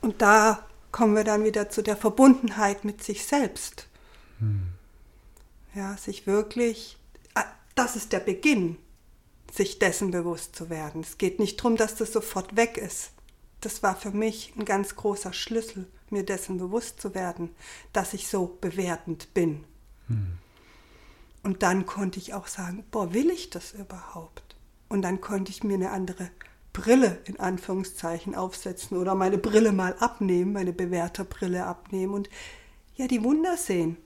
Und 0.00 0.22
da 0.22 0.66
kommen 0.92 1.14
wir 1.14 1.24
dann 1.24 1.44
wieder 1.44 1.68
zu 1.68 1.82
der 1.82 1.96
Verbundenheit 1.96 2.84
mit 2.84 3.02
sich 3.02 3.26
selbst. 3.26 3.86
Hm. 4.38 4.68
Ja, 5.74 5.96
sich 5.96 6.26
wirklich, 6.26 6.96
das 7.76 7.94
ist 7.94 8.12
der 8.12 8.20
Beginn, 8.20 8.78
sich 9.52 9.78
dessen 9.78 10.10
bewusst 10.10 10.56
zu 10.56 10.70
werden. 10.70 11.02
Es 11.02 11.18
geht 11.18 11.38
nicht 11.38 11.60
darum, 11.60 11.76
dass 11.76 11.94
das 11.94 12.12
sofort 12.12 12.56
weg 12.56 12.76
ist. 12.76 13.12
Das 13.60 13.82
war 13.82 13.94
für 13.94 14.10
mich 14.10 14.52
ein 14.56 14.64
ganz 14.64 14.96
großer 14.96 15.32
Schlüssel, 15.32 15.86
mir 16.10 16.24
dessen 16.24 16.58
bewusst 16.58 17.00
zu 17.00 17.14
werden, 17.14 17.54
dass 17.92 18.14
ich 18.14 18.28
so 18.28 18.58
bewertend 18.60 19.32
bin. 19.34 19.64
Hm. 20.08 20.38
Und 21.42 21.62
dann 21.62 21.86
konnte 21.86 22.18
ich 22.18 22.34
auch 22.34 22.48
sagen, 22.48 22.84
boah, 22.90 23.12
will 23.12 23.30
ich 23.30 23.50
das 23.50 23.72
überhaupt? 23.72 24.56
Und 24.88 25.02
dann 25.02 25.20
konnte 25.20 25.50
ich 25.50 25.62
mir 25.62 25.74
eine 25.74 25.90
andere 25.90 26.30
Brille 26.72 27.20
in 27.24 27.38
Anführungszeichen 27.38 28.34
aufsetzen 28.34 28.96
oder 28.96 29.14
meine 29.14 29.38
Brille 29.38 29.72
mal 29.72 29.96
abnehmen, 29.98 30.52
meine 30.52 30.72
Bewerterbrille 30.72 31.64
abnehmen 31.64 32.14
und 32.14 32.28
ja, 32.96 33.06
die 33.06 33.22
Wunder 33.22 33.56
sehen, 33.56 33.96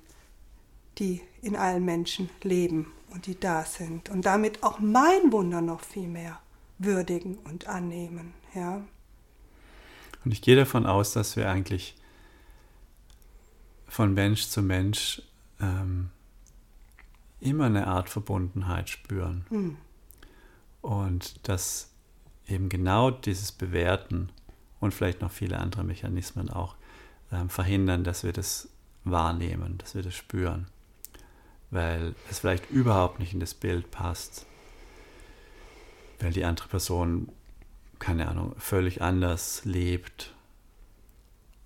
die 0.99 1.23
in 1.43 1.57
allen 1.57 1.85
Menschen 1.85 2.31
leben 2.43 2.93
und 3.11 3.27
die 3.27 3.39
da 3.39 3.65
sind 3.65 4.09
und 4.09 4.25
damit 4.27 4.63
auch 4.63 4.79
mein 4.79 5.33
Wunder 5.33 5.61
noch 5.61 5.81
viel 5.81 6.09
mehr 6.09 6.41
würdigen 6.79 7.39
und 7.39 7.67
annehmen, 7.67 8.33
ja. 8.55 8.83
Und 10.25 10.33
ich 10.33 10.43
gehe 10.43 10.57
davon 10.57 10.87
aus, 10.87 11.13
dass 11.13 11.37
wir 11.37 11.49
eigentlich 11.51 11.97
von 13.89 14.15
Mensch 14.15 14.49
zu 14.49 14.63
Mensch 14.63 15.23
ähm, 15.61 16.11
immer 17.41 17.67
eine 17.67 17.87
Art 17.87 18.09
Verbundenheit 18.09 18.89
spüren. 18.89 19.45
Mhm. 19.51 19.77
Und 20.83 21.49
dass 21.49 21.91
eben 22.47 22.69
genau 22.69 23.11
dieses 23.11 23.53
Bewerten 23.53 24.31
und 24.79 24.93
vielleicht 24.95 25.21
noch 25.21 25.31
viele 25.31 25.59
andere 25.59 25.85
Mechanismen 25.85 26.51
auch 26.51 26.77
äh, 27.31 27.49
verhindern, 27.49 28.05
dass 28.05 28.25
wir 28.25 28.33
das 28.33 28.69
wahrnehmen, 29.05 29.79
dass 29.79 29.95
wir 29.95 30.03
das 30.03 30.15
spüren. 30.15 30.67
Weil 31.71 32.15
es 32.31 32.41
vielleicht 32.41 32.71
überhaupt 32.71 33.21
nicht 33.21 33.33
in 33.33 33.41
das 33.41 33.55
Bild 33.55 33.91
passt. 33.91 34.47
Weil 36.19 36.33
die 36.33 36.45
andere 36.45 36.69
Person, 36.69 37.31
keine 37.99 38.29
Ahnung, 38.29 38.55
völlig 38.59 39.03
anders 39.03 39.65
lebt, 39.65 40.35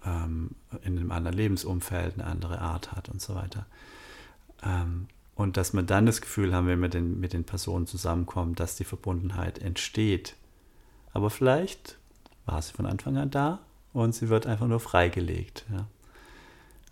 ähm, 0.04 0.50
in 0.82 0.98
einem 0.98 1.10
anderen 1.10 1.36
Lebensumfeld 1.36 2.14
eine 2.14 2.26
andere 2.26 2.60
Art 2.60 2.92
hat 2.92 3.08
und 3.08 3.20
so 3.20 3.34
weiter. 3.34 3.66
Ähm, 4.62 5.08
und 5.34 5.56
dass 5.56 5.72
wir 5.72 5.82
dann 5.82 6.06
das 6.06 6.20
Gefühl 6.20 6.54
haben, 6.54 6.66
wenn 6.66 6.80
wir 6.80 6.88
den, 6.88 7.18
mit 7.18 7.32
den 7.32 7.44
Personen 7.44 7.86
zusammenkommen, 7.86 8.54
dass 8.54 8.76
die 8.76 8.84
Verbundenheit 8.84 9.58
entsteht. 9.58 10.36
Aber 11.12 11.30
vielleicht 11.30 11.98
war 12.46 12.60
sie 12.62 12.72
von 12.72 12.86
Anfang 12.86 13.16
an 13.16 13.30
da 13.30 13.60
und 13.92 14.14
sie 14.14 14.28
wird 14.28 14.46
einfach 14.46 14.66
nur 14.66 14.80
freigelegt. 14.80 15.64
Ja. 15.72 15.86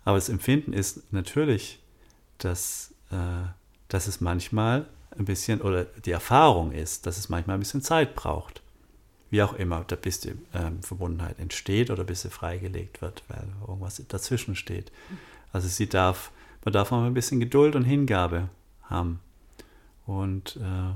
Aber 0.03 0.17
das 0.17 0.29
Empfinden 0.29 0.73
ist 0.73 1.13
natürlich, 1.13 1.79
dass, 2.37 2.92
dass 3.87 4.07
es 4.07 4.21
manchmal 4.21 4.87
ein 5.17 5.25
bisschen, 5.25 5.61
oder 5.61 5.85
die 5.85 6.11
Erfahrung 6.11 6.71
ist, 6.71 7.05
dass 7.05 7.17
es 7.17 7.29
manchmal 7.29 7.57
ein 7.57 7.59
bisschen 7.59 7.81
Zeit 7.81 8.15
braucht. 8.15 8.61
Wie 9.29 9.41
auch 9.41 9.53
immer, 9.53 9.83
bis 9.83 10.19
die 10.19 10.29
äh, 10.29 10.71
Verbundenheit 10.81 11.39
entsteht 11.39 11.89
oder 11.89 12.03
bis 12.03 12.21
sie 12.21 12.29
freigelegt 12.29 13.01
wird, 13.01 13.23
weil 13.27 13.45
irgendwas 13.67 14.01
dazwischen 14.07 14.55
steht. 14.55 14.91
Also 15.51 15.67
sie 15.67 15.87
darf 15.87 16.31
man 16.63 16.73
darf 16.73 16.91
auch 16.91 17.03
ein 17.03 17.13
bisschen 17.13 17.39
Geduld 17.39 17.75
und 17.75 17.83
Hingabe 17.83 18.49
haben 18.83 19.19
und, 20.05 20.57
äh, 20.57 20.93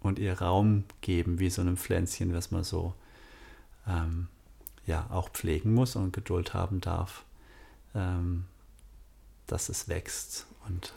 und 0.00 0.18
ihr 0.18 0.40
Raum 0.40 0.84
geben, 1.00 1.38
wie 1.38 1.50
so 1.50 1.60
einem 1.60 1.76
Pflänzchen, 1.76 2.34
was 2.34 2.50
man 2.50 2.64
so 2.64 2.94
ähm, 3.86 4.28
ja, 4.86 5.06
auch 5.10 5.30
pflegen 5.30 5.74
muss 5.74 5.94
und 5.94 6.12
Geduld 6.12 6.54
haben 6.54 6.80
darf, 6.80 7.24
ähm, 7.94 8.46
dass 9.52 9.68
es 9.68 9.88
wächst 9.88 10.46
und 10.68 10.92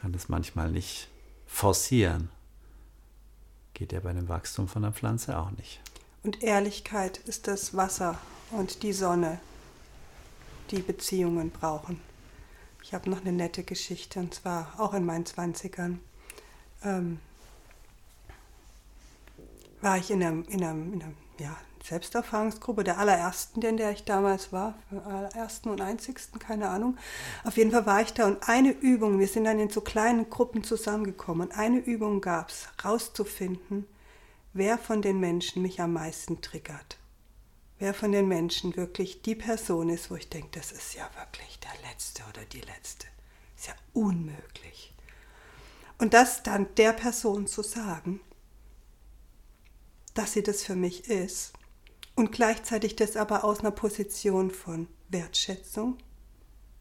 kann 0.00 0.12
das 0.12 0.28
manchmal 0.28 0.70
nicht 0.70 1.08
forcieren. 1.46 2.30
Geht 3.74 3.92
ja 3.92 4.00
bei 4.00 4.12
dem 4.12 4.28
Wachstum 4.28 4.68
von 4.68 4.82
der 4.82 4.92
Pflanze 4.92 5.38
auch 5.38 5.50
nicht. 5.52 5.80
Und 6.22 6.42
Ehrlichkeit 6.42 7.18
ist 7.18 7.48
das 7.48 7.76
Wasser 7.76 8.18
und 8.50 8.82
die 8.82 8.92
Sonne, 8.92 9.40
die 10.70 10.80
Beziehungen 10.80 11.50
brauchen. 11.50 12.00
Ich 12.82 12.94
habe 12.94 13.10
noch 13.10 13.20
eine 13.20 13.32
nette 13.32 13.62
Geschichte 13.62 14.20
und 14.20 14.34
zwar 14.34 14.72
auch 14.78 14.94
in 14.94 15.04
meinen 15.04 15.26
Zwanzigern. 15.26 16.00
Ähm, 16.82 17.20
war 19.80 19.98
ich 19.98 20.10
in 20.10 20.22
einem, 20.22 20.44
in 20.44 20.64
einem, 20.64 20.92
in 20.92 21.02
einem 21.02 21.16
ja, 21.38 21.56
Selbsterfahrungsgruppe, 21.84 22.84
der 22.84 22.98
allerersten, 22.98 23.60
in 23.62 23.76
der 23.76 23.90
ich 23.90 24.04
damals 24.04 24.52
war, 24.52 24.74
allerersten 25.04 25.68
und 25.68 25.80
einzigsten, 25.80 26.38
keine 26.38 26.68
Ahnung. 26.68 26.96
Auf 27.44 27.56
jeden 27.56 27.72
Fall 27.72 27.86
war 27.86 28.00
ich 28.02 28.12
da 28.12 28.26
und 28.26 28.48
eine 28.48 28.70
Übung, 28.70 29.18
wir 29.18 29.26
sind 29.26 29.44
dann 29.44 29.58
in 29.58 29.70
so 29.70 29.80
kleinen 29.80 30.30
Gruppen 30.30 30.62
zusammengekommen 30.62 31.48
und 31.48 31.58
eine 31.58 31.78
Übung 31.78 32.20
gab 32.20 32.50
es, 32.50 32.68
rauszufinden, 32.84 33.86
wer 34.52 34.78
von 34.78 35.02
den 35.02 35.18
Menschen 35.18 35.62
mich 35.62 35.80
am 35.80 35.92
meisten 35.92 36.40
triggert. 36.40 36.98
Wer 37.78 37.94
von 37.94 38.12
den 38.12 38.28
Menschen 38.28 38.76
wirklich 38.76 39.22
die 39.22 39.34
Person 39.34 39.88
ist, 39.88 40.08
wo 40.08 40.14
ich 40.14 40.28
denke, 40.28 40.50
das 40.52 40.70
ist 40.70 40.94
ja 40.94 41.08
wirklich 41.18 41.58
der 41.58 41.90
Letzte 41.90 42.22
oder 42.30 42.44
die 42.44 42.60
Letzte. 42.60 43.08
Ist 43.56 43.66
ja 43.66 43.74
unmöglich. 43.92 44.94
Und 45.98 46.14
das 46.14 46.44
dann 46.44 46.72
der 46.76 46.92
Person 46.92 47.48
zu 47.48 47.62
sagen, 47.62 48.20
dass 50.14 50.34
sie 50.34 50.44
das 50.44 50.62
für 50.62 50.76
mich 50.76 51.08
ist 51.08 51.54
und 52.14 52.32
gleichzeitig 52.32 52.96
das 52.96 53.16
aber 53.16 53.44
aus 53.44 53.60
einer 53.60 53.70
Position 53.70 54.50
von 54.50 54.88
Wertschätzung, 55.08 55.98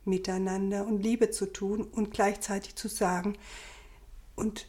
Miteinander 0.03 0.85
und 0.85 1.01
Liebe 1.01 1.29
zu 1.29 1.45
tun 1.45 1.83
und 1.83 2.11
gleichzeitig 2.11 2.75
zu 2.75 2.87
sagen, 2.87 3.37
und 4.35 4.67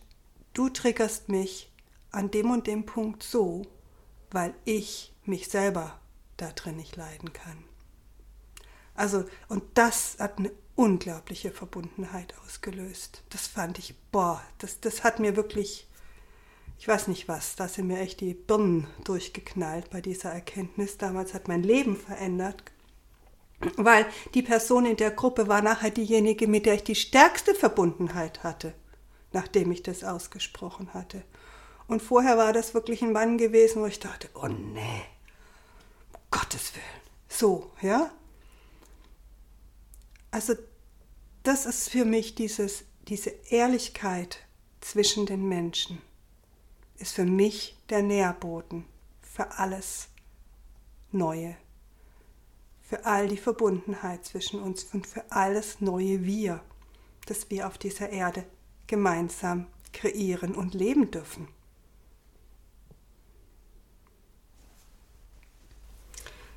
du 0.52 0.68
triggerst 0.68 1.28
mich 1.28 1.72
an 2.10 2.30
dem 2.30 2.50
und 2.50 2.66
dem 2.66 2.84
Punkt 2.84 3.22
so, 3.22 3.62
weil 4.30 4.54
ich 4.64 5.14
mich 5.24 5.48
selber 5.48 5.98
da 6.36 6.52
drin 6.52 6.76
nicht 6.76 6.96
leiden 6.96 7.32
kann. 7.32 7.64
Also, 8.94 9.24
und 9.48 9.62
das 9.74 10.18
hat 10.18 10.38
eine 10.38 10.52
unglaubliche 10.74 11.50
Verbundenheit 11.50 12.34
ausgelöst. 12.44 13.22
Das 13.30 13.46
fand 13.46 13.78
ich, 13.78 13.94
boah, 14.10 14.42
das, 14.58 14.80
das 14.80 15.04
hat 15.04 15.18
mir 15.18 15.36
wirklich 15.36 15.88
ich 16.82 16.88
weiß 16.88 17.06
nicht 17.06 17.28
was, 17.28 17.54
da 17.54 17.68
sind 17.68 17.86
mir 17.86 18.00
echt 18.00 18.20
die 18.20 18.34
Birnen 18.34 18.88
durchgeknallt 19.04 19.88
bei 19.90 20.00
dieser 20.00 20.32
Erkenntnis. 20.32 20.98
Damals 20.98 21.32
hat 21.32 21.46
mein 21.46 21.62
Leben 21.62 21.96
verändert, 21.96 22.64
weil 23.76 24.04
die 24.34 24.42
Person 24.42 24.84
in 24.86 24.96
der 24.96 25.12
Gruppe 25.12 25.46
war 25.46 25.62
nachher 25.62 25.90
diejenige, 25.90 26.48
mit 26.48 26.66
der 26.66 26.74
ich 26.74 26.82
die 26.82 26.96
stärkste 26.96 27.54
Verbundenheit 27.54 28.42
hatte, 28.42 28.74
nachdem 29.30 29.70
ich 29.70 29.84
das 29.84 30.02
ausgesprochen 30.02 30.92
hatte. 30.92 31.22
Und 31.86 32.02
vorher 32.02 32.36
war 32.36 32.52
das 32.52 32.74
wirklich 32.74 33.00
ein 33.02 33.12
Mann 33.12 33.38
gewesen, 33.38 33.80
wo 33.80 33.86
ich 33.86 34.00
dachte, 34.00 34.28
oh 34.34 34.48
nee, 34.48 35.04
um 36.12 36.20
Gottes 36.32 36.74
Willen. 36.74 37.02
So, 37.28 37.70
ja? 37.80 38.10
Also 40.32 40.54
das 41.44 41.64
ist 41.64 41.90
für 41.90 42.04
mich 42.04 42.34
dieses, 42.34 42.82
diese 43.06 43.30
Ehrlichkeit 43.50 44.40
zwischen 44.80 45.26
den 45.26 45.48
Menschen 45.48 46.02
ist 47.02 47.14
für 47.14 47.24
mich 47.24 47.76
der 47.90 48.00
Nährboden 48.02 48.86
für 49.20 49.58
alles 49.58 50.08
Neue, 51.10 51.56
für 52.80 53.04
all 53.04 53.28
die 53.28 53.36
Verbundenheit 53.36 54.24
zwischen 54.24 54.62
uns 54.62 54.84
und 54.84 55.06
für 55.06 55.30
alles 55.30 55.80
neue 55.80 56.24
Wir, 56.24 56.62
das 57.26 57.50
wir 57.50 57.66
auf 57.66 57.76
dieser 57.76 58.10
Erde 58.10 58.46
gemeinsam 58.86 59.66
kreieren 59.92 60.54
und 60.54 60.74
leben 60.74 61.10
dürfen. 61.10 61.48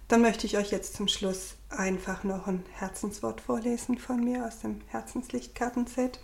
Dann 0.08 0.22
möchte 0.22 0.46
ich 0.46 0.58
euch 0.58 0.72
jetzt 0.72 0.94
zum 0.94 1.08
Schluss 1.08 1.56
einfach 1.70 2.24
noch 2.24 2.46
ein 2.46 2.64
Herzenswort 2.72 3.42
vorlesen 3.42 3.98
von 3.98 4.24
mir 4.24 4.46
aus 4.46 4.60
dem 4.60 4.82
Herzenslichtkartenset. 4.88 6.20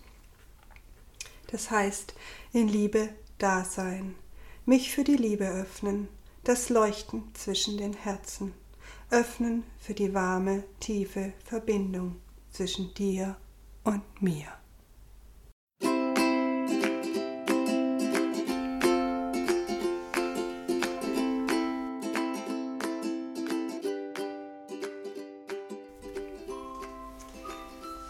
Das 1.47 1.71
heißt, 1.71 2.13
in 2.53 2.67
Liebe 2.67 3.09
Dasein, 3.41 4.13
mich 4.67 4.91
für 4.91 5.03
die 5.03 5.15
Liebe 5.15 5.47
öffnen, 5.47 6.07
das 6.43 6.69
Leuchten 6.69 7.23
zwischen 7.33 7.75
den 7.75 7.93
Herzen, 7.93 8.53
öffnen 9.09 9.63
für 9.79 9.95
die 9.95 10.13
warme, 10.13 10.63
tiefe 10.79 11.33
Verbindung 11.43 12.17
zwischen 12.51 12.93
dir 12.93 13.35
und 13.83 14.03
mir. 14.21 14.45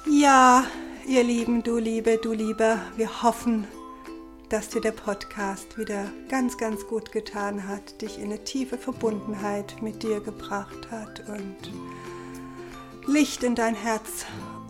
Ja, 0.09 0.65
ihr 1.07 1.23
Lieben, 1.23 1.63
du 1.63 1.77
Liebe, 1.77 2.19
du 2.21 2.33
Lieber, 2.33 2.81
wir 2.97 3.23
hoffen, 3.23 3.65
dass 4.51 4.67
dir 4.67 4.81
der 4.81 4.91
Podcast 4.91 5.77
wieder 5.77 6.11
ganz, 6.27 6.57
ganz 6.57 6.85
gut 6.85 7.13
getan 7.13 7.69
hat, 7.69 8.01
dich 8.01 8.19
in 8.19 8.25
eine 8.25 8.43
tiefe 8.43 8.77
Verbundenheit 8.77 9.81
mit 9.81 10.03
dir 10.03 10.19
gebracht 10.19 10.91
hat 10.91 11.23
und 11.29 11.55
Licht 13.07 13.43
in 13.43 13.55
dein 13.55 13.75
Herz 13.75 14.25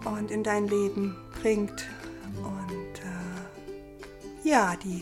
und 0.06 0.30
in 0.30 0.44
dein 0.44 0.68
Leben 0.68 1.18
bringt. 1.42 1.88
Und 2.38 3.00
äh, 3.00 4.48
ja, 4.48 4.76
die 4.84 5.02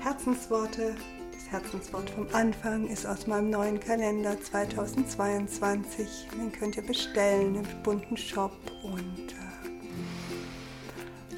Herzensworte, 0.00 0.96
das 1.32 1.48
Herzenswort 1.52 2.10
vom 2.10 2.26
Anfang 2.32 2.88
ist 2.88 3.06
aus 3.06 3.28
meinem 3.28 3.50
neuen 3.50 3.78
Kalender 3.78 4.36
2022. 4.40 6.26
Den 6.36 6.50
könnt 6.50 6.76
ihr 6.76 6.82
bestellen 6.82 7.54
im 7.54 7.82
bunten 7.84 8.16
Shop 8.16 8.58
und 8.82 9.30
äh, 9.30 9.50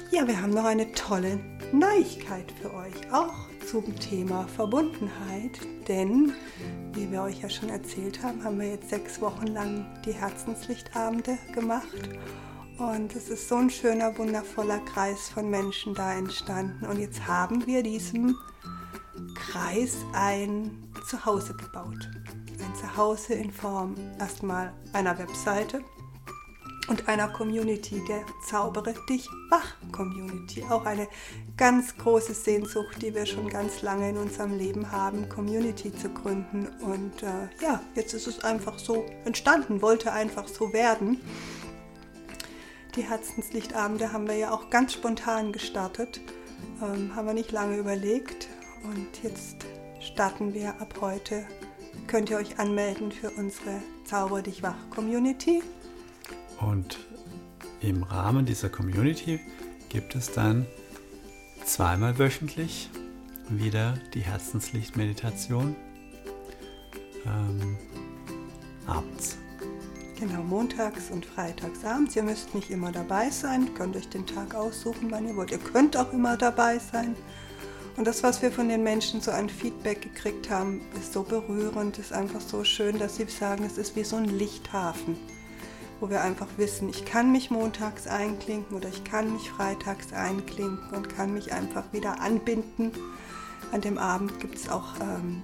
ja, 0.09 0.27
wir 0.27 0.41
haben 0.41 0.53
noch 0.55 0.65
eine 0.65 0.91
tolle 0.93 1.39
Neuigkeit 1.73 2.51
für 2.61 2.71
euch, 2.71 3.11
auch 3.11 3.33
zum 3.65 3.99
Thema 3.99 4.47
Verbundenheit. 4.47 5.59
Denn, 5.87 6.33
wie 6.93 7.11
wir 7.11 7.23
euch 7.23 7.41
ja 7.41 7.49
schon 7.49 7.69
erzählt 7.69 8.21
haben, 8.21 8.43
haben 8.43 8.59
wir 8.59 8.69
jetzt 8.69 8.91
sechs 8.91 9.19
Wochen 9.19 9.47
lang 9.47 9.83
die 10.05 10.13
Herzenslichtabende 10.13 11.39
gemacht. 11.51 11.87
Und 12.77 13.15
es 13.15 13.29
ist 13.29 13.49
so 13.49 13.55
ein 13.55 13.71
schöner, 13.71 14.15
wundervoller 14.19 14.79
Kreis 14.81 15.29
von 15.29 15.49
Menschen 15.49 15.95
da 15.95 16.13
entstanden. 16.13 16.85
Und 16.85 16.99
jetzt 16.99 17.25
haben 17.25 17.65
wir 17.65 17.81
diesem 17.81 18.37
Kreis 19.33 19.97
ein 20.13 20.91
Zuhause 21.09 21.55
gebaut. 21.55 22.07
Ein 22.59 22.75
Zuhause 22.75 23.33
in 23.33 23.51
Form 23.51 23.95
erstmal 24.19 24.73
einer 24.93 25.17
Webseite, 25.17 25.83
und 26.87 27.07
einer 27.07 27.27
Community, 27.29 28.03
der 28.07 28.25
Zaubere 28.45 28.93
dich 29.09 29.29
wach 29.49 29.75
Community. 29.91 30.63
Auch 30.69 30.85
eine 30.85 31.07
ganz 31.55 31.97
große 31.97 32.33
Sehnsucht, 32.33 33.01
die 33.01 33.13
wir 33.15 33.25
schon 33.25 33.49
ganz 33.49 33.81
lange 33.81 34.09
in 34.09 34.17
unserem 34.17 34.57
Leben 34.57 34.91
haben, 34.91 35.29
Community 35.29 35.93
zu 35.95 36.09
gründen. 36.09 36.67
Und 36.81 37.23
äh, 37.23 37.49
ja, 37.61 37.81
jetzt 37.95 38.13
ist 38.13 38.27
es 38.27 38.43
einfach 38.43 38.79
so 38.79 39.05
entstanden, 39.25 39.81
wollte 39.81 40.11
einfach 40.11 40.47
so 40.47 40.73
werden. 40.73 41.21
Die 42.95 43.03
Herzenslichtabende 43.03 44.11
haben 44.11 44.27
wir 44.27 44.35
ja 44.35 44.51
auch 44.51 44.69
ganz 44.69 44.93
spontan 44.93 45.51
gestartet, 45.51 46.21
ähm, 46.81 47.15
haben 47.15 47.27
wir 47.27 47.33
nicht 47.33 47.51
lange 47.51 47.77
überlegt. 47.77 48.49
Und 48.83 49.23
jetzt 49.23 49.55
starten 49.99 50.53
wir 50.53 50.69
ab 50.81 50.95
heute. 50.99 51.45
Könnt 52.07 52.29
ihr 52.29 52.37
euch 52.37 52.59
anmelden 52.59 53.11
für 53.11 53.31
unsere 53.31 53.81
Zauber 54.03 54.41
dich 54.41 54.61
wach 54.61 54.89
Community. 54.89 55.63
Und 56.65 56.97
im 57.81 58.03
Rahmen 58.03 58.45
dieser 58.45 58.69
Community 58.69 59.39
gibt 59.89 60.15
es 60.15 60.31
dann 60.31 60.65
zweimal 61.65 62.17
wöchentlich 62.17 62.89
wieder 63.49 63.95
die 64.13 64.21
Herzenslichtmeditation 64.21 65.75
ähm, 67.25 67.77
abends. 68.87 69.37
Genau, 70.17 70.41
montags 70.43 71.11
und 71.11 71.25
freitags 71.25 71.83
abends. 71.83 72.15
Ihr 72.15 72.23
müsst 72.23 72.55
nicht 72.55 72.69
immer 72.69 72.91
dabei 72.91 73.29
sein, 73.29 73.73
könnt 73.75 73.97
euch 73.97 74.07
den 74.07 74.25
Tag 74.25 74.55
aussuchen, 74.55 75.11
wann 75.11 75.27
ihr 75.27 75.35
wollt. 75.35 75.51
Ihr 75.51 75.57
könnt 75.57 75.97
auch 75.97 76.13
immer 76.13 76.37
dabei 76.37 76.79
sein. 76.79 77.15
Und 77.97 78.07
das, 78.07 78.23
was 78.23 78.41
wir 78.41 78.51
von 78.51 78.69
den 78.69 78.83
Menschen 78.83 79.21
so 79.21 79.31
ein 79.31 79.49
Feedback 79.49 80.01
gekriegt 80.01 80.49
haben, 80.49 80.81
ist 80.99 81.13
so 81.13 81.23
berührend, 81.23 81.99
ist 81.99 82.13
einfach 82.13 82.41
so 82.41 82.63
schön, 82.63 82.97
dass 82.97 83.17
sie 83.17 83.25
sagen, 83.25 83.65
es 83.65 83.77
ist 83.77 83.95
wie 83.95 84.03
so 84.03 84.15
ein 84.15 84.25
Lichthafen 84.25 85.17
wo 85.99 86.09
wir 86.09 86.21
einfach 86.21 86.47
wissen, 86.57 86.89
ich 86.89 87.05
kann 87.05 87.31
mich 87.31 87.51
montags 87.51 88.07
einklinken 88.07 88.75
oder 88.75 88.89
ich 88.89 89.03
kann 89.03 89.33
mich 89.33 89.49
freitags 89.49 90.13
einklinken 90.13 90.95
und 90.95 91.09
kann 91.09 91.33
mich 91.33 91.53
einfach 91.53 91.91
wieder 91.93 92.21
anbinden. 92.21 92.91
An 93.71 93.81
dem 93.81 93.97
Abend 93.97 94.39
gibt 94.39 94.55
es 94.55 94.69
auch 94.69 94.95
ähm, 95.01 95.41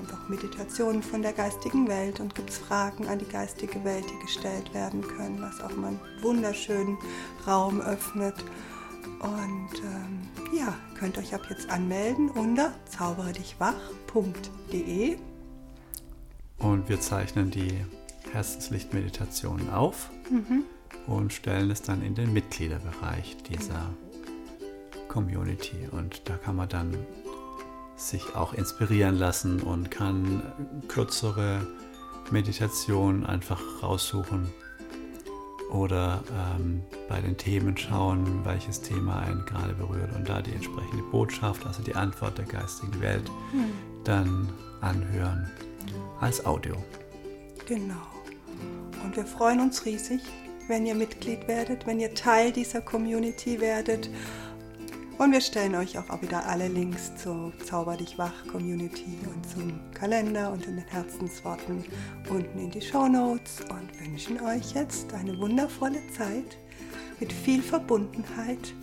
einfach 0.00 0.28
Meditationen 0.28 1.02
von 1.02 1.22
der 1.22 1.32
geistigen 1.32 1.88
Welt 1.88 2.20
und 2.20 2.34
gibt 2.34 2.50
es 2.50 2.58
Fragen 2.58 3.08
an 3.08 3.18
die 3.18 3.24
geistige 3.24 3.82
Welt, 3.84 4.04
die 4.10 4.18
gestellt 4.20 4.74
werden 4.74 5.00
können, 5.02 5.40
was 5.40 5.58
auch 5.60 5.74
mal 5.76 5.88
einen 5.88 6.00
wunderschönen 6.20 6.98
Raum 7.46 7.80
öffnet. 7.80 8.36
Und 9.20 9.70
ähm, 9.84 10.28
ja, 10.56 10.74
könnt 10.98 11.16
euch 11.18 11.34
ab 11.34 11.42
jetzt 11.50 11.68
anmelden 11.70 12.30
unter 12.30 12.72
zauberedichwach.de. 12.86 15.18
Und 16.58 16.88
wir 16.88 17.00
zeichnen 17.00 17.50
die 17.50 17.84
Herzenslichtmeditationen 18.32 19.70
auf 19.70 20.10
mhm. 20.30 20.64
und 21.06 21.32
stellen 21.32 21.70
es 21.70 21.82
dann 21.82 22.02
in 22.02 22.14
den 22.14 22.32
Mitgliederbereich 22.32 23.36
dieser 23.48 23.90
Community. 25.08 25.88
Und 25.90 26.28
da 26.28 26.36
kann 26.36 26.56
man 26.56 26.68
dann 26.68 26.96
sich 27.96 28.34
auch 28.34 28.54
inspirieren 28.54 29.16
lassen 29.16 29.60
und 29.60 29.90
kann 29.90 30.42
kürzere 30.88 31.66
Meditationen 32.30 33.26
einfach 33.26 33.60
raussuchen 33.82 34.48
oder 35.70 36.22
ähm, 36.30 36.82
bei 37.08 37.20
den 37.20 37.36
Themen 37.36 37.76
schauen, 37.76 38.44
welches 38.44 38.82
Thema 38.82 39.20
einen 39.20 39.44
gerade 39.46 39.72
berührt 39.74 40.14
und 40.14 40.28
da 40.28 40.42
die 40.42 40.52
entsprechende 40.52 41.02
Botschaft, 41.04 41.66
also 41.66 41.82
die 41.82 41.94
Antwort 41.94 42.36
der 42.38 42.44
geistigen 42.44 43.00
Welt, 43.00 43.30
hm. 43.52 43.64
dann 44.04 44.48
anhören 44.80 45.50
als 46.20 46.44
Audio. 46.44 46.76
Genau. 47.66 48.21
Und 49.02 49.16
wir 49.16 49.26
freuen 49.26 49.60
uns 49.60 49.84
riesig, 49.84 50.20
wenn 50.68 50.86
ihr 50.86 50.94
Mitglied 50.94 51.48
werdet, 51.48 51.86
wenn 51.86 52.00
ihr 52.00 52.14
Teil 52.14 52.52
dieser 52.52 52.80
Community 52.80 53.60
werdet. 53.60 54.08
Und 55.18 55.32
wir 55.32 55.40
stellen 55.40 55.74
euch 55.74 55.98
auch 55.98 56.22
wieder 56.22 56.46
alle 56.46 56.68
Links 56.68 57.14
zur 57.16 57.52
Zauber 57.64 57.96
dich 57.96 58.18
wach 58.18 58.46
Community 58.50 59.18
und 59.32 59.48
zum 59.48 59.80
Kalender 59.94 60.50
und 60.50 60.66
in 60.66 60.76
den 60.76 60.86
Herzensworten 60.86 61.84
unten 62.28 62.58
in 62.58 62.70
die 62.70 62.80
Show 62.80 63.06
Notes 63.06 63.60
und 63.70 64.00
wünschen 64.00 64.40
euch 64.40 64.72
jetzt 64.72 65.12
eine 65.14 65.38
wundervolle 65.38 66.00
Zeit 66.16 66.58
mit 67.20 67.32
viel 67.32 67.62
Verbundenheit. 67.62 68.74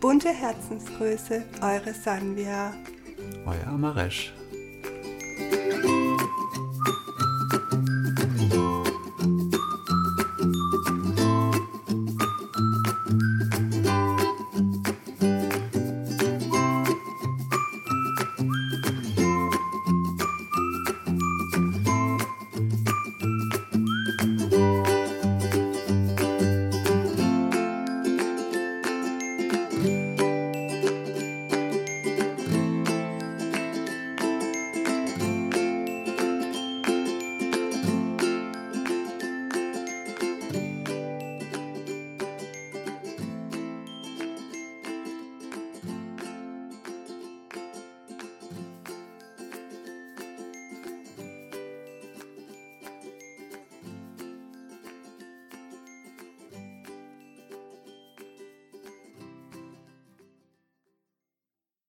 Bunte 0.00 0.28
Herzensgröße, 0.28 1.44
eure 1.60 1.94
Sanvia. 1.94 2.74
Euer 3.46 3.66
Amaresh. 3.66 4.32